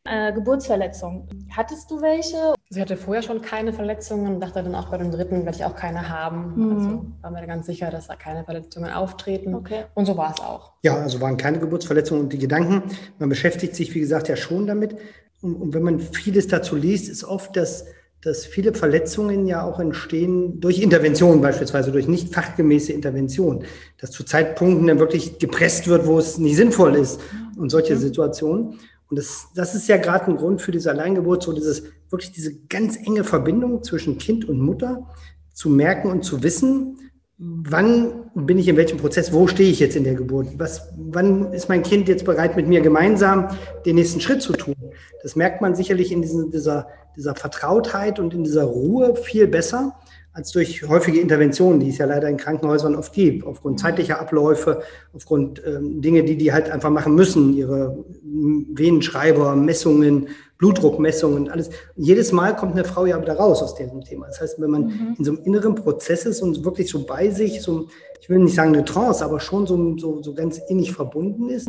Äh, 0.07 0.35
Geburtsverletzung. 0.35 1.29
Hattest 1.57 1.91
du 1.91 2.03
welche? 2.03 2.55
Sie 2.69 2.79
hatte 2.79 2.97
vorher 2.99 3.23
schon 3.23 3.41
keine 3.41 3.73
Verletzungen 3.73 4.35
und 4.35 4.41
dachte 4.41 4.63
dann 4.63 4.75
auch 4.75 4.91
bei 4.91 4.99
dem 4.99 5.11
dritten 5.11 5.47
werde 5.47 5.57
ich 5.57 5.65
auch 5.65 5.77
keine 5.77 6.11
haben. 6.11 6.55
Mhm. 6.57 6.77
Also 6.77 7.07
war 7.23 7.31
mir 7.31 7.47
ganz 7.47 7.65
sicher, 7.65 7.91
dass 7.91 8.09
da 8.09 8.17
keine 8.17 8.45
Verletzungen 8.45 8.93
auftreten. 8.93 9.55
Okay. 9.55 9.85
Und 9.95 10.05
so 10.05 10.17
war 10.19 10.35
es 10.35 10.41
auch. 10.41 10.75
Ja, 10.83 10.97
also 10.97 11.23
waren 11.23 11.39
keine 11.39 11.59
Geburtsverletzungen 11.59 12.25
und 12.25 12.33
die 12.35 12.39
Gedanken, 12.39 12.83
man 13.19 13.31
beschäftigt 13.31 13.75
sich, 13.75 13.95
wie 13.95 14.01
gesagt, 14.01 14.29
ja 14.29 14.37
schon 14.37 14.67
damit. 14.67 14.95
Und, 15.41 15.55
und 15.55 15.73
wenn 15.73 15.83
man 15.83 16.01
vieles 16.01 16.49
dazu 16.49 16.77
liest, 16.77 17.09
ist 17.09 17.25
oft 17.25 17.57
das 17.57 17.87
dass 18.25 18.47
viele 18.47 18.73
Verletzungen 18.73 19.47
ja 19.47 19.65
auch 19.65 19.81
entstehen 19.81 20.61
durch 20.61 20.81
Intervention, 20.81 21.41
beispielsweise 21.41 21.93
durch 21.93 22.09
nicht 22.09 22.33
fachgemäße 22.33 22.93
Intervention, 22.93 23.65
dass 23.99 24.11
zu 24.13 24.25
Zeitpunkten 24.25 24.87
dann 24.87 24.99
wirklich 24.99 25.39
gepresst 25.39 25.89
wird, 25.89 26.07
wo 26.07 26.19
es 26.19 26.39
nicht 26.39 26.57
sinnvoll 26.57 26.95
ist 26.95 27.21
und 27.57 27.71
solche. 27.71 27.95
Situationen. 27.97 28.79
Und 29.09 29.19
das, 29.19 29.49
das 29.55 29.75
ist 29.75 29.89
ja 29.89 29.97
gerade 29.97 30.27
ein 30.27 30.37
Grund 30.37 30.63
für 30.63 30.73
diese 30.73 30.91
Alleingeburt, 30.91 31.43
so 31.43 31.53
dieses, 31.53 31.85
wirklich 32.11 32.33
diese 32.33 32.55
ganz 32.69 32.97
enge 32.97 33.25
Verbindung 33.25 33.83
zwischen 33.83 34.19
Kind 34.19 34.49
und 34.49 34.61
Mutter 34.61 35.09
zu 35.53 35.69
merken 35.69 36.11
und 36.11 36.25
zu 36.25 36.43
wissen, 36.43 36.99
wann 37.39 38.31
bin 38.35 38.59
ich 38.59 38.69
in 38.69 38.77
welchem 38.77 38.99
Prozess, 38.99 39.33
wo 39.33 39.47
stehe 39.47 39.71
ich 39.71 39.81
jetzt 39.81 39.97
in 39.97 40.05
der 40.05 40.15
Geburt, 40.15 40.49
was, 40.57 40.89
wann 40.97 41.53
ist 41.53 41.69
mein 41.69 41.83
Kind 41.83 42.09
jetzt 42.09 42.25
bereit, 42.25 42.57
mit 42.57 42.69
mir 42.69 42.81
gemeinsam 42.81 43.49
den 43.85 43.97
nächsten 43.97 44.21
Schritt 44.21 44.41
zu 44.41 44.53
tun. 44.53 44.75
Das 45.23 45.35
merkt 45.35 45.61
man 45.61 45.75
sicherlich 45.75 46.13
in 46.13 46.23
diesen, 46.23 46.51
dieser, 46.51 46.89
dieser 47.17 47.35
Vertrautheit 47.35 48.21
und 48.21 48.35
in 48.35 48.45
dieser 48.45 48.65
Ruhe 48.65 49.17
viel 49.17 49.49
besser 49.49 49.97
als 50.35 50.51
durch 50.51 50.87
häufige 50.87 51.21
Interventionen, 51.21 51.79
die 51.79 51.91
es 51.91 51.99
ja 51.99 52.07
leider 52.07 52.29
in 52.29 52.37
Krankenhäusern 52.37 52.97
oft 52.97 53.13
gibt, 53.13 53.47
aufgrund 53.47 53.79
zeitlicher 53.79 54.21
Abläufe, 54.21 54.83
aufgrund 55.13 55.63
ähm, 55.65 56.03
Dinge, 56.03 56.25
die 56.25 56.37
die 56.37 56.53
halt 56.53 56.71
einfach 56.71 56.91
machen 56.91 57.15
müssen, 57.15 57.55
ihre 57.55 58.05
Venenschreiber, 58.23 59.55
Messungen, 59.55 60.29
Blutdruckmessungen, 60.59 61.49
alles. 61.49 61.71
jedes 61.95 62.33
Mal 62.33 62.57
kommt 62.57 62.73
eine 62.73 62.85
Frau 62.85 63.07
ja 63.07 63.21
wieder 63.21 63.35
raus 63.35 63.63
aus 63.63 63.77
diesem 63.77 64.03
Thema. 64.03 64.27
Das 64.27 64.41
heißt, 64.41 64.61
wenn 64.61 64.71
man 64.71 64.83
mhm. 64.87 65.15
in 65.19 65.25
so 65.25 65.33
einem 65.33 65.45
inneren 65.45 65.77
Prozess 65.77 66.27
ist 66.27 66.43
und 66.43 66.65
wirklich 66.65 66.91
so 66.91 67.07
bei 67.07 67.31
sich, 67.31 67.63
so, 67.63 67.87
ich 68.21 68.29
will 68.29 68.41
nicht 68.41 68.57
sagen 68.57 68.75
eine 68.75 68.85
Trance, 68.85 69.25
aber 69.25 69.39
schon 69.39 69.69
so, 69.69 69.97
so, 69.99 70.21
so 70.21 70.35
ganz 70.35 70.59
innig 70.69 70.93
verbunden 70.93 71.49
ist, 71.49 71.69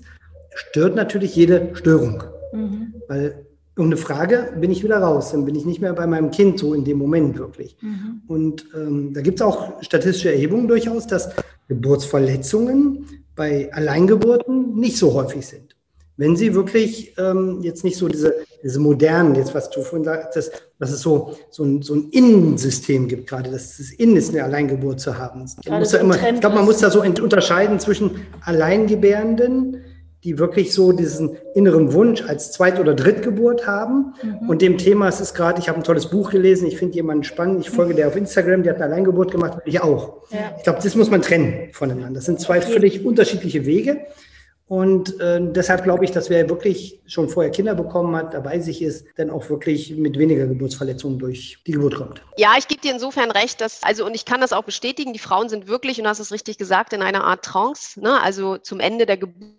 stört 0.55 0.95
natürlich 0.95 1.35
jede 1.35 1.69
Störung. 1.73 2.23
Mhm. 2.51 2.95
Weil 3.07 3.45
um 3.77 3.87
eine 3.87 3.97
Frage 3.97 4.53
bin 4.59 4.71
ich 4.71 4.83
wieder 4.83 4.99
raus. 4.99 5.31
Dann 5.31 5.45
bin 5.45 5.55
ich 5.55 5.65
nicht 5.65 5.81
mehr 5.81 5.93
bei 5.93 6.07
meinem 6.07 6.31
Kind 6.31 6.59
so 6.59 6.73
in 6.73 6.85
dem 6.85 6.97
Moment 6.97 7.37
wirklich. 7.37 7.77
Mhm. 7.81 8.21
Und 8.27 8.65
ähm, 8.75 9.13
da 9.13 9.21
gibt 9.21 9.39
es 9.39 9.45
auch 9.45 9.81
statistische 9.81 10.31
Erhebungen 10.31 10.67
durchaus, 10.67 11.07
dass 11.07 11.29
Geburtsverletzungen 11.67 13.05
bei 13.35 13.71
Alleingeburten 13.73 14.79
nicht 14.79 14.97
so 14.97 15.13
häufig 15.13 15.45
sind. 15.45 15.75
Wenn 16.17 16.37
sie 16.37 16.55
wirklich 16.55 17.13
ähm, 17.17 17.59
jetzt 17.61 17.83
nicht 17.83 17.97
so 17.97 18.07
diese, 18.07 18.35
diese 18.63 18.79
modernen, 18.79 19.35
jetzt 19.35 19.53
was 19.53 19.69
du 19.69 19.81
vorhin 19.81 20.05
sagst, 20.05 20.61
dass 20.79 20.91
es 20.91 21.01
so, 21.01 21.35
so, 21.49 21.63
ein, 21.63 21.81
so 21.81 21.93
ein 21.93 22.09
Innensystem 22.11 23.09
gibt, 23.09 23.27
gerade 23.27 23.51
dass 23.51 23.79
es 23.79 23.91
Innen 23.91 24.15
ist, 24.15 24.29
eine 24.29 24.45
Alleingeburt 24.45 25.01
zu 25.01 25.17
haben. 25.17 25.45
Da 25.65 25.81
immer, 25.97 26.15
ich 26.15 26.39
glaube, 26.39 26.55
man 26.55 26.63
muss 26.63 26.77
da 26.77 26.89
so 26.89 27.01
unterscheiden 27.01 27.81
zwischen 27.81 28.11
Alleingebärenden, 28.45 29.81
die 30.25 30.39
wirklich 30.39 30.73
so 30.73 30.91
diesen 30.91 31.37
inneren 31.53 31.93
Wunsch 31.93 32.23
als 32.23 32.51
Zweit- 32.51 32.79
oder 32.79 32.95
Drittgeburt 32.95 33.67
haben. 33.67 34.15
Mhm. 34.21 34.49
Und 34.49 34.61
dem 34.61 34.77
Thema, 34.77 35.07
es 35.07 35.21
ist 35.21 35.35
gerade, 35.35 35.59
ich 35.61 35.69
habe 35.69 35.77
ein 35.77 35.83
tolles 35.83 36.07
Buch 36.07 36.31
gelesen, 36.31 36.67
ich 36.67 36.77
finde 36.77 36.95
jemanden 36.95 37.23
spannend, 37.23 37.61
ich 37.61 37.69
folge 37.69 37.93
der 37.93 38.07
auf 38.07 38.15
Instagram, 38.15 38.63
der 38.63 38.73
hat 38.73 38.81
eine 38.81 38.91
Alleingeburt 38.91 39.31
gemacht, 39.31 39.59
ich 39.65 39.79
auch. 39.81 40.23
Ja. 40.31 40.55
Ich 40.57 40.63
glaube, 40.63 40.79
das 40.83 40.95
muss 40.95 41.11
man 41.11 41.21
trennen 41.21 41.69
voneinander. 41.71 42.15
Das 42.15 42.25
sind 42.25 42.41
zwei 42.41 42.59
völlig 42.59 43.05
unterschiedliche 43.05 43.65
Wege. 43.65 44.07
Und 44.67 45.19
äh, 45.19 45.39
deshalb 45.39 45.83
glaube 45.83 46.05
ich, 46.05 46.11
dass 46.11 46.31
wer 46.31 46.49
wirklich 46.49 46.99
schon 47.05 47.29
vorher 47.29 47.51
Kinder 47.51 47.75
bekommen 47.75 48.15
hat, 48.15 48.33
dabei 48.33 48.59
sich 48.59 48.81
ist, 48.81 49.05
dann 49.15 49.29
auch 49.29 49.47
wirklich 49.47 49.95
mit 49.95 50.17
weniger 50.17 50.47
Geburtsverletzungen 50.47 51.19
durch 51.19 51.59
die 51.67 51.73
Geburt 51.73 51.95
kommt. 51.95 52.23
Ja, 52.37 52.53
ich 52.57 52.67
gebe 52.67 52.81
dir 52.81 52.91
insofern 52.91 53.29
recht, 53.29 53.61
dass, 53.61 53.83
also 53.83 54.07
und 54.07 54.15
ich 54.15 54.25
kann 54.25 54.41
das 54.41 54.53
auch 54.53 54.63
bestätigen, 54.63 55.13
die 55.13 55.19
Frauen 55.19 55.49
sind 55.49 55.67
wirklich, 55.67 55.99
und 55.99 56.05
du 56.05 56.09
hast 56.09 56.19
es 56.19 56.31
richtig 56.31 56.57
gesagt, 56.57 56.93
in 56.93 57.03
einer 57.03 57.25
Art 57.25 57.45
Trance. 57.45 58.01
Ne? 58.01 58.19
Also 58.23 58.57
zum 58.57 58.79
Ende 58.79 59.05
der 59.05 59.17
Geburt 59.17 59.51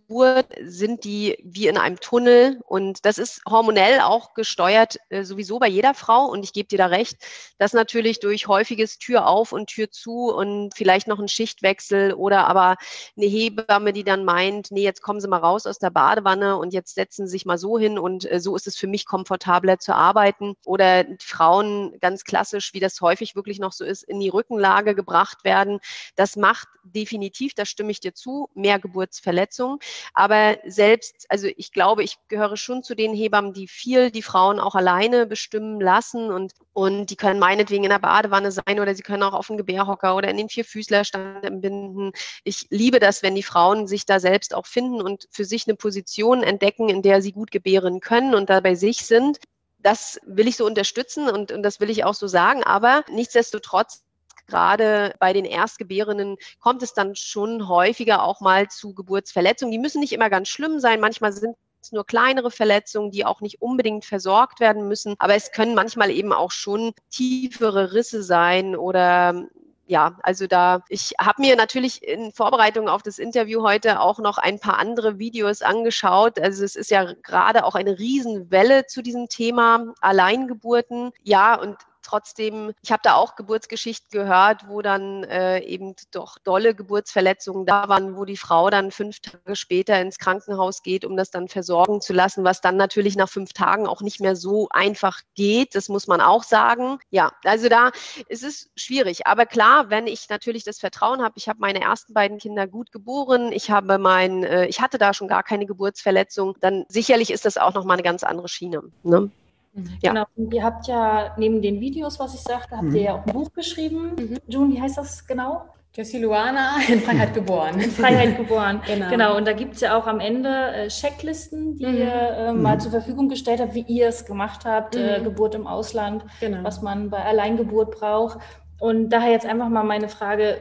sind 0.64 1.04
die 1.04 1.38
wie 1.44 1.68
in 1.68 1.78
einem 1.78 2.00
Tunnel 2.00 2.60
und 2.66 3.04
das 3.04 3.18
ist 3.18 3.42
hormonell 3.48 4.00
auch 4.00 4.34
gesteuert, 4.34 4.98
äh, 5.08 5.22
sowieso 5.22 5.58
bei 5.58 5.68
jeder 5.68 5.94
Frau. 5.94 6.26
Und 6.26 6.42
ich 6.42 6.52
gebe 6.52 6.68
dir 6.68 6.78
da 6.78 6.86
recht, 6.86 7.16
dass 7.58 7.72
natürlich 7.72 8.18
durch 8.18 8.48
häufiges 8.48 8.98
Tür 8.98 9.28
auf 9.28 9.52
und 9.52 9.68
Tür 9.68 9.90
zu 9.90 10.34
und 10.34 10.74
vielleicht 10.74 11.06
noch 11.06 11.20
ein 11.20 11.28
Schichtwechsel 11.28 12.12
oder 12.12 12.48
aber 12.48 12.76
eine 13.16 13.26
Hebamme, 13.26 13.92
die 13.92 14.04
dann 14.04 14.24
meint, 14.24 14.72
nee, 14.72 14.82
jetzt 14.82 14.96
jetzt 14.96 15.02
kommen 15.02 15.20
Sie 15.20 15.28
mal 15.28 15.38
raus 15.38 15.66
aus 15.66 15.78
der 15.78 15.90
Badewanne 15.90 16.56
und 16.56 16.72
jetzt 16.72 16.94
setzen 16.94 17.26
Sie 17.26 17.32
sich 17.32 17.44
mal 17.44 17.58
so 17.58 17.78
hin 17.78 17.98
und 17.98 18.30
äh, 18.30 18.40
so 18.40 18.56
ist 18.56 18.66
es 18.66 18.76
für 18.76 18.86
mich 18.86 19.04
komfortabler 19.04 19.78
zu 19.78 19.94
arbeiten. 19.94 20.54
Oder 20.64 21.04
Frauen 21.20 21.98
ganz 22.00 22.24
klassisch, 22.24 22.72
wie 22.72 22.80
das 22.80 23.00
häufig 23.02 23.36
wirklich 23.36 23.58
noch 23.58 23.72
so 23.72 23.84
ist, 23.84 24.04
in 24.04 24.18
die 24.20 24.30
Rückenlage 24.30 24.94
gebracht 24.94 25.44
werden. 25.44 25.80
Das 26.14 26.36
macht 26.36 26.68
definitiv, 26.82 27.52
da 27.52 27.66
stimme 27.66 27.90
ich 27.90 28.00
dir 28.00 28.14
zu, 28.14 28.48
mehr 28.54 28.78
Geburtsverletzungen. 28.78 29.78
Aber 30.14 30.56
selbst, 30.64 31.26
also 31.28 31.48
ich 31.56 31.72
glaube, 31.72 32.02
ich 32.02 32.16
gehöre 32.28 32.56
schon 32.56 32.82
zu 32.82 32.94
den 32.94 33.12
Hebammen, 33.12 33.52
die 33.52 33.68
viel 33.68 34.10
die 34.10 34.22
Frauen 34.22 34.58
auch 34.60 34.74
alleine 34.74 35.26
bestimmen 35.26 35.80
lassen 35.80 36.30
und, 36.30 36.52
und 36.72 37.10
die 37.10 37.16
können 37.16 37.38
meinetwegen 37.38 37.84
in 37.84 37.90
der 37.90 37.98
Badewanne 37.98 38.50
sein 38.50 38.80
oder 38.80 38.94
sie 38.94 39.02
können 39.02 39.22
auch 39.22 39.34
auf 39.34 39.48
dem 39.48 39.56
Gebärhocker 39.56 40.16
oder 40.16 40.30
in 40.30 40.36
den 40.38 40.48
Vierfüßlerstand 40.48 41.44
entbinden. 41.44 42.12
Ich 42.44 42.66
liebe 42.70 42.98
das, 42.98 43.22
wenn 43.22 43.34
die 43.34 43.42
Frauen 43.42 43.86
sich 43.86 44.06
da 44.06 44.20
selbst 44.20 44.54
auch 44.54 44.66
finden 44.66 44.86
finden 44.86 45.00
und 45.00 45.28
für 45.30 45.44
sich 45.44 45.66
eine 45.66 45.76
Position 45.76 46.42
entdecken, 46.42 46.88
in 46.88 47.02
der 47.02 47.22
sie 47.22 47.32
gut 47.32 47.50
gebären 47.50 48.00
können 48.00 48.34
und 48.34 48.50
da 48.50 48.60
bei 48.60 48.74
sich 48.74 49.06
sind. 49.06 49.38
Das 49.78 50.18
will 50.26 50.48
ich 50.48 50.56
so 50.56 50.66
unterstützen 50.66 51.28
und, 51.28 51.52
und 51.52 51.62
das 51.62 51.80
will 51.80 51.90
ich 51.90 52.04
auch 52.04 52.14
so 52.14 52.26
sagen. 52.26 52.64
Aber 52.64 53.04
nichtsdestotrotz 53.10 54.02
gerade 54.46 55.14
bei 55.18 55.32
den 55.32 55.44
Erstgebärenden 55.44 56.36
kommt 56.60 56.82
es 56.82 56.94
dann 56.94 57.16
schon 57.16 57.68
häufiger 57.68 58.22
auch 58.22 58.40
mal 58.40 58.68
zu 58.68 58.94
Geburtsverletzungen. 58.94 59.72
Die 59.72 59.78
müssen 59.78 60.00
nicht 60.00 60.12
immer 60.12 60.30
ganz 60.30 60.48
schlimm 60.48 60.80
sein. 60.80 61.00
Manchmal 61.00 61.32
sind 61.32 61.56
es 61.82 61.92
nur 61.92 62.04
kleinere 62.04 62.50
Verletzungen, 62.50 63.10
die 63.10 63.24
auch 63.24 63.40
nicht 63.40 63.62
unbedingt 63.62 64.04
versorgt 64.04 64.60
werden 64.60 64.88
müssen. 64.88 65.14
Aber 65.18 65.34
es 65.34 65.52
können 65.52 65.74
manchmal 65.74 66.10
eben 66.10 66.32
auch 66.32 66.50
schon 66.50 66.92
tiefere 67.10 67.92
Risse 67.92 68.22
sein 68.22 68.76
oder 68.76 69.48
ja, 69.88 70.18
also 70.22 70.46
da, 70.48 70.82
ich 70.88 71.12
habe 71.20 71.42
mir 71.42 71.54
natürlich 71.54 72.02
in 72.02 72.32
Vorbereitung 72.32 72.88
auf 72.88 73.02
das 73.02 73.18
Interview 73.18 73.62
heute 73.62 74.00
auch 74.00 74.18
noch 74.18 74.36
ein 74.36 74.58
paar 74.58 74.78
andere 74.78 75.18
Videos 75.18 75.62
angeschaut. 75.62 76.40
Also 76.40 76.64
es 76.64 76.74
ist 76.74 76.90
ja 76.90 77.12
gerade 77.22 77.64
auch 77.64 77.76
eine 77.76 77.96
Riesenwelle 77.98 78.86
zu 78.86 79.00
diesem 79.00 79.28
Thema 79.28 79.94
Alleingeburten. 80.00 81.12
Ja, 81.22 81.54
und 81.54 81.76
trotzdem, 82.06 82.72
ich 82.82 82.92
habe 82.92 83.02
da 83.02 83.14
auch 83.14 83.36
Geburtsgeschichten 83.36 84.08
gehört, 84.10 84.68
wo 84.68 84.82
dann 84.82 85.24
äh, 85.24 85.60
eben 85.60 85.94
doch 86.12 86.38
dolle 86.38 86.74
Geburtsverletzungen 86.74 87.66
da 87.66 87.88
waren, 87.88 88.16
wo 88.16 88.24
die 88.24 88.36
Frau 88.36 88.70
dann 88.70 88.90
fünf 88.90 89.20
Tage 89.20 89.56
später 89.56 90.00
ins 90.00 90.18
Krankenhaus 90.18 90.82
geht, 90.82 91.04
um 91.04 91.16
das 91.16 91.30
dann 91.30 91.48
versorgen 91.48 92.00
zu 92.00 92.12
lassen, 92.12 92.44
was 92.44 92.60
dann 92.60 92.76
natürlich 92.76 93.16
nach 93.16 93.28
fünf 93.28 93.52
Tagen 93.52 93.86
auch 93.86 94.00
nicht 94.00 94.20
mehr 94.20 94.36
so 94.36 94.68
einfach 94.70 95.20
geht. 95.34 95.74
Das 95.74 95.88
muss 95.88 96.06
man 96.06 96.20
auch 96.20 96.42
sagen. 96.42 96.98
Ja, 97.10 97.32
also 97.44 97.68
da 97.68 97.90
ist 98.28 98.44
es 98.44 98.70
schwierig. 98.76 99.26
Aber 99.26 99.46
klar, 99.46 99.90
wenn 99.90 100.06
ich 100.06 100.28
natürlich 100.28 100.64
das 100.64 100.78
Vertrauen 100.78 101.22
habe, 101.22 101.34
ich 101.36 101.48
habe 101.48 101.58
meine 101.60 101.80
ersten 101.80 102.14
beiden 102.14 102.38
Kinder 102.38 102.66
gut 102.66 102.92
geboren, 102.92 103.52
ich 103.52 103.70
habe 103.70 103.98
mein, 103.98 104.44
äh, 104.44 104.66
ich 104.66 104.80
hatte 104.80 104.98
da 104.98 105.12
schon 105.12 105.28
gar 105.28 105.42
keine 105.42 105.66
Geburtsverletzung, 105.66 106.56
dann 106.60 106.84
sicherlich 106.88 107.30
ist 107.30 107.44
das 107.44 107.56
auch 107.56 107.74
nochmal 107.74 107.96
eine 107.96 108.02
ganz 108.02 108.22
andere 108.22 108.48
Schiene. 108.48 108.82
Ne? 109.02 109.30
Mhm. 109.76 109.98
Ja. 110.02 110.10
Genau. 110.10 110.24
Und 110.36 110.52
ihr 110.52 110.64
habt 110.64 110.86
ja 110.88 111.34
neben 111.36 111.62
den 111.62 111.80
Videos, 111.80 112.18
was 112.18 112.34
ich 112.34 112.40
sagte, 112.40 112.76
habt 112.76 112.88
mhm. 112.88 112.96
ihr 112.96 113.02
ja 113.02 113.14
auch 113.14 113.26
ein 113.26 113.32
Buch 113.32 113.52
geschrieben. 113.52 114.12
Mhm. 114.16 114.38
June, 114.48 114.74
wie 114.74 114.80
heißt 114.80 114.98
das 114.98 115.26
genau? 115.26 115.66
Jessie 115.94 116.18
Luana 116.18 116.76
in 116.88 117.00
Freiheit 117.00 117.32
geboren. 117.32 117.80
In 117.80 117.90
Freiheit 117.90 118.36
geboren. 118.36 118.82
genau. 118.86 119.08
genau. 119.08 119.36
Und 119.36 119.46
da 119.46 119.52
gibt 119.52 119.76
es 119.76 119.80
ja 119.80 119.96
auch 119.96 120.06
am 120.06 120.20
Ende 120.20 120.50
äh, 120.50 120.88
Checklisten, 120.88 121.76
die 121.76 121.86
mhm. 121.86 121.96
ihr 121.96 122.12
äh, 122.12 122.52
mal 122.52 122.76
mhm. 122.76 122.80
zur 122.80 122.90
Verfügung 122.90 123.28
gestellt 123.28 123.60
habt, 123.60 123.74
wie 123.74 123.84
ihr 123.88 124.08
es 124.08 124.26
gemacht 124.26 124.66
habt, 124.66 124.94
äh, 124.94 125.18
mhm. 125.18 125.24
Geburt 125.24 125.54
im 125.54 125.66
Ausland, 125.66 126.24
genau. 126.40 126.58
was 126.62 126.82
man 126.82 127.08
bei 127.08 127.24
Alleingeburt 127.24 127.98
braucht. 127.98 128.38
Und 128.78 129.08
daher 129.08 129.30
jetzt 129.30 129.46
einfach 129.46 129.70
mal 129.70 129.84
meine 129.84 130.10
Frage, 130.10 130.60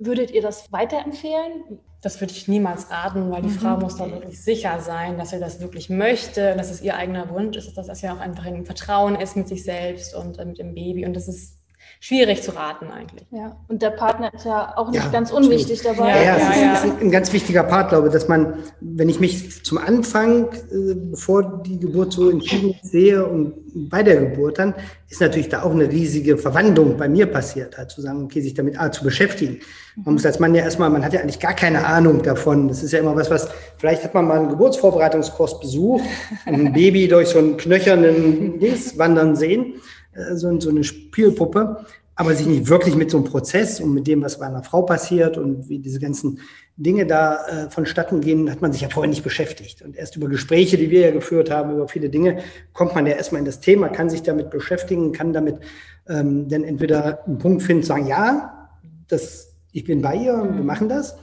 würdet 0.00 0.30
ihr 0.30 0.42
das 0.42 0.72
weiterempfehlen? 0.72 1.78
Das 2.00 2.20
würde 2.20 2.32
ich 2.32 2.48
niemals 2.48 2.90
raten, 2.90 3.30
weil 3.30 3.42
die 3.42 3.48
mhm. 3.48 3.58
Frau 3.58 3.76
muss 3.76 3.96
da 3.96 4.10
wirklich 4.10 4.42
sicher 4.42 4.80
sein, 4.80 5.18
dass 5.18 5.30
sie 5.30 5.38
das 5.38 5.60
wirklich 5.60 5.90
möchte, 5.90 6.56
dass 6.56 6.70
es 6.70 6.80
ihr 6.80 6.96
eigener 6.96 7.28
Wunsch 7.30 7.56
ist, 7.56 7.76
dass 7.76 7.86
das 7.86 8.00
ja 8.00 8.14
auch 8.14 8.20
einfach 8.20 8.46
ein 8.46 8.64
Vertrauen 8.64 9.16
ist 9.16 9.36
mit 9.36 9.48
sich 9.48 9.62
selbst 9.62 10.14
und 10.14 10.38
äh, 10.38 10.44
mit 10.46 10.58
dem 10.58 10.74
Baby. 10.74 11.04
Und 11.04 11.14
das 11.14 11.28
ist 11.28 11.59
schwierig 12.02 12.42
zu 12.42 12.56
raten 12.56 12.86
eigentlich. 12.90 13.26
Ja, 13.30 13.56
und 13.68 13.82
der 13.82 13.90
Partner 13.90 14.32
ist 14.32 14.46
ja 14.46 14.72
auch 14.76 14.90
nicht 14.90 15.04
ja, 15.04 15.10
ganz 15.10 15.30
unwichtig 15.30 15.82
dabei. 15.82 16.08
Ja, 16.08 16.22
ja, 16.22 16.38
ja, 16.38 16.56
ja. 16.56 16.72
Ist 16.72 17.00
ein, 17.00 17.10
ganz 17.10 17.30
wichtiger 17.34 17.62
Part, 17.62 17.90
glaube 17.90 18.08
ich, 18.08 18.12
dass 18.14 18.26
man, 18.26 18.54
wenn 18.80 19.10
ich 19.10 19.20
mich 19.20 19.62
zum 19.64 19.76
Anfang, 19.76 20.46
äh, 20.46 20.94
bevor 20.94 21.62
die 21.62 21.78
Geburt 21.78 22.14
so 22.14 22.30
entschieden 22.30 22.74
sehe 22.82 23.24
und 23.24 23.52
bei 23.90 24.02
der 24.02 24.16
Geburt 24.16 24.58
dann, 24.58 24.74
ist 25.10 25.20
natürlich 25.20 25.50
da 25.50 25.62
auch 25.62 25.72
eine 25.72 25.90
riesige 25.90 26.38
Verwandlung 26.38 26.96
bei 26.96 27.06
mir 27.06 27.26
passiert, 27.26 27.76
halt 27.76 27.90
zu 27.90 28.00
sagen, 28.00 28.24
okay, 28.24 28.40
sich 28.40 28.54
damit 28.54 28.80
ah, 28.80 28.90
zu 28.90 29.04
beschäftigen. 29.04 29.58
Man 30.02 30.14
muss 30.14 30.24
als 30.24 30.38
Mann 30.38 30.54
ja 30.54 30.64
erstmal, 30.64 30.88
man 30.88 31.04
hat 31.04 31.12
ja 31.12 31.20
eigentlich 31.20 31.38
gar 31.40 31.54
keine 31.54 31.84
Ahnung 31.84 32.22
davon. 32.22 32.68
Das 32.68 32.82
ist 32.82 32.92
ja 32.92 33.00
immer 33.00 33.14
was, 33.14 33.30
was, 33.30 33.48
vielleicht 33.76 34.04
hat 34.04 34.14
man 34.14 34.26
mal 34.26 34.38
einen 34.38 34.48
Geburtsvorbereitungskurs 34.48 35.60
besucht 35.60 36.04
und 36.46 36.54
ein 36.54 36.72
Baby 36.72 37.08
durch 37.08 37.28
so 37.28 37.38
einen 37.38 37.58
knöchernen 37.58 38.58
Dings 38.58 38.96
wandern 38.96 39.36
sehen 39.36 39.74
so, 40.34 40.58
so 40.60 40.70
eine 40.70 40.84
Spielpuppe, 40.84 41.84
aber 42.14 42.34
sich 42.34 42.46
nicht 42.46 42.68
wirklich 42.68 42.96
mit 42.96 43.10
so 43.10 43.16
einem 43.16 43.26
Prozess 43.26 43.80
und 43.80 43.94
mit 43.94 44.06
dem, 44.06 44.22
was 44.22 44.38
bei 44.38 44.46
einer 44.46 44.62
Frau 44.62 44.82
passiert 44.82 45.38
und 45.38 45.68
wie 45.68 45.78
diese 45.78 46.00
ganzen 46.00 46.40
Dinge 46.76 47.06
da 47.06 47.46
äh, 47.46 47.70
vonstatten 47.70 48.20
gehen, 48.20 48.50
hat 48.50 48.62
man 48.62 48.72
sich 48.72 48.82
ja 48.82 48.88
vorher 48.88 49.08
nicht 49.08 49.22
beschäftigt. 49.22 49.82
Und 49.82 49.96
erst 49.96 50.16
über 50.16 50.28
Gespräche, 50.28 50.76
die 50.76 50.90
wir 50.90 51.00
ja 51.00 51.10
geführt 51.10 51.50
haben, 51.50 51.74
über 51.74 51.88
viele 51.88 52.08
Dinge, 52.08 52.38
kommt 52.72 52.94
man 52.94 53.06
ja 53.06 53.14
erstmal 53.14 53.40
in 53.40 53.44
das 53.44 53.60
Thema, 53.60 53.88
kann 53.88 54.10
sich 54.10 54.22
damit 54.22 54.50
beschäftigen, 54.50 55.12
kann 55.12 55.32
damit 55.32 55.60
ähm, 56.08 56.48
dann 56.48 56.64
entweder 56.64 57.26
einen 57.26 57.38
Punkt 57.38 57.62
finden, 57.62 57.82
sagen, 57.82 58.06
ja, 58.06 58.68
das, 59.08 59.54
ich 59.72 59.84
bin 59.84 60.02
bei 60.02 60.16
ihr 60.16 60.34
und 60.34 60.56
wir 60.56 60.64
machen 60.64 60.88
das. 60.88 61.16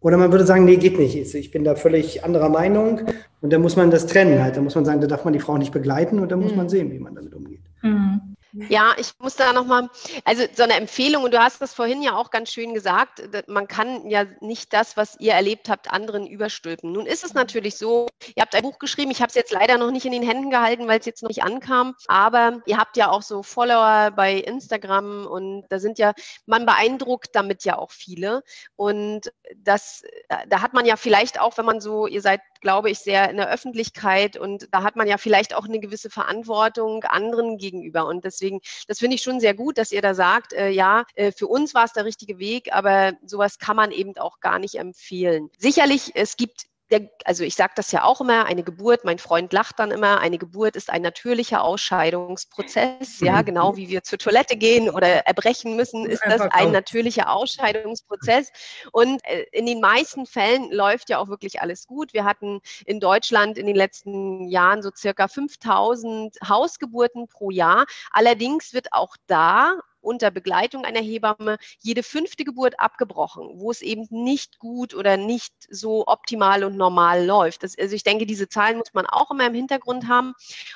Oder 0.00 0.18
man 0.18 0.32
würde 0.32 0.44
sagen, 0.44 0.66
nee, 0.66 0.76
geht 0.76 0.98
nicht. 0.98 1.16
Ich 1.34 1.50
bin 1.50 1.64
da 1.64 1.76
völlig 1.76 2.24
anderer 2.24 2.50
Meinung. 2.50 3.00
Und 3.40 3.52
dann 3.52 3.62
muss 3.62 3.76
man 3.76 3.90
das 3.90 4.06
trennen 4.06 4.42
halt. 4.42 4.56
Da 4.56 4.60
muss 4.60 4.74
man 4.74 4.84
sagen, 4.84 5.00
da 5.00 5.06
darf 5.06 5.24
man 5.24 5.32
die 5.32 5.40
Frau 5.40 5.56
nicht 5.56 5.72
begleiten 5.72 6.18
und 6.18 6.30
dann 6.30 6.40
muss 6.40 6.54
man 6.54 6.68
sehen, 6.68 6.92
wie 6.92 6.98
man 6.98 7.14
damit 7.14 7.34
umgeht. 7.34 7.62
Mhm. 7.82 8.33
Ja, 8.68 8.94
ich 8.98 9.12
muss 9.18 9.34
da 9.34 9.52
nochmal, 9.52 9.90
also 10.24 10.44
so 10.54 10.62
eine 10.62 10.74
Empfehlung, 10.74 11.24
und 11.24 11.34
du 11.34 11.40
hast 11.42 11.60
das 11.60 11.74
vorhin 11.74 12.02
ja 12.02 12.16
auch 12.16 12.30
ganz 12.30 12.52
schön 12.52 12.72
gesagt, 12.72 13.20
man 13.48 13.66
kann 13.66 14.08
ja 14.08 14.26
nicht 14.40 14.72
das, 14.72 14.96
was 14.96 15.18
ihr 15.18 15.32
erlebt 15.32 15.68
habt, 15.68 15.90
anderen 15.90 16.26
überstülpen. 16.26 16.92
Nun 16.92 17.06
ist 17.06 17.24
es 17.24 17.34
natürlich 17.34 17.76
so, 17.76 18.06
ihr 18.36 18.42
habt 18.42 18.54
ein 18.54 18.62
Buch 18.62 18.78
geschrieben, 18.78 19.10
ich 19.10 19.20
habe 19.20 19.28
es 19.30 19.34
jetzt 19.34 19.50
leider 19.50 19.76
noch 19.76 19.90
nicht 19.90 20.06
in 20.06 20.12
den 20.12 20.22
Händen 20.22 20.50
gehalten, 20.50 20.86
weil 20.86 21.00
es 21.00 21.06
jetzt 21.06 21.22
noch 21.22 21.30
nicht 21.30 21.42
ankam, 21.42 21.96
aber 22.06 22.60
ihr 22.66 22.78
habt 22.78 22.96
ja 22.96 23.10
auch 23.10 23.22
so 23.22 23.42
Follower 23.42 24.12
bei 24.14 24.34
Instagram 24.34 25.26
und 25.26 25.64
da 25.68 25.80
sind 25.80 25.98
ja, 25.98 26.12
man 26.46 26.64
beeindruckt 26.64 27.30
damit 27.34 27.64
ja 27.64 27.76
auch 27.76 27.90
viele. 27.90 28.44
Und 28.76 29.32
das, 29.56 30.02
da 30.48 30.62
hat 30.62 30.74
man 30.74 30.86
ja 30.86 30.96
vielleicht 30.96 31.40
auch, 31.40 31.58
wenn 31.58 31.66
man 31.66 31.80
so, 31.80 32.06
ihr 32.06 32.22
seid 32.22 32.40
glaube 32.64 32.88
ich, 32.88 32.98
sehr 32.98 33.28
in 33.28 33.36
der 33.36 33.50
Öffentlichkeit 33.50 34.38
und 34.38 34.68
da 34.72 34.82
hat 34.82 34.96
man 34.96 35.06
ja 35.06 35.18
vielleicht 35.18 35.54
auch 35.54 35.66
eine 35.66 35.80
gewisse 35.80 36.08
Verantwortung 36.08 37.04
anderen 37.04 37.58
gegenüber. 37.58 38.06
Und 38.06 38.24
deswegen, 38.24 38.43
das 38.88 38.98
finde 38.98 39.16
ich 39.16 39.22
schon 39.22 39.40
sehr 39.40 39.54
gut, 39.54 39.78
dass 39.78 39.92
ihr 39.92 40.02
da 40.02 40.14
sagt, 40.14 40.52
äh, 40.52 40.70
ja, 40.70 41.04
äh, 41.14 41.32
für 41.32 41.46
uns 41.46 41.74
war 41.74 41.84
es 41.84 41.92
der 41.92 42.04
richtige 42.04 42.38
Weg, 42.38 42.72
aber 42.72 43.14
sowas 43.24 43.58
kann 43.58 43.76
man 43.76 43.90
eben 43.90 44.16
auch 44.16 44.40
gar 44.40 44.58
nicht 44.58 44.76
empfehlen. 44.76 45.50
Sicherlich, 45.58 46.12
es 46.14 46.36
gibt 46.36 46.66
der, 46.94 47.10
also 47.24 47.42
ich 47.42 47.56
sage 47.56 47.72
das 47.76 47.90
ja 47.90 48.04
auch 48.04 48.20
immer, 48.20 48.46
eine 48.46 48.62
Geburt, 48.62 49.04
mein 49.04 49.18
Freund 49.18 49.52
lacht 49.52 49.78
dann 49.78 49.90
immer, 49.90 50.20
eine 50.20 50.38
Geburt 50.38 50.76
ist 50.76 50.90
ein 50.90 51.02
natürlicher 51.02 51.64
Ausscheidungsprozess, 51.64 53.20
ja, 53.20 53.40
mhm. 53.40 53.44
genau 53.46 53.76
wie 53.76 53.88
wir 53.88 54.02
zur 54.04 54.18
Toilette 54.18 54.56
gehen 54.56 54.88
oder 54.88 55.26
erbrechen 55.26 55.76
müssen, 55.76 56.06
ist 56.06 56.22
das 56.24 56.40
ein 56.40 56.70
natürlicher 56.70 57.30
Ausscheidungsprozess. 57.30 58.52
Und 58.92 59.24
äh, 59.24 59.44
in 59.52 59.66
den 59.66 59.80
meisten 59.80 60.26
Fällen 60.26 60.70
läuft 60.70 61.10
ja 61.10 61.18
auch 61.18 61.28
wirklich 61.28 61.60
alles 61.60 61.86
gut. 61.86 62.12
Wir 62.12 62.24
hatten 62.24 62.60
in 62.86 63.00
Deutschland 63.00 63.58
in 63.58 63.66
den 63.66 63.76
letzten 63.76 64.48
Jahren 64.48 64.82
so 64.82 64.90
circa 64.94 65.26
5000 65.26 66.36
Hausgeburten 66.48 67.26
pro 67.28 67.50
Jahr. 67.50 67.86
Allerdings 68.12 68.72
wird 68.72 68.92
auch 68.92 69.16
da 69.26 69.80
unter 70.04 70.30
Begleitung 70.30 70.84
einer 70.84 71.00
Hebamme 71.00 71.58
jede 71.80 72.02
fünfte 72.02 72.44
Geburt 72.44 72.78
abgebrochen, 72.78 73.48
wo 73.54 73.70
es 73.70 73.82
eben 73.82 74.06
nicht 74.10 74.58
gut 74.58 74.94
oder 74.94 75.16
nicht 75.16 75.52
so 75.70 76.04
optimal 76.06 76.64
und 76.64 76.76
normal 76.76 77.24
läuft. 77.24 77.62
Das, 77.62 77.78
also 77.78 77.94
ich 77.94 78.04
denke, 78.04 78.26
diese 78.26 78.48
Zahlen 78.48 78.78
muss 78.78 78.92
man 78.92 79.06
auch 79.06 79.30
immer 79.30 79.46
im 79.46 79.54
Hintergrund 79.54 80.08
haben. 80.08 80.34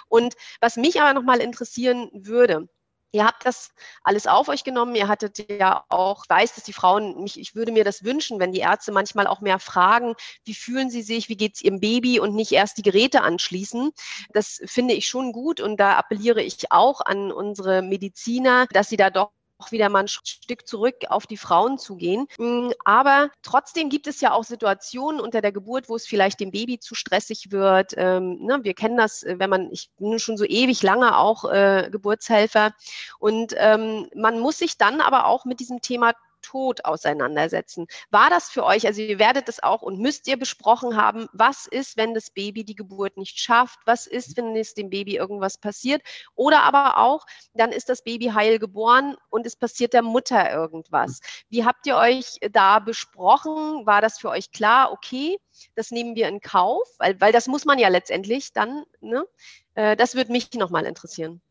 Und 0.09 0.35
was 0.61 0.77
mich 0.77 1.01
aber 1.01 1.12
nochmal 1.12 1.41
interessieren 1.41 2.11
würde, 2.12 2.69
Ihr 3.12 3.25
habt 3.25 3.47
das 3.47 3.71
alles 4.03 4.27
auf 4.27 4.49
euch 4.49 4.64
genommen. 4.64 4.94
Ihr 4.94 5.09
hattet 5.09 5.38
ja 5.51 5.85
auch, 5.88 6.25
weiß, 6.29 6.55
dass 6.55 6.64
die 6.64 6.75
Frauen, 6.75 7.23
mich, 7.23 7.40
ich 7.40 7.55
würde 7.55 7.73
mir 7.73 7.85
das 7.85 8.05
wünschen, 8.05 8.38
wenn 8.38 8.53
die 8.53 8.61
Ärzte 8.61 8.92
manchmal 8.92 9.27
auch 9.27 9.40
mehr 9.40 9.59
fragen, 9.59 10.14
wie 10.44 10.55
fühlen 10.55 10.90
sie 10.90 11.02
sich, 11.02 11.29
wie 11.29 11.37
geht 11.37 11.54
es 11.54 11.63
ihrem 11.63 11.81
Baby 11.81 12.21
und 12.21 12.35
nicht 12.35 12.52
erst 12.52 12.77
die 12.77 12.83
Geräte 12.83 13.23
anschließen. 13.23 13.92
Das 14.33 14.61
finde 14.67 14.94
ich 14.94 15.09
schon 15.09 15.33
gut 15.33 15.61
und 15.61 15.79
da 15.79 15.96
appelliere 15.96 16.42
ich 16.42 16.71
auch 16.71 17.00
an 17.00 17.33
unsere 17.33 17.81
Mediziner, 17.83 18.67
dass 18.73 18.90
sie 18.90 18.96
da 18.96 19.11
doch 19.11 19.31
auch 19.59 19.73
wieder 19.73 19.88
mal 19.88 20.00
ein 20.00 20.09
Stück 20.09 20.67
zurück 20.67 20.96
auf 21.09 21.27
die 21.27 21.37
Frauen 21.37 21.79
zu 21.79 21.96
gehen. 21.96 22.27
Mm, 22.38 22.71
aber 22.85 23.31
trotzdem 23.42 23.88
gibt 23.88 24.06
es 24.06 24.21
ja 24.21 24.33
auch 24.33 24.44
Situationen 24.44 25.21
unter 25.21 25.40
der 25.40 25.52
Geburt, 25.52 25.88
wo 25.88 25.96
es 25.96 26.06
vielleicht 26.06 26.40
dem 26.40 26.52
Baby 26.52 26.79
zu 26.79 26.94
stressig 26.94 27.50
wird. 27.50 27.94
Ähm, 27.96 28.38
ne, 28.40 28.61
wir 28.63 28.75
kennen 28.75 28.96
das, 28.96 29.23
äh, 29.25 29.37
wenn 29.38 29.50
man, 29.50 29.71
ich 29.73 29.90
bin 29.98 30.19
schon 30.19 30.37
so 30.37 30.44
ewig 30.44 30.83
lange 30.83 31.19
auch 31.19 31.44
äh, 31.44 31.88
Geburtshelfer. 31.90 32.73
Und 33.19 33.54
ähm, 33.56 34.09
man 34.15 34.38
muss 34.38 34.59
sich 34.59 34.79
dann 34.79 35.00
aber 35.00 35.27
auch 35.27 35.44
mit 35.44 35.61
diesem 35.61 35.81
Thema 35.81 36.13
Tod 36.49 36.85
auseinandersetzen. 36.87 37.87
War 38.11 38.31
das 38.31 38.49
für 38.49 38.65
euch, 38.65 38.87
also 38.87 39.03
ihr 39.03 39.19
werdet 39.19 39.49
es 39.51 39.63
auch 39.63 39.83
und 39.83 39.99
müsst 39.99 40.27
ihr 40.29 40.38
besprochen 40.38 40.96
haben, 40.96 41.29
was 41.33 41.67
ist, 41.67 41.99
wenn 41.99 42.15
das 42.15 42.31
Baby 42.31 42.65
die 42.65 42.75
Geburt 42.75 43.19
nicht 43.19 43.38
schafft? 43.38 43.79
Was 43.85 44.07
ist, 44.07 44.37
wenn 44.38 44.57
es 44.57 44.73
dem 44.73 44.88
Baby 44.88 45.17
irgendwas 45.17 45.59
passiert? 45.59 46.01
Oder 46.35 46.63
aber 46.63 46.96
auch, 46.96 47.27
dann 47.53 47.71
ist 47.71 47.90
das 47.90 48.03
Baby 48.03 48.27
heil 48.29 48.59
geboren 48.59 49.17
und 49.29 49.44
es 49.44 49.57
passiert 49.57 49.92
der 49.92 50.01
Mutter 50.01 50.51
irgendwas. 50.51 51.21
Wie 51.51 51.67
habt 51.67 51.87
ihr 51.87 51.96
euch 51.96 52.38
da 52.53 52.79
besprochen? 52.79 53.85
War 53.85 54.01
das 54.01 54.19
für 54.19 54.31
euch 54.31 54.51
klar, 54.51 54.92
okay, 54.92 55.38
das 55.75 55.90
nehmen 55.90 56.15
wir 56.17 56.29
in 56.29 56.40
Kauf? 56.40 56.88
Weil, 56.99 57.21
weil 57.21 57.33
das 57.33 57.46
muss 57.46 57.67
man 57.67 57.79
ja 57.79 57.88
letztendlich 57.88 58.55
dann, 58.55 58.85
ne? 59.01 59.27
Äh, 59.75 59.96
das 59.96 60.15
würde 60.15 60.33
mich 60.33 60.51
nochmal 60.55 60.87
interessieren. 60.87 61.42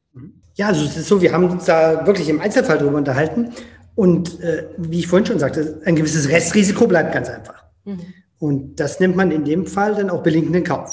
Ja, 0.56 0.68
also 0.68 0.84
es 0.84 0.98
ist 0.98 1.08
so, 1.08 1.22
wir 1.22 1.32
haben 1.32 1.48
uns 1.48 1.66
da 1.66 2.08
wirklich 2.08 2.30
im 2.30 2.42
Einzelfall 2.42 2.80
drüber 2.80 2.98
unterhalten 2.98 3.54
und 3.98 4.40
äh, 4.42 4.66
wie 4.78 5.00
ich 5.00 5.08
vorhin 5.08 5.26
schon 5.26 5.40
sagte, 5.40 5.82
ein 5.84 5.96
gewisses 5.96 6.30
Restrisiko 6.30 6.86
bleibt 6.86 7.14
ganz 7.14 7.30
einfach. 7.30 7.64
Mhm. 7.84 8.00
Und 8.38 8.80
das 8.80 9.00
nimmt 9.00 9.16
man 9.16 9.32
in 9.32 9.44
dem 9.44 9.66
Fall 9.66 9.96
dann 9.96 10.12
auch 10.12 10.22
billigend 10.22 10.56
in 10.56 10.64
Kauf. 10.64 10.92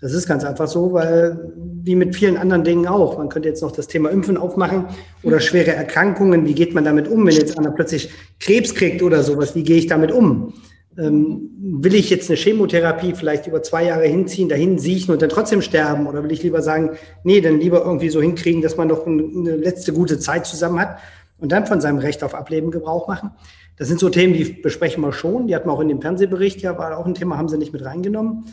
Das 0.00 0.12
ist 0.12 0.28
ganz 0.28 0.44
einfach 0.44 0.68
so, 0.68 0.92
weil 0.92 1.52
wie 1.56 1.96
mit 1.96 2.14
vielen 2.14 2.36
anderen 2.36 2.62
Dingen 2.62 2.86
auch, 2.86 3.18
man 3.18 3.30
könnte 3.30 3.48
jetzt 3.48 3.62
noch 3.62 3.72
das 3.72 3.88
Thema 3.88 4.10
Impfen 4.10 4.36
aufmachen 4.36 4.84
oder 5.24 5.40
schwere 5.40 5.74
Erkrankungen, 5.74 6.46
wie 6.46 6.54
geht 6.54 6.72
man 6.72 6.84
damit 6.84 7.08
um, 7.08 7.26
wenn 7.26 7.34
jetzt 7.34 7.58
einer 7.58 7.72
plötzlich 7.72 8.10
Krebs 8.38 8.76
kriegt 8.76 9.02
oder 9.02 9.24
sowas, 9.24 9.56
wie 9.56 9.64
gehe 9.64 9.78
ich 9.78 9.88
damit 9.88 10.12
um? 10.12 10.54
Ähm, 10.96 11.50
will 11.58 11.96
ich 11.96 12.10
jetzt 12.10 12.30
eine 12.30 12.38
Chemotherapie 12.38 13.14
vielleicht 13.14 13.48
über 13.48 13.60
zwei 13.64 13.86
Jahre 13.86 14.04
hinziehen, 14.06 14.48
dahin 14.48 14.78
siechen 14.78 15.12
und 15.12 15.20
dann 15.20 15.30
trotzdem 15.30 15.62
sterben? 15.62 16.06
Oder 16.06 16.22
will 16.22 16.30
ich 16.30 16.44
lieber 16.44 16.62
sagen, 16.62 16.90
nee, 17.24 17.40
dann 17.40 17.58
lieber 17.58 17.84
irgendwie 17.84 18.08
so 18.08 18.22
hinkriegen, 18.22 18.62
dass 18.62 18.76
man 18.76 18.86
noch 18.86 19.04
eine 19.04 19.56
letzte 19.56 19.92
gute 19.92 20.20
Zeit 20.20 20.46
zusammen 20.46 20.78
hat? 20.78 20.98
Und 21.38 21.52
dann 21.52 21.66
von 21.66 21.80
seinem 21.80 21.98
Recht 21.98 22.22
auf 22.22 22.34
Ableben 22.34 22.70
Gebrauch 22.70 23.08
machen. 23.08 23.32
Das 23.76 23.88
sind 23.88 24.00
so 24.00 24.08
Themen, 24.08 24.32
die 24.32 24.44
besprechen 24.44 25.02
wir 25.02 25.12
schon. 25.12 25.46
Die 25.48 25.54
hatten 25.54 25.68
wir 25.68 25.72
auch 25.72 25.80
in 25.80 25.88
dem 25.88 26.00
Fernsehbericht, 26.00 26.62
ja, 26.62 26.78
war 26.78 26.96
auch 26.96 27.06
ein 27.06 27.14
Thema, 27.14 27.36
haben 27.36 27.48
sie 27.48 27.58
nicht 27.58 27.72
mit 27.72 27.84
reingenommen. 27.84 28.46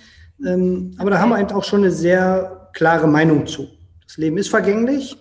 Ähm, 0.45 0.95
aber 0.97 1.11
da 1.11 1.19
haben 1.19 1.29
wir 1.29 1.39
eben 1.39 1.51
auch 1.51 1.63
schon 1.63 1.81
eine 1.81 1.91
sehr 1.91 2.69
klare 2.73 3.07
Meinung 3.07 3.47
zu. 3.47 3.67
Das 4.05 4.17
Leben 4.17 4.37
ist 4.37 4.49
vergänglich. 4.49 5.17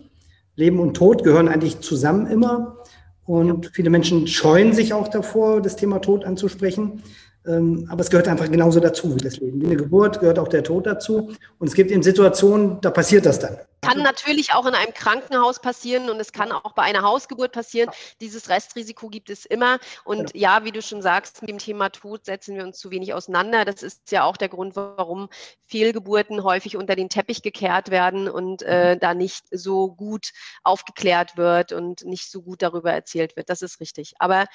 Leben 0.56 0.80
und 0.80 0.94
Tod 0.94 1.22
gehören 1.24 1.48
eigentlich 1.48 1.80
zusammen 1.80 2.26
immer. 2.26 2.78
Und 3.24 3.70
viele 3.72 3.90
Menschen 3.90 4.26
scheuen 4.26 4.72
sich 4.72 4.92
auch 4.92 5.08
davor, 5.08 5.62
das 5.62 5.76
Thema 5.76 6.00
Tod 6.00 6.24
anzusprechen. 6.24 7.02
Ähm, 7.46 7.86
aber 7.90 8.00
es 8.00 8.10
gehört 8.10 8.28
einfach 8.28 8.50
genauso 8.50 8.78
dazu 8.78 9.14
wie 9.14 9.20
das 9.20 9.38
Leben. 9.38 9.60
Wie 9.60 9.66
eine 9.66 9.76
Geburt 9.76 10.20
gehört 10.20 10.38
auch 10.38 10.48
der 10.48 10.62
Tod 10.62 10.86
dazu. 10.86 11.32
Und 11.58 11.66
es 11.66 11.74
gibt 11.74 11.90
eben 11.90 12.02
Situationen, 12.02 12.80
da 12.80 12.90
passiert 12.90 13.26
das 13.26 13.38
dann. 13.38 13.58
Kann 13.84 13.98
natürlich 13.98 14.52
auch 14.52 14.64
in 14.66 14.74
einem 14.74 14.94
Krankenhaus 14.94 15.60
passieren 15.60 16.08
und 16.08 16.20
es 16.20 16.30
kann 16.30 16.52
auch 16.52 16.72
bei 16.72 16.82
einer 16.82 17.02
Hausgeburt 17.02 17.50
passieren. 17.50 17.90
Dieses 18.20 18.48
Restrisiko 18.48 19.08
gibt 19.08 19.28
es 19.28 19.44
immer. 19.44 19.80
Und 20.04 20.32
genau. 20.32 20.40
ja, 20.40 20.64
wie 20.64 20.70
du 20.70 20.80
schon 20.80 21.02
sagst, 21.02 21.42
mit 21.42 21.50
dem 21.50 21.58
Thema 21.58 21.88
Tod 21.88 22.24
setzen 22.24 22.54
wir 22.54 22.62
uns 22.62 22.78
zu 22.78 22.92
wenig 22.92 23.12
auseinander. 23.12 23.64
Das 23.64 23.82
ist 23.82 24.12
ja 24.12 24.22
auch 24.22 24.36
der 24.36 24.48
Grund, 24.48 24.76
warum 24.76 25.28
Fehlgeburten 25.66 26.44
häufig 26.44 26.76
unter 26.76 26.94
den 26.94 27.08
Teppich 27.08 27.42
gekehrt 27.42 27.90
werden 27.90 28.28
und 28.28 28.62
äh, 28.62 28.94
mhm. 28.94 29.00
da 29.00 29.14
nicht 29.14 29.46
so 29.50 29.88
gut 29.90 30.30
aufgeklärt 30.62 31.36
wird 31.36 31.72
und 31.72 32.04
nicht 32.04 32.30
so 32.30 32.40
gut 32.40 32.62
darüber 32.62 32.92
erzählt 32.92 33.34
wird. 33.34 33.50
Das 33.50 33.62
ist 33.62 33.80
richtig. 33.80 34.12
Aber 34.20 34.46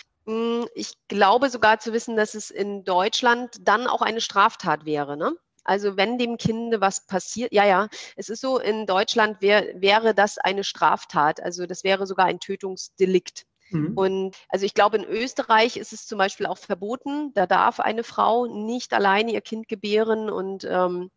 ich 0.76 0.94
glaube 1.08 1.50
sogar 1.50 1.80
zu 1.80 1.94
wissen, 1.94 2.18
dass 2.18 2.34
es 2.34 2.52
in 2.52 2.84
Deutschland 2.84 3.56
dann 3.62 3.88
auch 3.88 4.02
eine 4.02 4.20
Straftat 4.20 4.86
wäre. 4.86 5.16
Ne? 5.16 5.34
Also 5.64 5.98
wenn 5.98 6.18
dem 6.18 6.38
Kinde 6.38 6.82
was 6.82 7.08
passiert, 7.08 7.54
ja, 7.54 7.66
ja, 7.66 7.88
es 8.16 8.30
ist 8.30 8.42
so, 8.42 8.60
in 8.60 8.86
Deutschland 8.86 9.42
wär, 9.42 9.70
wäre 9.76 10.14
das 10.14 10.38
eine 10.38 10.64
Straftat. 10.64 11.42
Also 11.42 11.66
das 11.66 11.84
wäre 11.84 12.08
sogar 12.08 12.26
ein 12.26 12.40
Tötungsdelikt. 12.40 13.46
Mhm. 13.70 13.98
Und 13.98 14.36
also 14.50 14.66
ich 14.66 14.74
glaube, 14.74 14.98
in 14.98 15.06
Österreich 15.06 15.78
ist 15.78 15.94
es 15.94 16.08
zum 16.08 16.18
Beispiel 16.18 16.46
auch 16.46 16.58
verboten. 16.58 17.34
Da 17.34 17.48
darf 17.48 17.80
eine 17.80 18.04
Frau 18.04 18.48
nicht 18.48 18.94
alleine 18.94 19.32
ihr 19.32 19.42
Kind 19.42 19.68
gebären 19.68 20.30
und 20.30 20.66
ähm, 20.66 21.10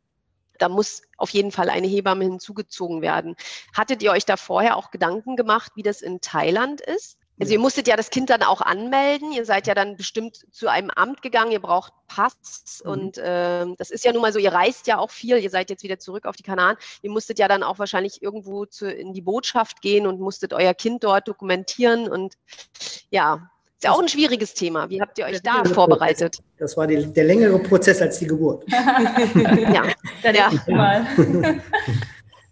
da 0.58 0.68
muss 0.68 1.02
auf 1.16 1.30
jeden 1.30 1.52
Fall 1.52 1.70
eine 1.70 1.86
Hebamme 1.86 2.24
hinzugezogen 2.24 3.02
werden. 3.02 3.34
Hattet 3.74 4.02
ihr 4.02 4.12
euch 4.12 4.26
da 4.26 4.36
vorher 4.36 4.76
auch 4.76 4.90
Gedanken 4.90 5.36
gemacht, 5.36 5.72
wie 5.74 5.82
das 5.82 6.02
in 6.02 6.20
Thailand 6.20 6.80
ist? 6.80 7.19
Also 7.40 7.54
ihr 7.54 7.58
musstet 7.58 7.88
ja 7.88 7.96
das 7.96 8.10
Kind 8.10 8.28
dann 8.28 8.42
auch 8.42 8.60
anmelden. 8.60 9.32
Ihr 9.32 9.46
seid 9.46 9.66
ja 9.66 9.74
dann 9.74 9.96
bestimmt 9.96 10.44
zu 10.50 10.68
einem 10.68 10.90
Amt 10.90 11.22
gegangen. 11.22 11.52
Ihr 11.52 11.60
braucht 11.60 11.92
Pass 12.06 12.82
mhm. 12.84 12.90
und 12.90 13.18
äh, 13.18 13.66
das 13.78 13.90
ist 13.90 14.04
ja 14.04 14.12
nun 14.12 14.20
mal 14.20 14.32
so. 14.32 14.38
Ihr 14.38 14.52
reist 14.52 14.86
ja 14.86 14.98
auch 14.98 15.10
viel. 15.10 15.38
Ihr 15.38 15.50
seid 15.50 15.70
jetzt 15.70 15.82
wieder 15.82 15.98
zurück 15.98 16.26
auf 16.26 16.36
die 16.36 16.42
Kanaren. 16.42 16.76
Ihr 17.02 17.10
musstet 17.10 17.38
ja 17.38 17.48
dann 17.48 17.62
auch 17.62 17.78
wahrscheinlich 17.78 18.22
irgendwo 18.22 18.66
zu, 18.66 18.90
in 18.90 19.14
die 19.14 19.22
Botschaft 19.22 19.80
gehen 19.80 20.06
und 20.06 20.20
musstet 20.20 20.52
euer 20.52 20.74
Kind 20.74 21.02
dort 21.02 21.28
dokumentieren 21.28 22.08
und 22.08 22.34
ja. 23.10 23.50
Ist 23.76 23.84
ja 23.84 23.92
auch 23.92 24.02
ein 24.02 24.08
schwieriges 24.08 24.52
Thema. 24.52 24.90
Wie 24.90 25.00
habt 25.00 25.16
ihr 25.16 25.24
euch 25.24 25.40
da 25.40 25.64
vorbereitet? 25.64 26.34
Prozess. 26.34 26.54
Das 26.58 26.76
war 26.76 26.86
die, 26.86 27.02
der 27.02 27.24
längere 27.24 27.58
Prozess 27.58 28.02
als 28.02 28.18
die 28.18 28.26
Geburt. 28.26 28.62
ja, 28.70 29.84
dann 30.22 30.34
ja. 30.34 30.50
mal. 30.66 31.06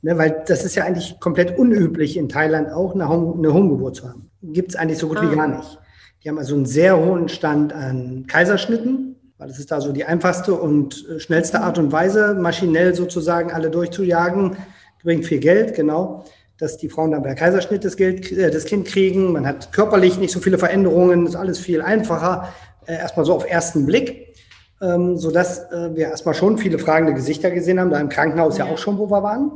Ne, 0.00 0.16
weil 0.16 0.44
das 0.46 0.64
ist 0.64 0.76
ja 0.76 0.84
eigentlich 0.84 1.18
komplett 1.18 1.58
unüblich 1.58 2.16
in 2.16 2.28
Thailand 2.28 2.70
auch 2.70 2.94
eine, 2.94 3.08
Home, 3.08 3.34
eine 3.36 3.52
Homegeburt 3.52 3.96
zu 3.96 4.08
haben. 4.08 4.27
Gibt 4.42 4.70
es 4.70 4.76
eigentlich 4.76 4.98
so 4.98 5.08
gut 5.08 5.18
ah. 5.18 5.30
wie 5.30 5.34
gar 5.34 5.48
nicht. 5.48 5.78
Die 6.22 6.28
haben 6.28 6.38
also 6.38 6.54
einen 6.54 6.66
sehr 6.66 6.98
hohen 6.98 7.28
Stand 7.28 7.72
an 7.72 8.26
Kaiserschnitten, 8.26 9.16
weil 9.38 9.48
das 9.48 9.58
ist 9.58 9.70
da 9.70 9.80
so 9.80 9.92
die 9.92 10.04
einfachste 10.04 10.54
und 10.54 11.08
äh, 11.08 11.20
schnellste 11.20 11.60
Art 11.60 11.78
und 11.78 11.92
Weise, 11.92 12.34
maschinell 12.34 12.94
sozusagen 12.94 13.52
alle 13.52 13.70
durchzujagen, 13.70 14.56
bringt 15.02 15.26
viel 15.26 15.38
Geld, 15.38 15.74
genau, 15.74 16.24
dass 16.58 16.76
die 16.76 16.88
Frauen 16.88 17.12
dann 17.12 17.22
bei 17.22 17.34
Kaiserschnitt 17.34 17.84
das, 17.84 17.96
Geld, 17.96 18.32
äh, 18.32 18.50
das 18.50 18.64
Kind 18.64 18.86
kriegen. 18.86 19.32
Man 19.32 19.46
hat 19.46 19.72
körperlich 19.72 20.18
nicht 20.18 20.32
so 20.32 20.40
viele 20.40 20.58
Veränderungen, 20.58 21.26
ist 21.26 21.36
alles 21.36 21.58
viel 21.58 21.82
einfacher, 21.82 22.52
äh, 22.86 22.94
erstmal 22.94 23.24
so 23.24 23.34
auf 23.34 23.48
ersten 23.48 23.86
Blick, 23.86 24.34
ähm, 24.80 25.16
sodass 25.16 25.70
äh, 25.70 25.94
wir 25.94 26.08
erstmal 26.08 26.34
schon 26.34 26.58
viele 26.58 26.78
fragende 26.80 27.14
Gesichter 27.14 27.50
gesehen 27.52 27.78
haben, 27.78 27.90
da 27.90 28.00
im 28.00 28.08
Krankenhaus 28.08 28.58
ja 28.58 28.66
auch 28.66 28.78
schon, 28.78 28.98
wo 28.98 29.08
wir 29.08 29.22
waren 29.22 29.52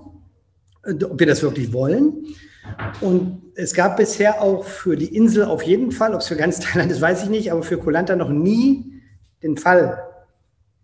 ob 0.85 1.19
wir 1.19 1.27
das 1.27 1.43
wirklich 1.43 1.73
wollen. 1.73 2.27
Und 3.01 3.43
es 3.55 3.75
gab 3.75 3.97
bisher 3.97 4.41
auch 4.41 4.65
für 4.65 4.97
die 4.97 5.15
Insel 5.15 5.45
auf 5.45 5.63
jeden 5.63 5.93
Fall, 5.93 6.15
ob 6.15 6.21
es 6.21 6.29
für 6.29 6.37
ganz 6.37 6.61
Thailand 6.61 6.91
ist, 6.91 7.01
weiß 7.01 7.25
ich 7.25 7.29
nicht, 7.31 7.53
aber 7.53 7.63
für 7.63 7.79
Kolanta 7.79 8.17
noch 8.17 8.31
nie 8.31 9.01
den 9.43 9.57
Fall 9.57 10.03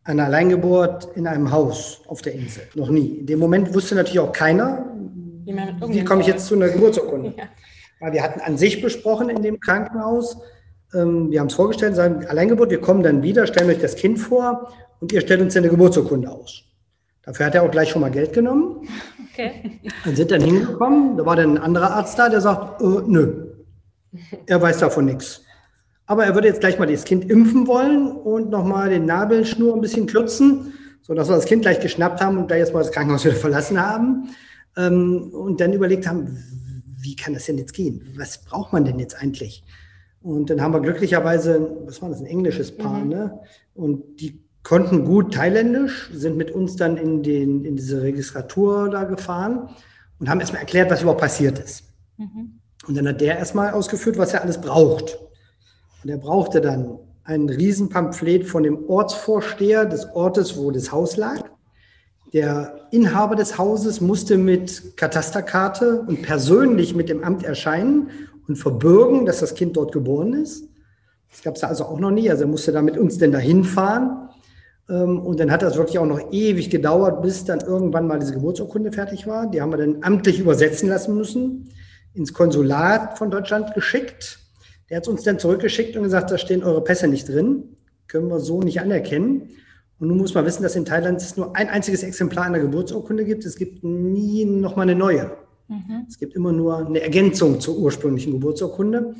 einer 0.04 0.24
Alleingeburt 0.24 1.16
in 1.16 1.26
einem 1.26 1.50
Haus 1.50 2.00
auf 2.06 2.22
der 2.22 2.32
Insel. 2.32 2.62
Noch 2.74 2.88
nie. 2.88 3.18
In 3.18 3.26
dem 3.26 3.38
Moment 3.38 3.74
wusste 3.74 3.94
natürlich 3.94 4.20
auch 4.20 4.32
keiner, 4.32 4.86
wie 5.44 6.04
komme 6.04 6.22
ich 6.22 6.26
jetzt 6.26 6.46
zu 6.46 6.54
einer 6.54 6.68
Geburtsurkunde. 6.68 7.34
Ja. 7.36 7.44
Weil 8.00 8.12
wir 8.12 8.22
hatten 8.22 8.40
an 8.40 8.56
sich 8.56 8.80
besprochen 8.80 9.28
in 9.28 9.42
dem 9.42 9.60
Krankenhaus, 9.60 10.38
ähm, 10.94 11.30
wir 11.30 11.40
haben 11.40 11.48
es 11.48 11.54
vorgestellt, 11.54 11.94
sagen 11.94 12.26
Alleingeburt, 12.26 12.70
wir 12.70 12.80
kommen 12.80 13.02
dann 13.02 13.22
wieder, 13.22 13.46
stellen 13.46 13.68
euch 13.68 13.80
das 13.80 13.96
Kind 13.96 14.18
vor 14.18 14.72
und 15.00 15.12
ihr 15.12 15.20
stellt 15.20 15.40
uns 15.40 15.56
eine 15.56 15.68
Geburtsurkunde 15.68 16.30
aus. 16.30 16.64
Dafür 17.28 17.44
hat 17.44 17.54
er 17.54 17.62
auch 17.62 17.70
gleich 17.70 17.90
schon 17.90 18.00
mal 18.00 18.10
Geld 18.10 18.32
genommen. 18.32 18.88
Okay. 19.30 19.78
Dann 20.02 20.16
sind 20.16 20.30
dann 20.30 20.40
hingekommen, 20.40 21.18
da 21.18 21.26
war 21.26 21.36
dann 21.36 21.58
ein 21.58 21.62
anderer 21.62 21.90
Arzt 21.90 22.18
da, 22.18 22.30
der 22.30 22.40
sagt, 22.40 22.80
äh, 22.80 23.02
nö, 23.06 23.48
er 24.46 24.62
weiß 24.62 24.78
davon 24.78 25.04
nichts. 25.04 25.42
Aber 26.06 26.24
er 26.24 26.34
würde 26.34 26.48
jetzt 26.48 26.60
gleich 26.60 26.78
mal 26.78 26.86
das 26.86 27.04
Kind 27.04 27.30
impfen 27.30 27.66
wollen 27.66 28.12
und 28.12 28.48
nochmal 28.48 28.88
den 28.88 29.04
Nabelschnur 29.04 29.74
ein 29.74 29.82
bisschen 29.82 30.06
kürzen, 30.06 30.72
sodass 31.02 31.28
wir 31.28 31.36
das 31.36 31.44
Kind 31.44 31.60
gleich 31.60 31.80
geschnappt 31.80 32.22
haben 32.22 32.38
und 32.38 32.50
da 32.50 32.56
jetzt 32.56 32.72
mal 32.72 32.78
das 32.78 32.92
Krankenhaus 32.92 33.26
wieder 33.26 33.34
verlassen 33.34 33.78
haben. 33.78 34.30
Ähm, 34.78 35.30
und 35.34 35.60
dann 35.60 35.74
überlegt 35.74 36.08
haben, 36.08 36.42
wie 36.98 37.14
kann 37.14 37.34
das 37.34 37.44
denn 37.44 37.58
jetzt 37.58 37.74
gehen? 37.74 38.10
Was 38.16 38.42
braucht 38.42 38.72
man 38.72 38.86
denn 38.86 38.98
jetzt 38.98 39.20
eigentlich? 39.20 39.64
Und 40.22 40.48
dann 40.48 40.62
haben 40.62 40.72
wir 40.72 40.80
glücklicherweise, 40.80 41.76
was 41.84 42.00
war 42.00 42.08
das, 42.08 42.20
ein 42.20 42.26
englisches 42.26 42.74
Paar, 42.74 43.00
mhm. 43.00 43.08
ne? 43.10 43.40
Und 43.74 44.18
die 44.18 44.47
konnten 44.62 45.04
gut 45.04 45.34
Thailändisch, 45.34 46.10
sind 46.12 46.36
mit 46.36 46.50
uns 46.50 46.76
dann 46.76 46.96
in, 46.96 47.22
den, 47.22 47.64
in 47.64 47.76
diese 47.76 48.02
Registratur 48.02 48.90
da 48.90 49.04
gefahren 49.04 49.70
und 50.18 50.28
haben 50.28 50.40
erstmal 50.40 50.60
erklärt, 50.60 50.90
was 50.90 51.02
überhaupt 51.02 51.20
passiert 51.20 51.58
ist. 51.58 51.84
Mhm. 52.16 52.60
Und 52.86 52.96
dann 52.96 53.08
hat 53.08 53.20
der 53.20 53.38
erstmal 53.38 53.72
ausgeführt, 53.72 54.18
was 54.18 54.34
er 54.34 54.42
alles 54.42 54.60
braucht. 54.60 55.18
Und 56.02 56.10
er 56.10 56.18
brauchte 56.18 56.60
dann 56.60 56.98
ein 57.24 57.48
Riesenpamphlet 57.48 58.46
von 58.46 58.62
dem 58.62 58.88
Ortsvorsteher 58.88 59.84
des 59.84 60.06
Ortes, 60.14 60.56
wo 60.56 60.70
das 60.70 60.92
Haus 60.92 61.16
lag. 61.16 61.42
Der 62.32 62.88
Inhaber 62.90 63.36
des 63.36 63.58
Hauses 63.58 64.00
musste 64.00 64.36
mit 64.36 64.96
Katasterkarte 64.96 66.02
und 66.02 66.22
persönlich 66.22 66.94
mit 66.94 67.08
dem 67.08 67.24
Amt 67.24 67.42
erscheinen 67.42 68.10
und 68.46 68.56
verbürgen, 68.56 69.26
dass 69.26 69.40
das 69.40 69.54
Kind 69.54 69.76
dort 69.76 69.92
geboren 69.92 70.34
ist. 70.34 70.68
Das 71.30 71.42
gab 71.42 71.56
es 71.56 71.64
also 71.64 71.84
auch 71.84 72.00
noch 72.00 72.10
nie. 72.10 72.30
Also 72.30 72.44
er 72.44 72.48
musste 72.48 72.72
da 72.72 72.82
mit 72.82 72.96
uns 72.96 73.18
denn 73.18 73.32
dahin 73.32 73.64
fahren. 73.64 74.27
Ähm, 74.88 75.20
und 75.20 75.40
dann 75.40 75.50
hat 75.50 75.62
das 75.62 75.76
wirklich 75.76 75.98
auch 75.98 76.06
noch 76.06 76.32
ewig 76.32 76.70
gedauert, 76.70 77.22
bis 77.22 77.44
dann 77.44 77.60
irgendwann 77.60 78.06
mal 78.06 78.18
diese 78.18 78.32
Geburtsurkunde 78.32 78.92
fertig 78.92 79.26
war. 79.26 79.50
Die 79.50 79.60
haben 79.60 79.72
wir 79.72 79.78
dann 79.78 79.98
amtlich 80.02 80.40
übersetzen 80.40 80.88
lassen 80.88 81.14
müssen, 81.14 81.70
ins 82.14 82.32
Konsulat 82.32 83.18
von 83.18 83.30
Deutschland 83.30 83.74
geschickt. 83.74 84.38
Der 84.88 84.96
hat 84.96 85.04
es 85.04 85.08
uns 85.08 85.22
dann 85.22 85.38
zurückgeschickt 85.38 85.96
und 85.96 86.04
gesagt, 86.04 86.30
da 86.30 86.38
stehen 86.38 86.62
eure 86.62 86.82
Pässe 86.82 87.08
nicht 87.08 87.28
drin. 87.28 87.76
Können 88.06 88.28
wir 88.28 88.40
so 88.40 88.60
nicht 88.60 88.80
anerkennen. 88.80 89.50
Und 89.98 90.08
nun 90.08 90.18
muss 90.18 90.32
man 90.32 90.46
wissen, 90.46 90.62
dass 90.62 90.76
in 90.76 90.84
Thailand 90.84 91.20
es 91.20 91.36
nur 91.36 91.54
ein 91.56 91.68
einziges 91.68 92.02
Exemplar 92.02 92.46
einer 92.46 92.60
Geburtsurkunde 92.60 93.24
gibt. 93.24 93.44
Es 93.44 93.56
gibt 93.56 93.84
nie 93.84 94.44
nochmal 94.44 94.84
eine 94.84 94.94
neue. 94.94 95.32
Mhm. 95.68 96.06
Es 96.08 96.18
gibt 96.18 96.34
immer 96.34 96.52
nur 96.52 96.86
eine 96.86 97.00
Ergänzung 97.00 97.60
zur 97.60 97.76
ursprünglichen 97.76 98.32
Geburtsurkunde, 98.32 99.14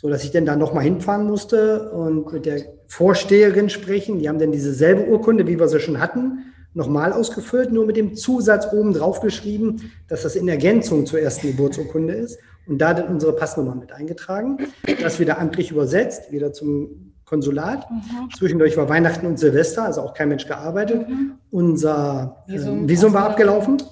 so 0.00 0.08
dass 0.08 0.22
ich 0.22 0.30
dann 0.30 0.46
da 0.46 0.54
nochmal 0.54 0.84
hinfahren 0.84 1.26
musste 1.26 1.90
und 1.90 2.32
mit 2.32 2.46
der 2.46 2.60
Vorsteherin 2.86 3.68
sprechen. 3.68 4.20
Die 4.20 4.28
haben 4.28 4.38
dann 4.38 4.52
diese 4.52 4.72
selbe 4.72 5.10
Urkunde, 5.10 5.48
wie 5.48 5.58
wir 5.58 5.66
sie 5.66 5.80
schon 5.80 5.98
hatten, 5.98 6.44
nochmal 6.72 7.12
ausgefüllt, 7.12 7.72
nur 7.72 7.84
mit 7.84 7.96
dem 7.96 8.14
Zusatz 8.14 8.72
oben 8.72 8.92
drauf 8.92 9.20
geschrieben, 9.20 9.90
dass 10.06 10.22
das 10.22 10.36
in 10.36 10.46
Ergänzung 10.46 11.04
zur 11.04 11.18
ersten 11.18 11.48
Geburtsurkunde 11.48 12.14
ist 12.14 12.38
und 12.68 12.78
da 12.78 12.94
dann 12.94 13.08
unsere 13.08 13.32
Passnummer 13.32 13.74
mit 13.74 13.90
eingetragen. 13.90 14.58
Das 15.02 15.18
wieder 15.18 15.40
amtlich 15.40 15.72
übersetzt, 15.72 16.30
wieder 16.30 16.52
zum 16.52 17.14
Konsulat. 17.24 17.90
Mhm. 17.90 18.30
Zwischendurch 18.38 18.76
war 18.76 18.88
Weihnachten 18.88 19.26
und 19.26 19.40
Silvester, 19.40 19.82
also 19.82 20.02
auch 20.02 20.14
kein 20.14 20.28
Mensch 20.28 20.46
gearbeitet. 20.46 21.08
Mhm. 21.08 21.32
Unser 21.50 22.44
äh, 22.46 22.52
Visum, 22.52 22.88
Visum 22.88 23.12
war 23.14 23.24
abgelaufen. 23.24 23.82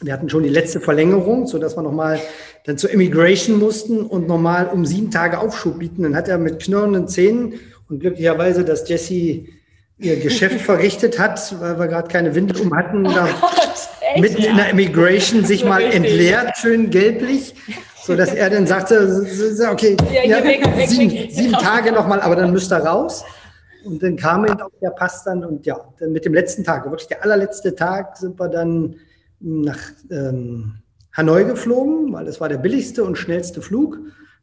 Wir 0.00 0.12
hatten 0.12 0.28
schon 0.28 0.44
die 0.44 0.48
letzte 0.48 0.80
Verlängerung, 0.80 1.46
sodass 1.46 1.76
wir 1.76 1.82
nochmal 1.82 2.20
dann 2.64 2.78
zur 2.78 2.90
Immigration 2.90 3.58
mussten 3.58 4.02
und 4.02 4.28
nochmal 4.28 4.68
um 4.68 4.86
sieben 4.86 5.10
Tage 5.10 5.38
Aufschub 5.38 5.78
bieten. 5.78 6.04
Dann 6.04 6.14
hat 6.14 6.28
er 6.28 6.38
mit 6.38 6.62
knurrenden 6.62 7.08
Zähnen 7.08 7.54
und 7.88 8.00
glücklicherweise, 8.00 8.64
dass 8.64 8.88
Jesse 8.88 9.46
ihr 9.98 10.16
Geschäft 10.20 10.60
verrichtet 10.64 11.18
hat, 11.18 11.54
weil 11.60 11.78
wir 11.78 11.88
gerade 11.88 12.08
keine 12.08 12.34
Windel 12.34 12.60
um 12.60 12.76
hatten, 12.76 13.06
oh 13.06 13.10
Gott, 13.10 14.20
mitten 14.20 14.42
in 14.42 14.56
der 14.56 14.70
Immigration 14.70 15.44
sich 15.44 15.64
mal 15.64 15.82
entleert, 15.82 16.56
schön 16.58 16.90
gelblich, 16.90 17.54
sodass 18.04 18.32
er 18.34 18.50
dann 18.50 18.66
sagte, 18.66 19.26
okay, 19.70 19.96
ja, 20.12 20.24
ja, 20.24 20.86
sieben, 20.86 21.10
sieben 21.10 21.52
Tage 21.54 21.90
nochmal, 21.90 22.20
aber 22.20 22.36
dann 22.36 22.52
müsst 22.52 22.72
ihr 22.72 22.78
raus. 22.78 23.24
Und 23.84 24.02
dann 24.02 24.16
kam 24.16 24.44
auch 24.44 24.70
der 24.82 24.90
Pass 24.90 25.24
dann 25.24 25.44
und 25.44 25.64
ja, 25.66 25.78
dann 25.98 26.12
mit 26.12 26.24
dem 26.24 26.34
letzten 26.34 26.62
Tag, 26.62 26.84
wirklich 26.84 27.08
der 27.08 27.22
allerletzte 27.24 27.74
Tag, 27.74 28.16
sind 28.16 28.38
wir 28.38 28.48
dann 28.48 28.96
nach 29.40 29.78
ähm, 30.10 30.74
Hanoi 31.16 31.44
geflogen, 31.44 32.12
weil 32.12 32.26
es 32.26 32.40
war 32.40 32.48
der 32.48 32.58
billigste 32.58 33.04
und 33.04 33.16
schnellste 33.16 33.62
Flug 33.62 33.98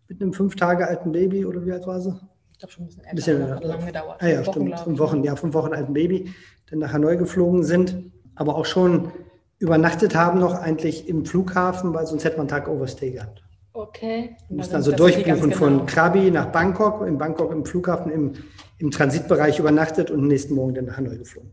mit 0.08 0.22
einem 0.22 0.34
fünf 0.34 0.56
Tage 0.56 0.88
alten 0.88 1.12
Baby 1.12 1.46
oder 1.46 1.66
wie 1.66 1.72
alt 1.72 1.88
war 1.88 2.00
sie? 2.00 2.14
Ich 2.54 2.60
glaube 2.60 2.72
schon 2.72 2.84
ein 2.84 3.16
bisschen 3.16 3.40
älter, 3.40 3.56
bisschen, 3.56 3.70
lange 3.70 3.86
gedauert. 3.86 4.18
Ah, 4.22 4.28
ja, 4.28 4.46
Wochen, 4.46 4.52
stimmt, 4.52 4.80
fünf 4.80 5.00
Wochen, 5.00 5.24
ja, 5.24 5.36
fünf 5.36 5.54
Wochen 5.54 5.74
alten 5.74 5.94
Baby, 5.94 6.34
dann 6.70 6.80
nach 6.80 6.94
Hanoi 6.94 7.18
geflogen 7.18 7.64
sind, 7.64 7.98
aber 8.36 8.56
auch 8.56 8.66
schon 8.66 9.12
übernachtet 9.60 10.16
haben 10.16 10.40
noch 10.40 10.54
eigentlich 10.54 11.08
im 11.08 11.26
Flughafen, 11.26 11.94
weil 11.94 12.06
sonst 12.06 12.24
hätte 12.24 12.38
man 12.38 12.48
einen 12.48 12.50
Tag 12.50 12.68
Overstay 12.68 13.12
gehabt. 13.12 13.44
Okay. 13.74 14.38
Wir 14.48 14.58
mussten 14.58 14.76
also 14.76 14.94
durchbuchen 14.94 15.50
genau. 15.50 15.56
von 15.56 15.86
Krabi 15.86 16.32
nach 16.32 16.46
Bangkok, 16.48 17.06
in 17.06 17.18
Bangkok 17.18 17.52
im 17.52 17.66
Flughafen 17.66 18.10
im, 18.10 18.34
im 18.78 18.92
Transitbereich 18.92 19.60
übernachtet 19.60 20.12
und 20.12 20.28
nächsten 20.28 20.56
Morgen 20.56 20.76
dann 20.76 20.86
nach 20.86 20.98
Hanoi 20.98 21.18
geflogen. 21.18 21.52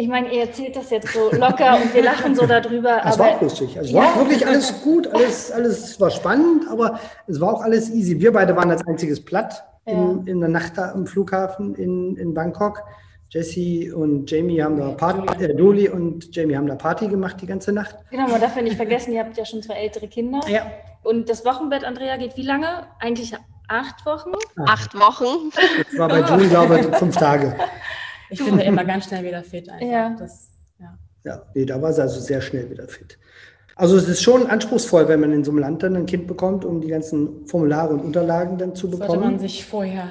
Ich 0.00 0.08
meine, 0.08 0.32
ihr 0.32 0.44
erzählt 0.44 0.74
das 0.74 0.88
jetzt 0.88 1.12
so 1.12 1.30
locker 1.30 1.76
und 1.76 1.92
wir 1.92 2.02
lachen 2.02 2.34
so 2.34 2.46
darüber. 2.46 3.02
Es 3.04 3.18
war 3.18 3.32
auch 3.32 3.42
lustig. 3.42 3.76
Also 3.78 3.94
ja. 3.94 4.04
war 4.04 4.16
wirklich 4.16 4.46
alles 4.46 4.80
gut, 4.82 5.06
alles, 5.08 5.52
alles 5.52 6.00
war 6.00 6.10
spannend, 6.10 6.64
aber 6.70 6.98
es 7.26 7.38
war 7.38 7.52
auch 7.52 7.60
alles 7.60 7.90
easy. 7.90 8.18
Wir 8.18 8.32
beide 8.32 8.56
waren 8.56 8.70
als 8.70 8.86
einziges 8.86 9.22
platt 9.22 9.62
ja. 9.84 9.92
in, 9.92 10.26
in, 10.26 10.40
der 10.40 10.48
Nacht 10.48 10.78
da 10.78 10.92
am 10.92 11.06
Flughafen 11.06 11.74
in, 11.74 12.16
in 12.16 12.32
Bangkok. 12.32 12.82
Jesse 13.28 13.94
und 13.94 14.30
Jamie 14.30 14.62
haben 14.62 14.78
da 14.78 14.88
Party, 14.92 15.44
äh, 15.44 15.54
Doli 15.54 15.90
und 15.90 16.34
Jamie 16.34 16.56
haben 16.56 16.66
da 16.66 16.76
Party 16.76 17.06
gemacht 17.06 17.36
die 17.42 17.46
ganze 17.46 17.70
Nacht. 17.70 17.94
Genau, 18.10 18.26
man 18.26 18.40
darf 18.40 18.56
ja 18.56 18.62
nicht 18.62 18.76
vergessen, 18.76 19.12
ihr 19.12 19.20
habt 19.20 19.36
ja 19.36 19.44
schon 19.44 19.62
zwei 19.62 19.74
ältere 19.74 20.08
Kinder. 20.08 20.40
Ja. 20.48 20.62
Und 21.02 21.28
das 21.28 21.44
Wochenbett, 21.44 21.84
Andrea, 21.84 22.16
geht 22.16 22.38
wie 22.38 22.42
lange? 22.42 22.86
Eigentlich 23.00 23.34
acht 23.68 24.06
Wochen? 24.06 24.32
Acht 24.66 24.94
Wochen. 24.98 25.50
Das 25.90 25.98
war 25.98 26.08
bei 26.08 26.20
Julie, 26.22 26.48
glaube 26.48 26.80
ich, 26.80 26.86
fünf 26.96 27.16
Tage. 27.18 27.54
Ich 28.30 28.42
finde 28.42 28.62
immer 28.62 28.84
ganz 28.84 29.06
schnell 29.06 29.24
wieder 29.24 29.42
fit 29.42 29.68
einfach. 29.68 29.86
Ja. 29.86 30.16
Das, 30.18 30.50
ja. 30.78 30.98
ja, 31.24 31.42
nee, 31.54 31.64
da 31.64 31.80
war 31.80 31.92
sie 31.92 32.02
also 32.02 32.20
sehr 32.20 32.40
schnell 32.40 32.70
wieder 32.70 32.88
fit. 32.88 33.18
Also 33.76 33.96
es 33.96 34.08
ist 34.08 34.22
schon 34.22 34.46
anspruchsvoll, 34.46 35.08
wenn 35.08 35.20
man 35.20 35.32
in 35.32 35.42
so 35.42 35.50
einem 35.50 35.60
Land 35.60 35.82
dann 35.82 35.96
ein 35.96 36.06
Kind 36.06 36.26
bekommt, 36.26 36.64
um 36.64 36.80
die 36.80 36.88
ganzen 36.88 37.46
Formulare 37.46 37.94
und 37.94 38.00
Unterlagen 38.00 38.58
dann 38.58 38.74
zu 38.74 38.90
bekommen. 38.90 39.08
Sollte 39.08 39.24
man 39.24 39.38
sich 39.38 39.64
vorher 39.64 40.08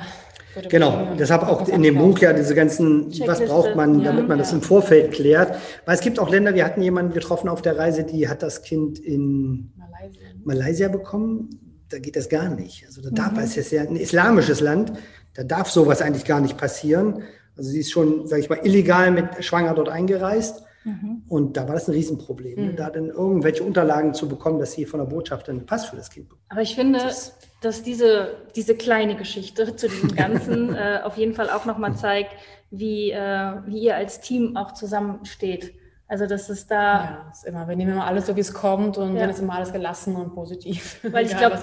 Genau, 0.68 1.16
deshalb 1.18 1.44
auch 1.44 1.68
in 1.68 1.84
dem 1.84 1.98
Buch 1.98 2.18
ja 2.20 2.34
diese 2.34 2.56
ganzen, 2.56 3.08
was 3.28 3.40
braucht 3.40 3.76
man, 3.76 4.04
damit 4.04 4.28
man 4.28 4.40
das 4.40 4.52
im 4.52 4.62
Vorfeld 4.62 5.12
klärt. 5.12 5.56
Weil 5.86 5.96
es 5.96 6.02
gibt 6.02 6.20
auch 6.20 6.30
Länder, 6.30 6.56
wir 6.56 6.66
hatten 6.66 6.82
jemanden 6.82 7.14
getroffen 7.14 7.50
auf 7.50 7.62
der 7.62 7.78
Reise, 7.78 8.04
die 8.04 8.28
hat 8.28 8.42
das 8.42 8.64
Kind 8.64 9.00
in 9.00 9.72
Malaysia, 9.78 10.22
Malaysia 10.44 10.88
bekommen. 10.88 11.50
Da 11.90 12.00
geht 12.00 12.16
das 12.16 12.30
gar 12.30 12.50
nicht. 12.50 12.86
Also 12.88 13.02
da 13.02 13.10
darf, 13.12 13.34
mhm. 13.34 13.40
es 13.40 13.58
ist 13.58 13.72
ja 13.72 13.82
ein 13.82 13.96
islamisches 13.96 14.60
Land, 14.60 14.94
da 15.36 15.44
darf 15.44 15.70
sowas 15.70 16.02
eigentlich 16.02 16.26
gar 16.26 16.40
nicht 16.40 16.58
passieren. 16.58 17.24
Also 17.60 17.70
sie 17.70 17.82
ist 17.82 17.92
schon, 17.92 18.26
sage 18.26 18.42
ich 18.42 18.50
mal, 18.50 18.60
illegal 18.64 19.12
mit 19.12 19.44
schwanger 19.44 19.76
dort 19.76 19.90
eingereist. 19.90 20.64
Mhm. 20.86 21.24
Und 21.28 21.58
da 21.58 21.68
war 21.68 21.76
das 21.76 21.88
ein 21.88 21.92
Riesenproblem, 21.92 22.56
ne? 22.56 22.72
mhm. 22.72 22.76
da 22.78 22.90
dann 22.90 23.10
irgendwelche 23.10 23.64
Unterlagen 23.64 24.14
zu 24.14 24.28
bekommen, 24.28 24.60
dass 24.60 24.72
sie 24.72 24.86
von 24.86 25.02
der 25.02 25.08
Botschaft 25.08 25.50
einen 25.50 25.66
Pass 25.66 25.86
für 25.86 25.98
das 25.98 26.10
Kind 26.10 26.30
bekommt. 26.30 26.46
Aber 26.50 26.62
ich 26.62 26.74
finde, 26.74 27.00
das 27.00 27.38
dass 27.62 27.84
diese, 27.84 28.38
diese 28.56 28.76
kleine 28.76 29.16
Geschichte 29.16 29.76
zu 29.76 29.90
diesem 29.90 30.16
Ganzen 30.16 30.74
äh, 30.76 31.02
auf 31.04 31.18
jeden 31.18 31.34
Fall 31.34 31.50
auch 31.50 31.66
nochmal 31.66 31.96
zeigt, 31.96 32.32
wie, 32.72 33.12
äh, 33.12 33.54
wie 33.66 33.80
ihr 33.80 33.96
als 33.96 34.22
Team 34.22 34.56
auch 34.56 34.74
zusammensteht. 34.74 35.74
Also 36.10 36.26
das 36.26 36.50
ist 36.50 36.72
da. 36.72 37.04
Ja, 37.04 37.30
ist 37.32 37.46
immer. 37.46 37.68
Wir 37.68 37.76
nehmen 37.76 37.92
immer 37.92 38.06
alles 38.08 38.26
so, 38.26 38.36
wie 38.36 38.40
es 38.40 38.52
kommt 38.52 38.98
und 38.98 39.14
ja. 39.14 39.22
dann 39.22 39.30
ist 39.30 39.40
immer 39.40 39.54
alles 39.54 39.72
gelassen 39.72 40.16
und 40.16 40.34
positiv. 40.34 41.00
Weil 41.12 41.28
ich 41.28 41.38
glaube, 41.38 41.56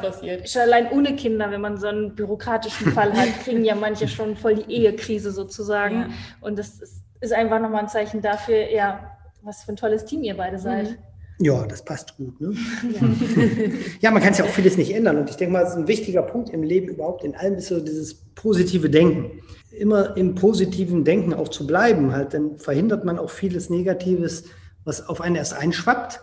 schon 0.45 0.63
allein 0.63 0.89
ohne 0.93 1.17
Kinder, 1.17 1.51
wenn 1.51 1.61
man 1.61 1.77
so 1.79 1.89
einen 1.89 2.15
bürokratischen 2.15 2.93
Fall 2.93 3.13
hat, 3.13 3.29
kriegen 3.45 3.65
ja 3.65 3.75
manche 3.75 4.07
schon 4.07 4.37
voll 4.37 4.55
die 4.55 4.73
Ehekrise 4.73 5.33
sozusagen. 5.33 6.01
Ja. 6.01 6.09
Und 6.41 6.61
das 6.61 6.79
ist, 6.81 7.03
ist 7.21 7.33
einfach 7.33 7.59
nochmal 7.59 7.83
ein 7.83 7.89
Zeichen 7.89 8.23
dafür, 8.23 8.71
ja, 8.71 9.19
was 9.43 9.65
für 9.65 9.73
ein 9.73 9.77
tolles 9.77 10.05
Team 10.05 10.23
ihr 10.23 10.37
beide 10.37 10.61
seid. 10.61 10.91
Mhm. 10.91 10.99
Ja, 11.39 11.67
das 11.67 11.85
passt 11.85 12.17
gut. 12.17 12.41
Ne? 12.41 12.55
Ja. 12.93 13.01
ja, 14.01 14.11
man 14.11 14.23
kann 14.23 14.33
es 14.33 14.39
ja 14.39 14.45
auch 14.45 14.51
vieles 14.51 14.77
nicht 14.77 14.95
ändern. 14.95 15.19
Und 15.19 15.29
ich 15.29 15.37
denke 15.37 15.53
mal, 15.53 15.63
es 15.63 15.71
ist 15.71 15.77
ein 15.77 15.89
wichtiger 15.89 16.23
Punkt 16.23 16.51
im 16.51 16.63
Leben 16.63 16.89
überhaupt, 16.89 17.25
in 17.25 17.35
allem 17.35 17.55
ist 17.57 17.69
so 17.69 17.81
dieses 17.81 18.15
positive 18.35 18.89
Denken. 18.89 19.43
Immer 19.71 20.17
im 20.17 20.35
positiven 20.35 21.05
Denken 21.05 21.35
auch 21.35 21.49
zu 21.49 21.67
bleiben, 21.67 22.13
halt, 22.13 22.33
dann 22.33 22.59
verhindert 22.59 23.05
man 23.05 23.19
auch 23.19 23.31
vieles 23.31 23.69
Negatives, 23.69 24.45
was 24.85 25.07
auf 25.09 25.21
einen 25.21 25.37
erst 25.37 25.53
einschwappt, 25.53 26.21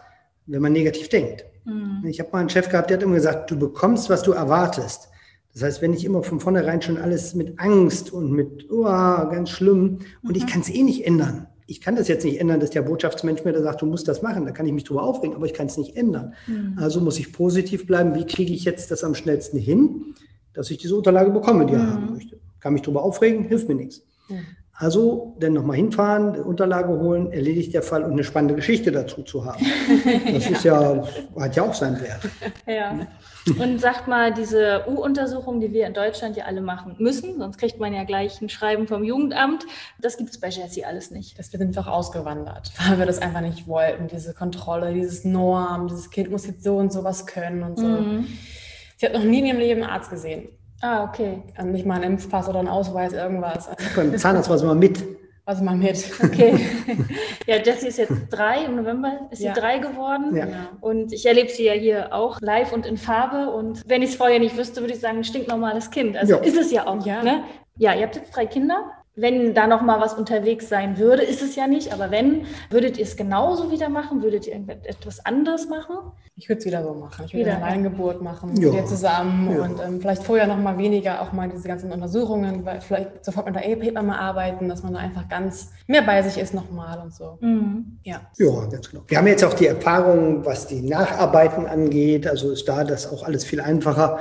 wenn 0.48 0.62
man 0.62 0.74
negativ 0.74 1.10
denkt. 1.10 1.46
Mhm. 1.66 2.04
Ich 2.08 2.20
habe 2.20 2.30
mal 2.32 2.40
einen 2.40 2.50
Chef 2.50 2.70
gehabt, 2.70 2.90
der 2.90 2.98
hat 2.98 3.04
immer 3.04 3.16
gesagt, 3.16 3.52
du 3.52 3.60
bekommst, 3.60 4.10
was 4.10 4.24
du 4.24 4.32
erwartest. 4.32 5.10
Das 5.54 5.62
heißt, 5.62 5.82
wenn 5.84 5.94
ich 5.94 6.04
immer 6.04 6.24
von 6.24 6.40
vornherein 6.40 6.82
schon 6.82 6.98
alles 6.98 7.36
mit 7.36 7.60
Angst 7.60 8.12
und 8.12 8.32
mit, 8.32 8.72
oh, 8.72 8.84
ganz 8.84 9.52
schlimm, 9.52 10.00
und 10.24 10.32
mhm. 10.32 10.36
ich 10.36 10.48
kann 10.48 10.62
es 10.62 10.70
eh 10.70 10.82
nicht 10.82 11.06
ändern 11.06 11.48
ich 11.68 11.82
kann 11.82 11.96
das 11.96 12.08
jetzt 12.08 12.26
nicht 12.26 12.40
ändern, 12.40 12.60
dass 12.60 12.72
der 12.72 12.82
Botschaftsmensch 12.82 13.44
mir 13.44 13.54
da 13.54 13.62
sagt, 13.62 13.82
du 13.82 13.86
musst 13.86 14.08
das 14.08 14.22
machen. 14.22 14.46
Da 14.46 14.52
kann 14.52 14.66
ich 14.66 14.74
mich 14.74 14.84
drüber 14.84 15.04
aufregen, 15.04 15.36
aber 15.36 15.46
ich 15.46 15.54
kann 15.54 15.68
es 15.68 15.78
nicht 15.78 15.96
ändern. 15.96 16.34
Mhm. 16.48 16.78
Also 16.78 17.00
muss 17.00 17.20
ich 17.20 17.32
positiv 17.32 17.88
bleiben. 17.88 18.16
Wie 18.16 18.26
kriege 18.26 18.54
ich 18.54 18.66
jetzt 18.66 18.92
das 18.92 19.04
am 19.04 19.16
schnellsten 19.16 19.58
hin, 19.58 20.16
dass 20.54 20.70
ich 20.72 20.78
diese 20.78 20.96
Unterlage 20.96 21.32
bekomme, 21.32 21.66
die 21.66 21.74
mhm. 21.74 21.80
er 21.80 21.94
haben 21.94 22.14
möchte? 22.14 22.40
Kann 22.60 22.74
mich 22.74 22.82
drüber 22.82 23.04
aufregen, 23.04 23.46
hilft 23.46 23.68
mir 23.68 23.76
nichts. 23.76 24.04
Mhm. 24.30 24.46
Also 24.76 25.36
dann 25.40 25.54
nochmal 25.54 25.76
hinfahren, 25.76 26.36
Unterlage 26.42 26.90
holen, 26.90 27.32
erledigt 27.32 27.76
der 27.76 27.84
Fall 27.84 28.04
und 28.04 28.14
eine 28.14 28.24
spannende 28.24 28.56
Geschichte 28.56 28.92
dazu 28.92 29.22
zu 29.22 29.46
haben. 29.46 29.64
Das 30.34 30.46
ja. 30.50 30.52
ist 30.52 30.64
ja, 30.64 31.04
hat 31.40 31.56
ja 31.56 31.64
auch 31.64 31.74
seinen 31.76 32.02
Wert. 32.02 32.22
Ja. 32.66 33.06
Und 33.60 33.80
sagt 33.80 34.08
mal, 34.08 34.34
diese 34.34 34.86
U-Untersuchung, 34.88 35.60
die 35.60 35.74
wir 35.74 35.86
in 35.86 35.94
Deutschland 35.94 36.38
ja 36.38 36.46
alle 36.46 36.62
machen 36.62 36.96
müssen, 36.98 37.38
sonst 37.38 37.60
kriegt 37.60 37.80
man 37.80 37.94
ja 37.94 38.04
gleich 38.04 38.42
ein 38.42 38.50
Schreiben 38.50 38.88
vom 38.88 39.04
Jugendamt, 39.04 39.64
das 40.02 40.18
gibt 40.18 40.32
es 40.32 40.40
bei 40.40 40.50
Jessie 40.50 40.86
alles 40.86 41.12
nicht. 41.12 41.38
Das 41.38 41.52
wir 41.52 41.60
sind 41.60 41.78
doch 41.78 41.88
ausgewandert, 41.88 42.72
weil 42.88 42.98
wir 42.98 43.06
das 43.06 43.20
einfach 43.20 43.42
nicht 43.42 43.68
wollten, 43.68 44.08
diese 44.08 44.34
Kontrolle, 44.34 44.92
dieses 44.94 45.24
Norm, 45.24 45.88
dieses 45.88 46.10
Kind 46.10 46.32
muss 46.32 46.48
jetzt 46.48 46.64
so 46.64 46.78
und 46.78 46.92
so 46.92 47.04
was 47.04 47.28
können 47.28 47.62
und 47.62 47.78
so. 47.78 47.86
Mhm. 47.86 48.28
Sie 48.98 49.06
hat 49.06 49.14
noch 49.14 49.24
nie 49.24 49.40
in 49.40 49.46
ihrem 49.46 49.60
Leben 49.60 49.84
einen 49.84 49.92
Arzt 49.92 50.10
gesehen. 50.10 50.50
Ah, 50.82 51.04
okay. 51.04 51.44
Und 51.58 51.72
nicht 51.72 51.86
mal 51.86 51.96
einen 51.96 52.14
Impfpass 52.14 52.50
oder 52.50 52.60
einen 52.60 52.68
Ausweis, 52.68 53.14
irgendwas. 53.14 53.70
Beim 53.96 54.18
Zahnarzt 54.18 54.50
war 54.50 54.58
es 54.58 54.62
immer 54.62 54.76
mit. 54.76 55.02
also 55.46 55.64
mal 55.64 55.76
mit. 55.76 56.06
Okay. 56.24 56.60
Ja, 57.46 57.58
Jessie 57.58 57.88
ist 57.88 57.98
jetzt 57.98 58.14
drei, 58.30 58.64
im 58.64 58.78
November 58.78 59.28
ist 59.30 59.42
ja. 59.42 59.54
sie 59.54 59.60
drei 59.60 59.78
geworden. 59.78 60.34
Ja. 60.34 60.48
Und 60.80 61.12
ich 61.12 61.26
erlebe 61.26 61.50
sie 61.50 61.66
ja 61.66 61.74
hier 61.74 62.14
auch 62.14 62.40
live 62.40 62.72
und 62.72 62.86
in 62.86 62.96
Farbe. 62.96 63.52
Und 63.52 63.82
wenn 63.86 64.02
ich 64.02 64.12
es 64.12 64.16
vorher 64.16 64.40
nicht 64.40 64.56
wüsste, 64.56 64.80
würde 64.80 64.94
ich 64.94 65.02
sagen, 65.02 65.18
ein 65.18 65.24
stinknormales 65.26 65.92
Kind. 65.92 66.16
Also 66.16 66.36
ja. 66.36 66.40
ist 66.40 66.58
es 66.58 66.72
ja 66.72 66.88
auch. 66.88 67.06
Ja. 67.06 67.22
Ne? 67.22 67.44
ja, 67.78 67.94
ihr 67.94 68.04
habt 68.04 68.16
jetzt 68.16 68.36
drei 68.36 68.46
Kinder 68.46 68.92
wenn 69.16 69.54
da 69.54 69.68
noch 69.68 69.84
mal 69.84 70.02
was 70.02 70.16
unterwegs 70.16 70.70
sein 70.70 70.98
würde, 70.98 71.22
ist 71.22 71.44
es 71.44 71.56
ja 71.56 71.68
nicht, 71.68 71.94
aber 71.94 72.10
wenn, 72.10 72.46
würdet 72.72 72.98
ihr 72.98 73.04
es 73.04 73.16
genauso 73.16 73.72
wieder 73.72 73.88
machen? 73.88 74.24
Würdet 74.24 74.48
ihr 74.48 74.56
etwas 74.56 75.24
anderes 75.24 75.70
machen? 75.70 75.96
Ich 76.36 76.50
würde 76.50 76.60
es 76.60 76.66
wieder 76.66 76.82
so 76.82 76.96
machen. 76.96 77.26
Ich 77.26 77.34
würde 77.36 77.52
eine 77.52 77.64
Alleingeburt 77.64 78.24
machen, 78.24 78.60
ja. 78.60 78.74
wieder 78.74 78.86
zusammen 78.86 79.56
ja. 79.56 79.64
und 79.64 79.80
ähm, 79.80 80.02
vielleicht 80.02 80.24
vorher 80.24 80.48
noch 80.48 80.58
mal 80.58 80.80
weniger 80.80 81.22
auch 81.22 81.32
mal 81.32 81.48
diese 81.48 81.68
ganzen 81.68 81.92
Untersuchungen, 81.92 82.66
weil 82.66 82.82
vielleicht 82.82 83.24
sofort 83.24 83.46
mit 83.46 83.56
der 83.56 83.62
Hebamme 83.62 84.18
arbeiten, 84.18 84.68
dass 84.68 84.82
man 84.82 84.94
da 84.94 85.00
einfach 85.00 85.30
ganz 85.30 85.70
mehr 85.86 86.02
bei 86.02 86.24
sich 86.24 86.42
ist 86.42 86.56
nochmal 86.56 87.00
und 87.00 87.14
so. 87.14 87.38
Mhm. 87.40 88.00
Ja. 88.04 88.22
ja, 88.38 88.66
ganz 88.66 88.90
genau. 88.90 89.04
Wir 89.08 89.20
haben 89.20 89.28
jetzt 89.28 89.44
auch 89.44 89.54
die 89.54 89.68
Erfahrung, 89.68 90.44
was 90.44 90.66
die 90.66 90.82
Nacharbeiten 90.82 91.68
angeht, 91.68 92.26
also 92.26 92.52
ist 92.52 92.68
da 92.68 92.84
das 92.84 93.12
auch 93.12 93.22
alles 93.22 93.46
viel 93.46 93.62
einfacher. 93.62 94.18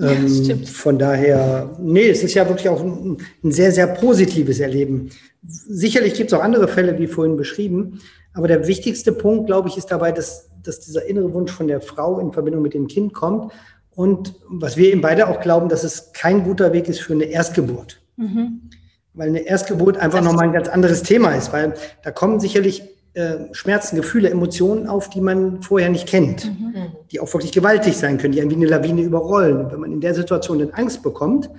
Ähm, 0.00 0.64
von 0.64 0.98
daher, 0.98 1.76
nee, 1.78 2.08
es 2.08 2.22
ist 2.22 2.34
ja 2.34 2.48
wirklich 2.48 2.68
auch 2.68 2.80
ein, 2.80 3.18
ein 3.44 3.52
sehr, 3.52 3.72
sehr 3.72 3.86
positives 3.88 4.58
Erleben. 4.58 5.10
Sicherlich 5.46 6.14
gibt 6.14 6.32
es 6.32 6.38
auch 6.38 6.42
andere 6.42 6.68
Fälle, 6.68 6.98
wie 6.98 7.06
vorhin 7.06 7.36
beschrieben, 7.36 8.00
aber 8.32 8.48
der 8.48 8.66
wichtigste 8.66 9.12
Punkt, 9.12 9.46
glaube 9.46 9.68
ich, 9.68 9.76
ist 9.76 9.90
dabei, 9.90 10.12
dass, 10.12 10.48
dass 10.62 10.80
dieser 10.80 11.04
innere 11.04 11.32
Wunsch 11.34 11.52
von 11.52 11.68
der 11.68 11.80
Frau 11.80 12.18
in 12.20 12.32
Verbindung 12.32 12.62
mit 12.62 12.74
dem 12.74 12.86
Kind 12.86 13.12
kommt. 13.12 13.52
Und 13.94 14.34
was 14.48 14.78
wir 14.78 14.90
eben 14.90 15.02
beide 15.02 15.28
auch 15.28 15.40
glauben, 15.40 15.68
dass 15.68 15.84
es 15.84 16.12
kein 16.12 16.44
guter 16.44 16.72
Weg 16.72 16.88
ist 16.88 17.00
für 17.00 17.12
eine 17.12 17.24
Erstgeburt. 17.24 18.00
Mhm. 18.16 18.70
Weil 19.12 19.28
eine 19.28 19.40
Erstgeburt 19.40 19.98
einfach 19.98 20.22
nochmal 20.22 20.46
ein 20.46 20.54
ganz 20.54 20.68
anderes 20.68 21.02
Thema 21.02 21.34
ist, 21.34 21.52
weil 21.52 21.74
da 22.02 22.10
kommen 22.10 22.40
sicherlich 22.40 22.82
äh, 23.14 23.52
Schmerzen, 23.52 23.96
Gefühle, 23.96 24.30
Emotionen 24.30 24.86
auf, 24.86 25.10
die 25.10 25.20
man 25.20 25.62
vorher 25.62 25.90
nicht 25.90 26.08
kennt, 26.08 26.46
mhm. 26.46 26.92
die 27.10 27.20
auch 27.20 27.32
wirklich 27.32 27.52
gewaltig 27.52 27.96
sein 27.96 28.18
können, 28.18 28.32
die 28.32 28.40
einen 28.40 28.50
wie 28.50 28.56
eine 28.56 28.66
Lawine 28.66 29.02
überrollen. 29.02 29.58
Und 29.58 29.72
wenn 29.72 29.80
man 29.80 29.92
in 29.92 30.00
der 30.00 30.14
Situation 30.14 30.58
dann 30.58 30.70
Angst 30.70 31.02
bekommt, 31.02 31.50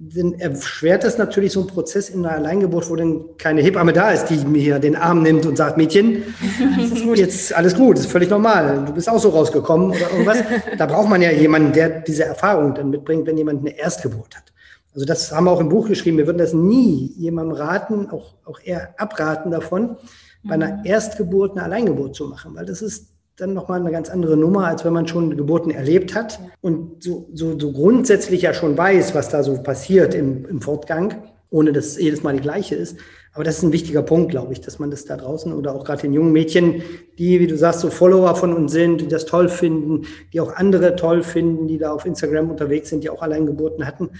dann 0.00 0.34
erschwert 0.34 1.02
das 1.02 1.18
natürlich 1.18 1.52
so 1.52 1.60
einen 1.60 1.68
Prozess 1.68 2.08
in 2.08 2.24
einer 2.24 2.36
Alleingeburt, 2.36 2.88
wo 2.88 2.94
dann 2.94 3.36
keine 3.36 3.62
Hebamme 3.62 3.92
da 3.92 4.10
ist, 4.10 4.26
die 4.26 4.36
mir 4.36 4.62
hier 4.62 4.78
den 4.78 4.94
Arm 4.94 5.22
nimmt 5.22 5.44
und 5.44 5.56
sagt, 5.56 5.76
Mädchen, 5.76 6.22
jetzt 7.14 7.52
alles 7.52 7.74
gut, 7.74 7.98
ist 7.98 8.06
völlig 8.10 8.30
normal, 8.30 8.84
du 8.86 8.92
bist 8.92 9.08
auch 9.08 9.18
so 9.18 9.30
rausgekommen 9.30 9.90
oder 9.90 10.10
irgendwas. 10.10 10.38
Da 10.76 10.86
braucht 10.86 11.08
man 11.08 11.20
ja 11.20 11.32
jemanden, 11.32 11.72
der 11.72 12.00
diese 12.00 12.24
Erfahrung 12.24 12.74
dann 12.74 12.90
mitbringt, 12.90 13.26
wenn 13.26 13.36
jemand 13.36 13.60
eine 13.60 13.76
Erstgeburt 13.76 14.36
hat. 14.36 14.52
Also 14.94 15.04
das 15.04 15.32
haben 15.32 15.44
wir 15.44 15.50
auch 15.50 15.60
im 15.60 15.68
Buch 15.68 15.88
geschrieben. 15.88 16.16
Wir 16.16 16.26
würden 16.26 16.38
das 16.38 16.52
nie 16.52 17.12
jemandem 17.16 17.56
raten, 17.56 18.08
auch, 18.10 18.34
auch 18.44 18.60
eher 18.62 18.94
abraten 18.98 19.50
davon, 19.50 19.96
bei 20.42 20.54
einer 20.54 20.78
mhm. 20.78 20.84
Erstgeburt 20.84 21.52
eine 21.52 21.62
Alleingeburt 21.62 22.14
zu 22.14 22.26
machen, 22.26 22.54
weil 22.54 22.66
das 22.66 22.82
ist 22.82 23.12
dann 23.36 23.54
nochmal 23.54 23.80
eine 23.80 23.92
ganz 23.92 24.10
andere 24.10 24.36
Nummer, 24.36 24.66
als 24.66 24.84
wenn 24.84 24.92
man 24.92 25.06
schon 25.06 25.36
Geburten 25.36 25.70
erlebt 25.70 26.14
hat 26.14 26.40
und 26.60 27.02
so, 27.02 27.28
so, 27.32 27.58
so 27.58 27.72
grundsätzlich 27.72 28.42
ja 28.42 28.52
schon 28.52 28.76
weiß, 28.76 29.14
was 29.14 29.28
da 29.28 29.42
so 29.42 29.62
passiert 29.62 30.14
im, 30.14 30.44
im 30.46 30.60
Fortgang, 30.60 31.22
ohne 31.50 31.72
dass 31.72 31.86
es 31.86 31.98
jedes 31.98 32.22
Mal 32.22 32.34
die 32.34 32.42
gleiche 32.42 32.74
ist. 32.74 32.98
Aber 33.32 33.44
das 33.44 33.58
ist 33.58 33.62
ein 33.62 33.72
wichtiger 33.72 34.02
Punkt, 34.02 34.32
glaube 34.32 34.52
ich, 34.52 34.60
dass 34.60 34.80
man 34.80 34.90
das 34.90 35.04
da 35.04 35.16
draußen 35.16 35.52
oder 35.52 35.72
auch 35.74 35.84
gerade 35.84 36.02
den 36.02 36.12
jungen 36.12 36.32
Mädchen, 36.32 36.82
die, 37.18 37.38
wie 37.38 37.46
du 37.46 37.56
sagst, 37.56 37.80
so 37.80 37.90
Follower 37.90 38.34
von 38.34 38.52
uns 38.52 38.72
sind, 38.72 39.00
die 39.00 39.06
das 39.08 39.26
toll 39.26 39.48
finden, 39.48 40.06
die 40.32 40.40
auch 40.40 40.56
andere 40.56 40.96
toll 40.96 41.22
finden, 41.22 41.68
die 41.68 41.78
da 41.78 41.92
auf 41.92 42.04
Instagram 42.04 42.50
unterwegs 42.50 42.88
sind, 42.88 43.04
die 43.04 43.10
auch 43.10 43.22
Alleingeburten 43.22 43.86
hatten, 43.86 44.10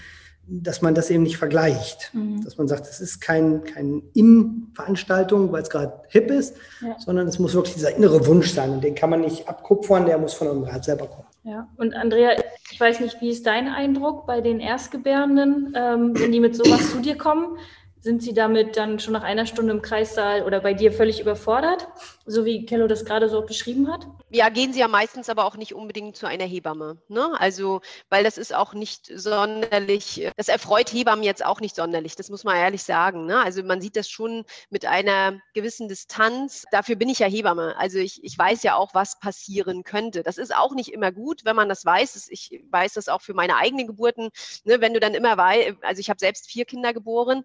dass 0.51 0.81
man 0.81 0.95
das 0.95 1.09
eben 1.09 1.23
nicht 1.23 1.37
vergleicht. 1.37 2.11
Mhm. 2.13 2.43
Dass 2.43 2.57
man 2.57 2.67
sagt, 2.67 2.87
es 2.87 2.99
ist 2.99 3.21
kein, 3.21 3.63
kein 3.63 4.01
In-Veranstaltung, 4.13 5.51
weil 5.51 5.61
es 5.61 5.69
gerade 5.69 5.93
hip 6.09 6.31
ist, 6.31 6.55
ja. 6.81 6.95
sondern 6.99 7.27
es 7.27 7.37
muss 7.37 7.53
wirklich 7.53 7.75
dieser 7.75 7.95
innere 7.95 8.25
Wunsch 8.25 8.51
sein. 8.51 8.71
Und 8.71 8.83
den 8.83 8.95
kann 8.95 9.09
man 9.09 9.21
nicht 9.21 9.47
abkupfern, 9.47 10.05
der 10.05 10.17
muss 10.17 10.33
von 10.33 10.47
einem 10.47 10.63
Rat 10.63 10.83
selber 10.83 11.07
kommen. 11.07 11.27
Ja, 11.43 11.67
und 11.77 11.93
Andrea, 11.93 12.31
ich 12.71 12.79
weiß 12.79 12.99
nicht, 12.99 13.21
wie 13.21 13.29
ist 13.29 13.45
dein 13.45 13.67
Eindruck 13.67 14.25
bei 14.25 14.41
den 14.41 14.59
Erstgebärenden, 14.59 15.73
ähm, 15.75 16.19
wenn 16.19 16.31
die 16.31 16.39
mit 16.39 16.55
sowas 16.55 16.91
zu 16.91 16.99
dir 16.99 17.17
kommen? 17.17 17.57
Sind 18.01 18.23
Sie 18.23 18.33
damit 18.33 18.77
dann 18.77 18.99
schon 18.99 19.13
nach 19.13 19.23
einer 19.23 19.45
Stunde 19.45 19.73
im 19.73 19.81
Kreissaal 19.81 20.43
oder 20.43 20.61
bei 20.61 20.73
dir 20.73 20.91
völlig 20.91 21.19
überfordert, 21.19 21.87
so 22.29 22.45
wie 22.45 22.65
Kello 22.65 22.87
das 22.87 23.05
gerade 23.05 23.27
so 23.27 23.41
beschrieben 23.41 23.91
hat? 23.91 24.07
Ja, 24.29 24.49
gehen 24.49 24.71
Sie 24.71 24.79
ja 24.79 24.87
meistens 24.87 25.29
aber 25.29 25.45
auch 25.45 25.57
nicht 25.57 25.73
unbedingt 25.73 26.15
zu 26.15 26.27
einer 26.27 26.45
Hebamme. 26.45 27.01
Ne? 27.07 27.29
Also, 27.39 27.81
weil 28.09 28.23
das 28.23 28.37
ist 28.37 28.53
auch 28.53 28.73
nicht 28.73 29.11
sonderlich, 29.13 30.29
das 30.37 30.47
erfreut 30.47 30.93
Hebammen 30.93 31.23
jetzt 31.23 31.43
auch 31.43 31.59
nicht 31.59 31.75
sonderlich, 31.75 32.15
das 32.15 32.29
muss 32.29 32.43
man 32.43 32.55
ehrlich 32.55 32.83
sagen. 32.83 33.25
Ne? 33.25 33.39
Also 33.39 33.63
man 33.63 33.81
sieht 33.81 33.95
das 33.95 34.07
schon 34.07 34.45
mit 34.69 34.85
einer 34.85 35.39
gewissen 35.53 35.89
Distanz. 35.89 36.65
Dafür 36.71 36.95
bin 36.95 37.09
ich 37.09 37.19
ja 37.19 37.27
Hebamme. 37.27 37.75
Also 37.77 37.97
ich, 37.97 38.23
ich 38.23 38.37
weiß 38.37 38.61
ja 38.63 38.75
auch, 38.75 38.93
was 38.93 39.19
passieren 39.19 39.83
könnte. 39.83 40.21
Das 40.21 40.37
ist 40.37 40.55
auch 40.55 40.75
nicht 40.75 40.93
immer 40.93 41.11
gut, 41.11 41.45
wenn 41.45 41.55
man 41.55 41.67
das 41.67 41.83
weiß. 41.83 42.27
Ich 42.29 42.63
weiß 42.69 42.93
das 42.93 43.09
auch 43.09 43.21
für 43.21 43.33
meine 43.33 43.55
eigenen 43.55 43.87
Geburten. 43.87 44.29
Ne? 44.63 44.79
Wenn 44.81 44.93
du 44.93 44.99
dann 44.99 45.15
immer 45.15 45.35
weißt, 45.35 45.77
also 45.81 45.99
ich 45.99 46.09
habe 46.09 46.19
selbst 46.19 46.47
vier 46.49 46.65
Kinder 46.65 46.93
geboren 46.93 47.43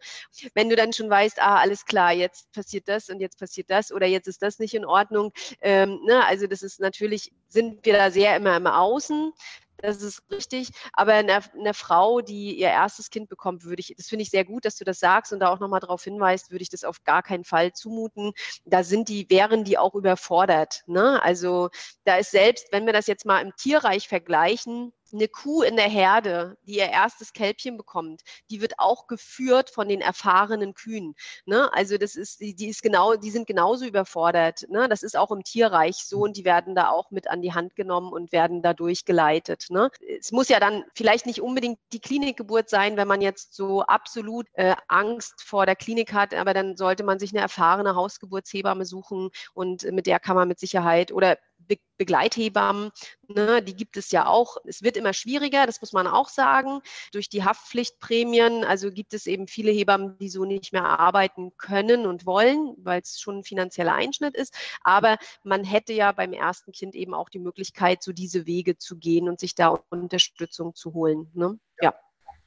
wenn 0.55 0.68
du 0.68 0.76
dann 0.76 0.93
schon 0.93 1.11
weißt, 1.11 1.41
ah, 1.41 1.57
alles 1.57 1.85
klar, 1.85 2.12
jetzt 2.12 2.53
passiert 2.53 2.89
das 2.89 3.09
und 3.09 3.20
jetzt 3.20 3.39
passiert 3.39 3.70
das 3.70 3.93
oder 3.93 4.07
jetzt 4.07 4.28
ist 4.28 4.43
das 4.43 4.59
nicht 4.59 4.74
in 4.75 4.85
Ordnung. 4.85 5.33
Ähm, 5.61 6.01
ne? 6.05 6.25
Also 6.27 6.47
das 6.47 6.62
ist 6.62 6.81
natürlich, 6.81 7.33
sind 7.49 7.85
wir 7.85 7.95
da 7.95 8.11
sehr 8.11 8.37
immer 8.37 8.57
im 8.57 8.66
Außen. 8.66 9.33
Das 9.79 10.01
ist 10.03 10.22
richtig. 10.31 10.70
Aber 10.95 11.12
eine, 11.12 11.41
eine, 11.53 11.75
Frau, 11.75 12.20
die 12.20 12.59
ihr 12.59 12.68
erstes 12.68 13.11
Kind 13.11 13.29
bekommt, 13.29 13.64
würde 13.64 13.81
ich, 13.81 13.95
das 13.97 14.07
finde 14.09 14.22
ich 14.22 14.31
sehr 14.31 14.45
gut, 14.45 14.64
dass 14.64 14.77
du 14.77 14.85
das 14.85 14.99
sagst 14.99 15.33
und 15.33 15.41
da 15.41 15.51
auch 15.51 15.61
nochmal 15.61 15.81
darauf 15.81 16.03
hinweist, 16.03 16.51
würde 16.51 16.62
ich 16.62 16.70
das 16.70 16.85
auf 16.85 17.05
gar 17.05 17.22
keinen 17.22 17.45
Fall 17.45 17.72
zumuten. 17.72 18.33
Da 18.64 18.83
sind 18.83 19.09
die, 19.09 19.29
wären 19.29 19.64
die 19.64 19.77
auch 19.77 19.95
überfordert. 19.95 20.85
Ne? 20.87 21.22
Also 21.22 21.68
da 22.05 22.16
ist 22.16 22.31
selbst, 22.31 22.68
wenn 22.72 22.87
wir 22.87 22.93
das 22.95 23.07
jetzt 23.07 23.27
mal 23.27 23.41
im 23.41 23.55
Tierreich 23.57 24.09
vergleichen, 24.09 24.93
eine 25.12 25.28
Kuh 25.28 25.62
in 25.62 25.76
der 25.76 25.88
Herde, 25.88 26.57
die 26.66 26.76
ihr 26.76 26.88
erstes 26.88 27.32
Kälbchen 27.32 27.76
bekommt, 27.76 28.22
die 28.50 28.61
wird 28.61 28.78
auch 28.78 29.07
geführt 29.07 29.70
von 29.70 29.88
den 29.88 30.00
erfahrenen 30.00 30.74
Kühen. 30.74 31.14
Ne? 31.46 31.72
Also 31.72 31.98
das 31.98 32.16
ist, 32.16 32.40
die, 32.40 32.55
die 32.55 32.68
ist 32.68 32.82
genau, 32.82 33.14
die 33.16 33.30
sind 33.30 33.46
genauso 33.46 33.84
überfordert. 33.84 34.66
Ne? 34.68 34.88
Das 34.88 35.02
ist 35.02 35.16
auch 35.16 35.30
im 35.30 35.44
Tierreich 35.44 35.96
so 36.05 36.20
und 36.20 36.36
die 36.36 36.44
werden 36.44 36.74
da 36.74 36.88
auch 36.88 37.11
mit 37.11 37.28
an 37.28 37.42
die 37.42 37.52
Hand 37.52 37.76
genommen 37.76 38.12
und 38.12 38.32
werden 38.32 38.62
da 38.62 38.74
durchgeleitet. 38.74 39.66
Ne? 39.70 39.90
Es 40.18 40.32
muss 40.32 40.48
ja 40.48 40.61
dann 40.61 40.84
vielleicht 40.94 41.26
nicht 41.26 41.40
unbedingt 41.40 41.78
die 41.92 42.00
Klinikgeburt 42.00 42.68
sein, 42.68 42.96
wenn 42.96 43.09
man 43.09 43.20
jetzt 43.20 43.55
so 43.55 43.82
absolut 43.82 44.46
äh, 44.55 44.74
Angst 44.88 45.42
vor 45.42 45.66
der 45.66 45.76
Klinik 45.76 46.12
hat, 46.12 46.34
aber 46.34 46.55
dann 46.55 46.76
sollte 46.76 47.05
man 47.05 47.18
sich 47.18 47.32
eine 47.32 47.40
erfahrene 47.40 47.94
Hausgeburtshebamme 47.94 48.84
suchen 48.84 49.30
und 49.52 49.84
mit 49.92 50.07
der 50.07 50.20
kann 50.20 50.36
man 50.36 50.48
mit 50.48 50.59
Sicherheit 50.59 51.12
oder 51.12 51.38
Be 51.67 51.77
Begleithebammen, 51.97 52.91
ne, 53.29 53.62
die 53.62 53.77
gibt 53.77 53.97
es 53.97 54.11
ja 54.11 54.27
auch. 54.27 54.57
Es 54.65 54.83
wird 54.83 54.97
immer 54.97 55.12
schwieriger, 55.12 55.65
das 55.65 55.81
muss 55.81 55.93
man 55.93 56.09
auch 56.09 56.29
sagen, 56.29 56.81
durch 57.12 57.29
die 57.29 57.45
Haftpflichtprämien. 57.45 58.65
Also 58.65 58.91
gibt 58.91 59.15
es 59.15 59.27
eben 59.27 59.47
viele 59.47 59.71
Hebammen, 59.71 60.19
die 60.19 60.29
so 60.29 60.45
nicht 60.45 60.73
mehr 60.73 60.85
arbeiten 60.85 61.53
können 61.57 62.05
und 62.07 62.27
wollen, 62.27 62.75
weil 62.79 63.01
es 63.01 63.21
schon 63.21 63.39
ein 63.39 63.45
finanzieller 63.45 63.95
Einschnitt 63.95 64.37
ist. 64.37 64.57
Aber 64.83 65.19
man 65.45 65.62
hätte 65.62 65.93
ja 65.93 66.11
beim 66.11 66.33
ersten 66.33 66.73
Kind 66.73 66.97
eben 66.97 67.15
auch 67.15 67.29
die 67.29 67.39
Möglichkeit, 67.39 68.03
so 68.03 68.12
diese 68.12 68.45
Wege 68.45 68.77
zu 68.77 68.97
gehen 68.97 69.29
und 69.29 69.39
sich 69.39 69.55
da 69.55 69.81
Unterstützung 69.91 70.75
zu 70.75 70.95
holen. 70.95 71.31
Ne? 71.33 71.59
Ja. 71.81 71.95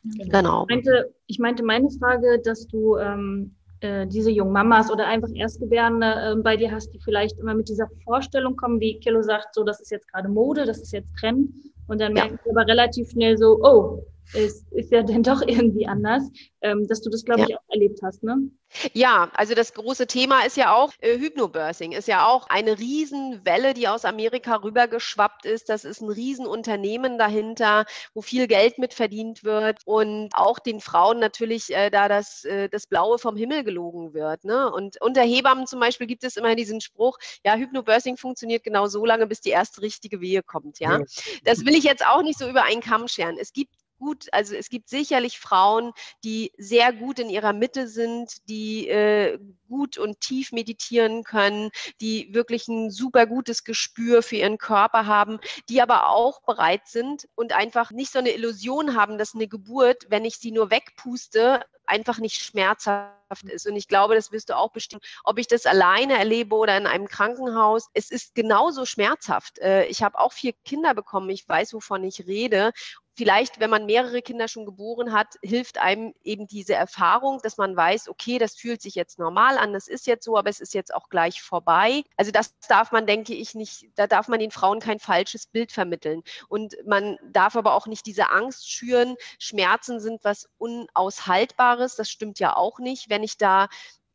Genau. 0.03 0.65
Ich 0.67 0.75
meinte, 0.75 1.15
ich 1.27 1.39
meinte 1.39 1.63
meine 1.63 1.89
Frage, 1.89 2.39
dass 2.43 2.67
du 2.67 2.97
ähm, 2.97 3.55
äh, 3.81 4.07
diese 4.07 4.31
jungen 4.31 4.53
Mamas 4.53 4.91
oder 4.91 5.07
einfach 5.07 5.29
Erstgebärende 5.33 6.07
äh, 6.07 6.41
bei 6.41 6.57
dir 6.57 6.71
hast, 6.71 6.91
die 6.91 6.99
vielleicht 6.99 7.39
immer 7.39 7.53
mit 7.53 7.69
dieser 7.69 7.87
Vorstellung 8.03 8.55
kommen, 8.55 8.79
wie 8.79 8.99
Kilo 8.99 9.21
sagt, 9.21 9.53
so 9.53 9.63
das 9.63 9.79
ist 9.79 9.91
jetzt 9.91 10.11
gerade 10.11 10.29
Mode, 10.29 10.65
das 10.65 10.79
ist 10.79 10.91
jetzt 10.93 11.15
Trend 11.15 11.51
und 11.87 12.01
dann 12.01 12.15
ja. 12.15 12.23
merken 12.23 12.39
sie 12.43 12.49
aber 12.49 12.65
relativ 12.67 13.09
schnell 13.09 13.37
so, 13.37 13.59
oh, 13.61 14.03
es 14.33 14.65
ist 14.71 14.91
ja 14.91 15.03
dann 15.03 15.23
doch 15.23 15.41
irgendwie 15.41 15.87
anders, 15.87 16.23
ähm, 16.61 16.87
dass 16.87 17.01
du 17.01 17.09
das, 17.09 17.23
glaube 17.23 17.41
ja. 17.41 17.47
ich, 17.49 17.55
auch 17.55 17.69
erlebt 17.69 17.99
hast, 18.03 18.23
ne? 18.23 18.49
Ja, 18.93 19.31
also 19.33 19.55
das 19.55 19.73
große 19.73 20.07
Thema 20.07 20.45
ist 20.45 20.57
ja 20.57 20.75
auch 20.75 20.91
äh, 20.99 21.17
Hypnobirthing, 21.17 21.93
ist 21.93 22.07
ja 22.09 22.27
auch 22.27 22.47
eine 22.49 22.77
Riesenwelle, 22.77 23.73
die 23.73 23.87
aus 23.87 24.03
Amerika 24.03 24.55
rübergeschwappt 24.55 25.45
ist. 25.45 25.69
Das 25.69 25.85
ist 25.85 26.01
ein 26.01 26.09
Riesenunternehmen 26.09 27.17
dahinter, 27.17 27.85
wo 28.13 28.21
viel 28.21 28.47
Geld 28.47 28.77
mit 28.77 28.93
verdient 28.93 29.45
wird 29.45 29.79
und 29.85 30.31
auch 30.33 30.59
den 30.59 30.81
Frauen 30.81 31.19
natürlich 31.19 31.73
äh, 31.73 31.89
da 31.89 32.09
das, 32.09 32.43
äh, 32.43 32.67
das 32.67 32.87
Blaue 32.87 33.19
vom 33.19 33.37
Himmel 33.37 33.63
gelogen 33.63 34.13
wird. 34.13 34.43
Ne? 34.43 34.69
Und 34.71 35.01
unter 35.01 35.21
Hebammen 35.21 35.65
zum 35.65 35.79
Beispiel 35.79 36.07
gibt 36.07 36.25
es 36.25 36.35
immer 36.35 36.53
diesen 36.55 36.81
Spruch, 36.81 37.17
ja, 37.45 37.55
Hypnobirthing 37.55 38.17
funktioniert 38.17 38.63
genau 38.63 38.87
so 38.87 39.05
lange, 39.05 39.27
bis 39.27 39.39
die 39.39 39.49
erste 39.49 39.81
richtige 39.81 40.19
Wehe 40.19 40.43
kommt. 40.43 40.79
Ja, 40.79 40.99
ja. 40.99 41.05
das 41.45 41.65
will 41.65 41.75
ich 41.75 41.85
jetzt 41.85 42.05
auch 42.05 42.21
nicht 42.21 42.37
so 42.37 42.49
über 42.49 42.63
einen 42.63 42.81
Kamm 42.81 43.07
scheren. 43.07 43.37
Es 43.39 43.53
gibt 43.53 43.71
gut, 43.97 44.27
also 44.31 44.55
es 44.55 44.69
gibt 44.69 44.89
sicherlich 44.89 45.39
Frauen, 45.39 45.91
die 46.23 46.51
sehr 46.57 46.93
gut 46.93 47.19
in 47.19 47.29
ihrer 47.29 47.53
Mitte 47.53 47.87
sind, 47.87 48.47
die 48.49 48.87
äh, 48.87 49.39
gut 49.67 49.97
und 49.97 50.21
tief 50.21 50.51
meditieren 50.51 51.23
können, 51.23 51.71
die 52.01 52.33
wirklich 52.33 52.67
ein 52.67 52.91
super 52.91 53.25
gutes 53.25 53.63
Gespür 53.63 54.23
für 54.23 54.37
ihren 54.37 54.57
Körper 54.57 55.05
haben, 55.05 55.39
die 55.69 55.81
aber 55.81 56.09
auch 56.09 56.41
bereit 56.41 56.87
sind 56.87 57.27
und 57.35 57.53
einfach 57.53 57.91
nicht 57.91 58.11
so 58.11 58.19
eine 58.19 58.31
Illusion 58.31 58.95
haben, 58.95 59.17
dass 59.17 59.35
eine 59.35 59.47
Geburt, 59.47 60.05
wenn 60.09 60.25
ich 60.25 60.37
sie 60.37 60.51
nur 60.51 60.71
wegpuste, 60.71 61.65
einfach 61.85 62.19
nicht 62.19 62.43
schmerzhaft 62.43 63.43
ist. 63.45 63.67
Und 63.67 63.75
ich 63.75 63.87
glaube, 63.87 64.15
das 64.15 64.31
wirst 64.31 64.49
du 64.49 64.57
auch 64.57 64.71
bestimmen, 64.71 65.01
ob 65.23 65.37
ich 65.37 65.47
das 65.47 65.65
alleine 65.65 66.17
erlebe 66.17 66.55
oder 66.55 66.77
in 66.77 66.87
einem 66.87 67.07
Krankenhaus. 67.07 67.89
Es 67.93 68.11
ist 68.11 68.35
genauso 68.35 68.85
schmerzhaft. 68.85 69.59
Äh, 69.59 69.85
ich 69.85 70.03
habe 70.03 70.19
auch 70.19 70.33
vier 70.33 70.53
Kinder 70.65 70.93
bekommen. 70.93 71.29
Ich 71.29 71.47
weiß, 71.47 71.73
wovon 71.73 72.03
ich 72.03 72.27
rede 72.27 72.73
vielleicht, 73.17 73.59
wenn 73.59 73.71
man 73.71 73.87
mehrere 73.87 74.21
Kinder 74.21 74.47
schon 74.47 74.65
geboren 74.65 75.11
hat, 75.11 75.35
hilft 75.41 75.79
einem 75.79 76.13
eben 76.23 76.47
diese 76.47 76.75
Erfahrung, 76.75 77.39
dass 77.41 77.57
man 77.57 77.75
weiß, 77.75 78.09
okay, 78.09 78.37
das 78.37 78.55
fühlt 78.55 78.81
sich 78.81 78.93
jetzt 78.93 79.17
normal 79.17 79.57
an, 79.57 79.73
das 79.73 79.87
ist 79.87 80.05
jetzt 80.05 80.23
so, 80.23 80.37
aber 80.37 80.49
es 80.49 80.59
ist 80.59 80.75
jetzt 80.75 80.93
auch 80.93 81.09
gleich 81.09 81.41
vorbei. 81.41 82.03
Also 82.15 82.31
das 82.31 82.57
darf 82.67 82.91
man, 82.91 83.07
denke 83.07 83.33
ich, 83.33 83.55
nicht, 83.55 83.87
da 83.95 84.05
darf 84.05 84.27
man 84.27 84.39
den 84.39 84.51
Frauen 84.51 84.79
kein 84.79 84.99
falsches 84.99 85.47
Bild 85.47 85.71
vermitteln. 85.71 86.21
Und 86.47 86.75
man 86.85 87.17
darf 87.23 87.55
aber 87.55 87.73
auch 87.73 87.87
nicht 87.87 88.05
diese 88.05 88.29
Angst 88.29 88.69
schüren, 88.69 89.15
Schmerzen 89.39 89.99
sind 89.99 90.23
was 90.23 90.47
Unaushaltbares, 90.59 91.95
das 91.95 92.09
stimmt 92.09 92.39
ja 92.39 92.55
auch 92.55 92.77
nicht. 92.77 93.09
Wenn 93.09 93.23
ich 93.23 93.37
da 93.37 93.67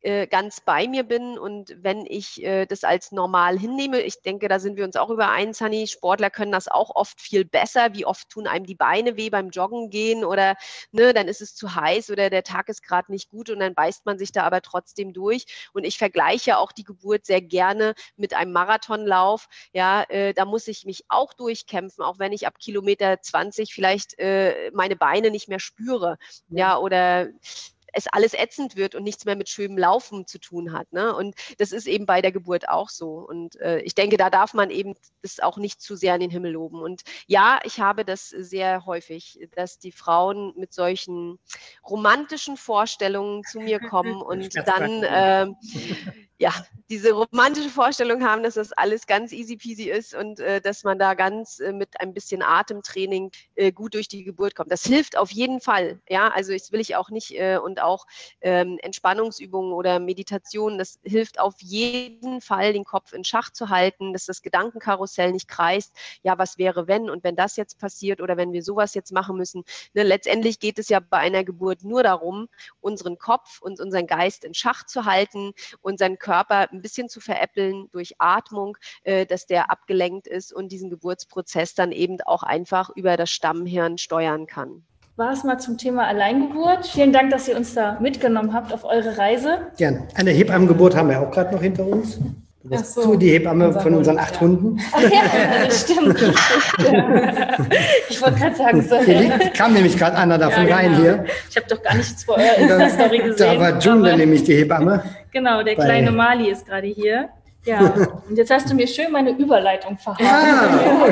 äh, 0.03 0.27
ganz 0.27 0.61
bei 0.61 0.87
mir 0.87 1.03
bin 1.03 1.37
und 1.37 1.75
wenn 1.81 2.05
ich 2.05 2.43
äh, 2.43 2.65
das 2.65 2.83
als 2.83 3.11
normal 3.11 3.57
hinnehme, 3.57 4.01
ich 4.01 4.21
denke, 4.21 4.47
da 4.47 4.59
sind 4.59 4.75
wir 4.75 4.83
uns 4.85 4.95
auch 4.95 5.09
übereins, 5.09 5.61
Honey, 5.61 5.87
Sportler 5.87 6.29
können 6.29 6.51
das 6.51 6.67
auch 6.67 6.95
oft 6.95 7.21
viel 7.21 7.45
besser. 7.45 7.93
Wie 7.93 8.05
oft 8.05 8.29
tun 8.29 8.47
einem 8.47 8.65
die 8.65 8.75
Beine 8.75 9.17
weh 9.17 9.29
beim 9.29 9.49
Joggen 9.49 9.89
gehen 9.89 10.25
oder 10.25 10.55
ne, 10.91 11.13
dann 11.13 11.27
ist 11.27 11.41
es 11.41 11.55
zu 11.55 11.75
heiß 11.75 12.09
oder 12.09 12.29
der 12.29 12.43
Tag 12.43 12.69
ist 12.69 12.83
gerade 12.83 13.11
nicht 13.11 13.29
gut 13.29 13.49
und 13.49 13.59
dann 13.59 13.73
beißt 13.73 14.05
man 14.05 14.17
sich 14.19 14.31
da 14.31 14.43
aber 14.43 14.61
trotzdem 14.61 15.13
durch. 15.13 15.69
Und 15.73 15.85
ich 15.85 15.97
vergleiche 15.97 16.57
auch 16.57 16.71
die 16.71 16.83
Geburt 16.83 17.25
sehr 17.25 17.41
gerne 17.41 17.93
mit 18.17 18.33
einem 18.33 18.51
Marathonlauf. 18.51 19.47
Ja, 19.71 20.03
äh, 20.09 20.33
da 20.33 20.45
muss 20.45 20.67
ich 20.67 20.85
mich 20.85 21.05
auch 21.09 21.33
durchkämpfen, 21.33 22.03
auch 22.03 22.19
wenn 22.19 22.33
ich 22.33 22.45
ab 22.47 22.59
Kilometer 22.59 23.21
20 23.21 23.73
vielleicht 23.73 24.19
äh, 24.19 24.71
meine 24.73 24.95
Beine 24.95 25.31
nicht 25.31 25.47
mehr 25.47 25.59
spüre. 25.59 26.17
Ja, 26.49 26.77
oder 26.77 27.29
es 27.93 28.07
alles 28.07 28.33
ätzend 28.33 28.75
wird 28.75 28.95
und 28.95 29.03
nichts 29.03 29.25
mehr 29.25 29.35
mit 29.35 29.49
schönem 29.49 29.77
Laufen 29.77 30.27
zu 30.27 30.39
tun 30.39 30.73
hat. 30.73 30.91
Ne? 30.91 31.15
Und 31.15 31.35
das 31.59 31.71
ist 31.71 31.87
eben 31.87 32.05
bei 32.05 32.21
der 32.21 32.31
Geburt 32.31 32.67
auch 32.67 32.89
so. 32.89 33.25
Und 33.27 33.55
äh, 33.61 33.79
ich 33.81 33.95
denke, 33.95 34.17
da 34.17 34.29
darf 34.29 34.53
man 34.53 34.69
eben 34.69 34.95
das 35.21 35.39
auch 35.39 35.57
nicht 35.57 35.81
zu 35.81 35.95
sehr 35.95 36.15
an 36.15 36.19
den 36.19 36.31
Himmel 36.31 36.51
loben. 36.51 36.81
Und 36.81 37.03
ja, 37.27 37.59
ich 37.63 37.79
habe 37.79 38.03
das 38.03 38.29
sehr 38.29 38.85
häufig, 38.85 39.47
dass 39.55 39.79
die 39.79 39.91
Frauen 39.91 40.53
mit 40.57 40.73
solchen 40.73 41.39
romantischen 41.87 42.57
Vorstellungen 42.57 43.43
zu 43.43 43.59
mir 43.59 43.79
kommen 43.79 44.21
und 44.21 44.55
dann 44.67 45.03
äh, 45.03 45.47
ja, 46.43 46.51
diese 46.89 47.13
romantische 47.13 47.69
Vorstellung 47.69 48.21
haben, 48.21 48.43
dass 48.43 48.55
das 48.55 48.73
alles 48.73 49.07
ganz 49.07 49.31
easy 49.31 49.55
peasy 49.55 49.89
ist 49.89 50.13
und 50.13 50.41
äh, 50.41 50.59
dass 50.59 50.83
man 50.83 50.99
da 50.99 51.13
ganz 51.13 51.61
äh, 51.61 51.71
mit 51.71 52.01
ein 52.01 52.13
bisschen 52.13 52.41
Atemtraining 52.41 53.31
äh, 53.55 53.71
gut 53.71 53.93
durch 53.93 54.09
die 54.09 54.25
Geburt 54.25 54.53
kommt. 54.53 54.69
Das 54.69 54.83
hilft 54.83 55.17
auf 55.17 55.31
jeden 55.31 55.61
Fall. 55.61 56.01
Ja, 56.09 56.27
also 56.27 56.51
das 56.51 56.73
will 56.73 56.81
ich 56.81 56.97
auch 56.97 57.09
nicht 57.09 57.31
äh, 57.39 57.57
und 57.63 57.81
auch 57.81 58.05
ähm, 58.41 58.77
Entspannungsübungen 58.81 59.71
oder 59.71 59.99
Meditation, 59.99 60.77
das 60.77 60.99
hilft 61.01 61.39
auf 61.39 61.55
jeden 61.59 62.41
Fall, 62.41 62.73
den 62.73 62.83
Kopf 62.83 63.13
in 63.13 63.23
Schach 63.23 63.49
zu 63.51 63.69
halten, 63.69 64.11
dass 64.11 64.25
das 64.25 64.41
Gedankenkarussell 64.41 65.31
nicht 65.31 65.47
kreist. 65.47 65.95
Ja, 66.23 66.37
was 66.37 66.57
wäre 66.57 66.89
wenn 66.89 67.09
und 67.09 67.23
wenn 67.23 67.37
das 67.37 67.55
jetzt 67.55 67.79
passiert 67.79 68.19
oder 68.19 68.35
wenn 68.35 68.51
wir 68.51 68.63
sowas 68.63 68.95
jetzt 68.95 69.13
machen 69.13 69.37
müssen. 69.37 69.63
Ne, 69.93 70.03
letztendlich 70.03 70.59
geht 70.59 70.77
es 70.77 70.89
ja 70.89 70.99
bei 70.99 71.19
einer 71.19 71.45
Geburt 71.45 71.85
nur 71.85 72.03
darum, 72.03 72.49
unseren 72.81 73.17
Kopf 73.17 73.61
und 73.61 73.79
unseren 73.79 74.07
Geist 74.07 74.43
in 74.43 74.53
Schach 74.53 74.85
zu 74.85 75.05
halten 75.05 75.53
und 75.79 75.99
seinen 75.99 76.19
Körper 76.19 76.32
ein 76.41 76.81
bisschen 76.81 77.09
zu 77.09 77.19
veräppeln 77.19 77.87
durch 77.91 78.15
Atmung, 78.17 78.77
äh, 79.03 79.25
dass 79.25 79.45
der 79.45 79.71
abgelenkt 79.71 80.27
ist 80.27 80.53
und 80.53 80.71
diesen 80.71 80.89
Geburtsprozess 80.89 81.75
dann 81.75 81.91
eben 81.91 82.19
auch 82.21 82.43
einfach 82.43 82.89
über 82.95 83.17
das 83.17 83.29
Stammhirn 83.29 83.97
steuern 83.97 84.47
kann 84.47 84.83
war 85.15 85.31
es 85.31 85.43
mal 85.43 85.59
zum 85.59 85.77
Thema 85.77 86.07
Alleingeburt. 86.07 86.87
Vielen 86.87 87.13
Dank, 87.13 87.29
dass 87.29 87.47
ihr 87.47 87.55
uns 87.55 87.75
da 87.75 87.99
mitgenommen 87.99 88.53
habt 88.53 88.73
auf 88.73 88.83
eure 88.83 89.15
Reise. 89.17 89.59
Gerne. 89.77 90.07
Eine 90.15 90.31
Hebammengeburt 90.31 90.95
haben 90.95 91.09
wir 91.09 91.21
auch 91.21 91.29
gerade 91.29 91.53
noch 91.53 91.61
hinter 91.61 91.85
uns. 91.85 92.19
Ach 92.71 92.83
so, 92.83 93.15
die 93.15 93.29
Hebamme 93.29 93.67
unser 93.67 93.81
von 93.81 93.93
unseren 93.93 94.17
acht 94.17 94.35
ja. 94.35 94.41
Hunden. 94.41 94.79
Ach 94.93 95.01
ja, 95.11 95.65
das 95.65 95.81
stimmt. 95.81 96.17
ich 98.09 98.21
wollte 98.21 98.39
gerade 98.39 98.55
sagen, 98.55 98.81
so. 98.81 98.99
Hier 98.99 99.19
liegt, 99.19 99.53
kam 99.53 99.73
nämlich 99.73 99.97
gerade 99.97 100.17
einer 100.17 100.37
davon 100.37 100.67
ja, 100.67 100.79
genau. 100.81 100.95
rein 100.95 101.01
hier. 101.01 101.25
Ich 101.49 101.57
habe 101.57 101.67
doch 101.67 101.83
gar 101.83 101.95
nichts 101.95 102.23
vor 102.23 102.37
eurer 102.37 102.55
Insta-Story 102.55 103.17
gesehen. 103.17 103.35
Da 103.37 103.59
war 103.59 103.79
June 103.79 104.15
nämlich 104.15 104.45
die 104.45 104.55
Hebamme. 104.55 105.03
Genau, 105.33 105.63
der 105.63 105.75
kleine 105.75 106.11
Mali 106.11 106.49
ist 106.49 106.65
gerade 106.65 106.87
hier. 106.87 107.29
Ja, 107.65 107.79
und 108.29 108.37
jetzt 108.37 108.51
hast 108.51 108.69
du 108.69 108.75
mir 108.75 108.87
schön 108.87 109.11
meine 109.11 109.31
Überleitung 109.31 109.97
verhauen. 109.97 110.25
Ah, 110.25 111.07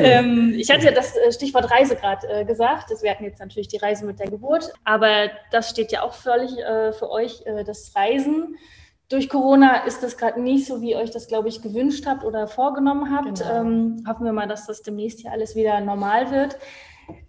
ähm, 0.00 0.54
ich 0.56 0.70
hatte 0.70 0.86
ja 0.86 0.90
das 0.90 1.16
äh, 1.16 1.32
Stichwort 1.32 1.70
Reise 1.70 1.94
gerade 1.96 2.26
äh, 2.28 2.44
gesagt. 2.44 2.90
Wir 3.00 3.10
hatten 3.12 3.24
jetzt 3.24 3.38
natürlich 3.38 3.68
die 3.68 3.76
Reise 3.76 4.04
mit 4.04 4.18
der 4.18 4.28
Geburt, 4.28 4.72
aber 4.84 5.30
das 5.52 5.70
steht 5.70 5.92
ja 5.92 6.02
auch 6.02 6.14
völlig 6.14 6.58
äh, 6.58 6.92
für 6.92 7.10
euch, 7.10 7.42
äh, 7.46 7.62
das 7.62 7.92
Reisen. 7.94 8.56
Durch 9.08 9.28
Corona 9.28 9.84
ist 9.84 10.02
das 10.02 10.16
gerade 10.16 10.40
nicht 10.40 10.66
so, 10.66 10.80
wie 10.80 10.92
ihr 10.92 10.98
euch 10.98 11.10
das, 11.10 11.28
glaube 11.28 11.48
ich, 11.48 11.62
gewünscht 11.62 12.06
habt 12.06 12.24
oder 12.24 12.46
vorgenommen 12.46 13.14
habt. 13.14 13.40
Genau. 13.40 13.60
Ähm, 13.60 14.04
hoffen 14.06 14.24
wir 14.24 14.32
mal, 14.32 14.48
dass 14.48 14.66
das 14.66 14.82
demnächst 14.82 15.20
hier 15.20 15.32
alles 15.32 15.54
wieder 15.54 15.80
normal 15.80 16.30
wird. 16.30 16.58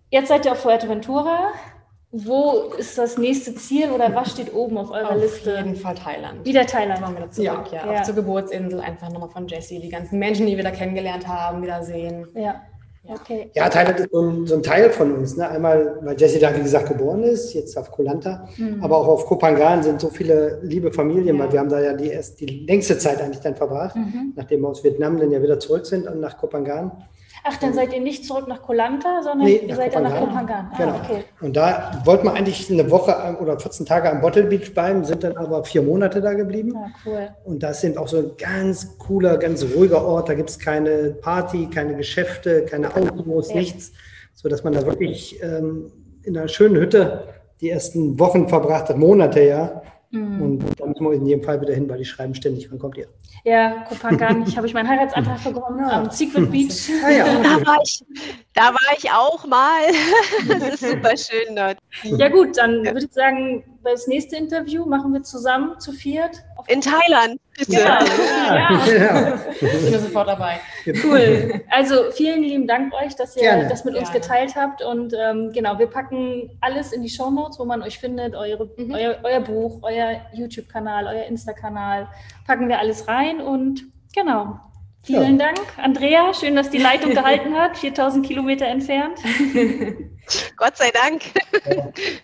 Jetzt 0.10 0.28
seid 0.28 0.46
ihr 0.46 0.52
auf 0.52 0.60
Fuerteventura. 0.60 1.54
Wo 2.14 2.74
ist 2.78 2.98
das 2.98 3.18
nächste 3.18 3.56
Ziel 3.56 3.90
oder 3.90 4.14
was 4.14 4.32
steht 4.32 4.54
oben 4.54 4.78
auf 4.78 4.92
eurer 4.92 5.12
auf 5.12 5.22
Liste? 5.22 5.54
Auf 5.54 5.66
jeden 5.66 5.76
Fall 5.78 5.96
Thailand. 5.96 6.46
Wieder 6.46 6.66
Thailand. 6.66 7.00
Machen 7.00 7.16
wir 7.18 7.32
zurück, 7.32 7.72
ja. 7.72 7.86
ja. 7.86 7.94
ja. 7.94 8.00
Auf 8.00 8.06
zur 8.06 8.16
Geburtsinsel, 8.16 8.82
einfach 8.82 9.10
nochmal 9.10 9.30
von 9.30 9.48
Jessie, 9.48 9.80
die 9.80 9.90
ganzen 9.90 10.20
Menschen, 10.20 10.46
die 10.46 10.58
wir 10.58 10.64
da 10.64 10.72
kennengelernt 10.72 11.26
haben, 11.26 11.62
wiedersehen. 11.62 12.28
Ja. 12.36 12.62
Okay. 13.08 13.50
Ja, 13.56 13.68
Thailand 13.68 14.00
ist 14.00 14.12
so 14.12 14.22
ein, 14.22 14.46
so 14.46 14.56
ein, 14.56 14.64
Teil 14.64 14.92
von 14.92 15.12
uns. 15.14 15.36
Ne? 15.36 15.50
Einmal, 15.50 15.98
weil 16.02 16.20
Jessie 16.20 16.38
da, 16.38 16.56
wie 16.56 16.62
gesagt, 16.62 16.88
geboren 16.88 17.24
ist, 17.24 17.54
jetzt 17.54 17.76
auf 17.76 17.90
Koh 17.92 18.04
Lanta, 18.04 18.48
mhm. 18.58 18.84
aber 18.84 18.98
auch 18.98 19.08
auf 19.08 19.26
Koh 19.26 19.40
Phangan 19.40 19.82
sind 19.82 20.00
so 20.00 20.10
viele 20.10 20.60
liebe 20.62 20.92
Familien, 20.92 21.38
ja. 21.38 21.44
weil 21.44 21.52
wir 21.52 21.60
haben 21.60 21.70
da 21.70 21.82
ja 21.82 21.94
die, 21.94 22.10
erst 22.10 22.40
die 22.40 22.46
längste 22.46 22.98
Zeit 23.00 23.20
eigentlich 23.20 23.42
dann 23.42 23.56
verbracht, 23.56 23.96
mhm. 23.96 24.34
nachdem 24.36 24.62
wir 24.62 24.68
aus 24.68 24.84
Vietnam 24.84 25.18
dann 25.18 25.32
ja 25.32 25.42
wieder 25.42 25.60
zurück 25.60 25.86
sind 25.88 26.08
und 26.08 26.20
nach 26.20 26.38
Koh 26.38 26.48
Phangan. 26.48 26.92
Ach, 27.44 27.58
dann 27.58 27.74
seid 27.74 27.94
ihr 27.94 28.02
nicht 28.02 28.26
zurück 28.26 28.48
nach 28.48 28.62
Koh 28.62 28.74
Lanta, 28.74 29.24
sondern 29.24 29.48
nee, 29.48 29.64
ihr 29.68 29.76
seid 29.76 29.96
dann 29.96 30.04
nach 30.04 30.20
Koh 30.20 30.28
Phangan. 30.28 30.70
Ah, 30.72 30.78
genau. 30.78 30.96
Okay. 30.96 31.24
Und 31.42 31.56
da 31.56 32.02
wollten 32.06 32.26
wir 32.26 32.34
eigentlich 32.34 32.72
eine 32.72 32.90
Woche 32.92 33.38
oder 33.42 33.60
14 33.60 33.86
Tage 33.86 34.12
am 34.12 34.22
Bottle 34.22 34.44
Beach 34.44 34.74
bleiben, 34.74 35.04
sind 35.04 35.24
dann 35.24 35.36
aber 35.38 35.64
vier 35.64 35.82
Monate 35.82 36.22
da 36.22 36.34
geblieben. 36.34 36.74
Ah, 36.76 36.90
cool. 37.06 37.30
Und 37.44 37.64
das 37.64 37.82
sind 37.82 37.98
auch 37.98 38.08
so 38.08 38.18
ein 38.18 38.32
ganz 38.38 38.98
cooler, 39.00 39.38
ganz 39.38 39.66
ruhiger 39.76 40.06
Ort. 40.06 40.30
Da 40.30 40.36
gibt 40.36 40.50
es 40.50 40.60
keine 40.60 41.12
Party, 41.22 41.68
keine 41.68 41.96
Geschäfte, 41.96 42.66
keine 42.66 42.96
Autos, 42.96 43.50
ja. 43.50 43.56
nichts. 43.56 43.92
So 44.34 44.48
dass 44.48 44.64
man 44.64 44.74
da 44.74 44.86
wirklich 44.86 45.42
ähm, 45.42 45.92
in 46.24 46.38
einer 46.38 46.48
schönen 46.48 46.76
Hütte 46.76 47.28
die 47.60 47.70
ersten 47.70 48.20
Wochen 48.20 48.48
verbracht 48.48 48.90
hat, 48.90 48.98
Monate 48.98 49.42
ja. 49.44 49.82
Mhm. 50.12 50.42
Und 50.42 50.81
wir 51.06 51.14
in 51.14 51.26
jedem 51.26 51.44
Fall 51.44 51.62
wieder 51.62 51.74
hin, 51.74 51.90
weil 51.90 51.98
die 51.98 52.06
schreiben 52.06 52.36
ständig, 52.36 52.70
wann 52.72 52.80
kommt 52.80 52.98
ihr? 52.98 53.08
Ja, 53.44 53.86
Kopangan, 53.90 54.46
ich 54.48 54.56
habe 54.56 54.68
ich 54.68 54.74
meinen 54.74 54.88
Heiratsantrag 54.88 55.44
bekommen 55.54 55.80
ja. 55.80 56.02
am 56.02 56.10
Secret 56.10 56.52
Beach. 56.52 56.90
Ah, 57.04 57.10
ja, 57.10 57.24
okay. 57.24 57.44
da, 57.44 57.66
war 57.66 57.78
ich, 57.84 58.04
da 58.54 58.62
war 58.74 58.98
ich 58.98 59.12
auch 59.12 59.46
mal. 59.48 59.82
Das 60.48 60.82
ist 60.82 60.92
super 60.92 61.18
schön 61.18 61.56
dort. 61.56 61.78
Ja 62.04 62.30
gut, 62.30 62.58
dann 62.58 62.84
würde 62.84 63.06
ich 63.06 63.14
sagen, 63.14 63.64
das 63.84 64.08
nächste 64.08 64.36
Interview 64.36 64.86
machen 64.86 65.14
wir 65.14 65.24
zusammen 65.24 65.80
zu 65.80 65.92
viert. 65.92 66.44
In 66.68 66.82
Thailand. 66.82 67.40
Bitte. 67.58 67.74
Ja, 67.74 68.00
ja. 68.04 68.86
ja. 68.88 69.40
Ich 69.60 69.92
bin 69.92 70.00
sofort 70.00 70.28
dabei. 70.28 70.60
Cool. 71.04 71.62
Also 71.70 72.12
vielen 72.12 72.44
lieben 72.44 72.68
Dank 72.68 72.94
euch, 72.94 73.16
dass 73.16 73.36
ihr 73.36 73.44
Gerne. 73.44 73.68
das 73.68 73.84
mit 73.84 73.96
uns 73.96 74.12
geteilt 74.12 74.56
habt. 74.56 74.82
Und 74.82 75.14
ähm, 75.14 75.52
genau, 75.54 75.78
wir 75.80 75.88
packen 75.88 76.58
alles 76.62 76.92
in 76.92 77.02
die 77.02 77.10
Show 77.10 77.30
Notes, 77.30 77.60
wo 77.60 77.66
man 77.66 77.82
euch 77.82 78.00
findet, 78.00 78.36
eure, 78.36 78.70
mhm. 78.78 78.94
euer, 78.94 79.18
euer 79.24 79.42
Buch, 79.42 79.80
euer 79.82 80.22
YouTube-Kanal, 80.34 81.08
euer 81.08 81.26
Insta-Kanal, 81.26 82.08
packen 82.46 82.70
wir 82.70 82.80
alles 82.80 83.08
rein. 83.08 83.42
Und 83.42 83.84
genau, 84.14 84.60
Vielen 85.04 85.40
ja. 85.40 85.48
Dank, 85.48 85.60
Andrea. 85.78 86.34
Schön, 86.34 86.56
dass 86.56 86.70
die 86.70 86.78
Leitung 86.78 87.12
gehalten 87.12 87.56
hat, 87.56 87.78
4000 87.78 88.26
Kilometer 88.26 88.68
entfernt. 88.68 89.18
Gott 90.58 90.78
sei 90.78 90.92
Dank. 90.92 91.24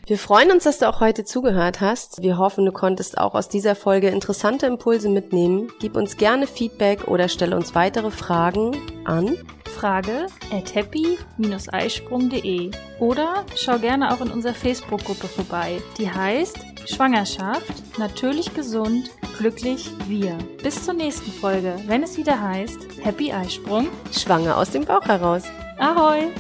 Wir 0.06 0.18
freuen 0.18 0.52
uns, 0.52 0.64
dass 0.64 0.78
du 0.78 0.88
auch 0.88 1.02
heute 1.02 1.26
zugehört 1.26 1.82
hast. 1.82 2.22
Wir 2.22 2.38
hoffen, 2.38 2.66
du 2.66 2.72
konntest 2.72 3.18
auch 3.18 3.34
aus 3.34 3.50
dieser 3.50 3.76
Folge 3.76 4.10
interessante 4.10 4.68
Impulse 4.68 5.10
mitnehmen. 5.10 5.72
Gib 5.80 5.96
uns 5.98 6.18
gerne 6.18 6.46
Feedback 6.46 7.08
oder 7.08 7.28
stelle 7.30 7.56
uns 7.56 7.74
weitere 7.74 8.12
Fragen 8.12 8.76
an 9.06 9.38
frage 9.78 10.26
at 10.52 10.74
happy-eisprung.de 10.74 12.72
oder 13.00 13.46
schau 13.56 13.78
gerne 13.78 14.12
auch 14.12 14.22
in 14.22 14.32
unserer 14.32 14.56
Facebook-Gruppe 14.56 15.28
vorbei. 15.28 15.82
Die 16.00 16.10
heißt 16.10 16.58
Schwangerschaft, 16.88 17.98
natürlich 17.98 18.54
gesund, 18.54 19.12
glücklich 19.38 19.90
wir. 20.08 20.38
Bis 20.64 20.86
zur 20.86 20.94
nächsten 20.94 21.32
Folge, 21.32 21.76
wenn 21.86 22.02
es 22.02 22.18
wieder 22.18 22.42
heißt 22.42 22.78
Happy 23.04 23.32
Eisprung. 23.32 23.90
Schwanger 24.12 24.58
aus 24.58 24.72
dem 24.72 24.86
Bauch 24.86 25.06
heraus. 25.06 25.44
Ahoi! 25.78 26.32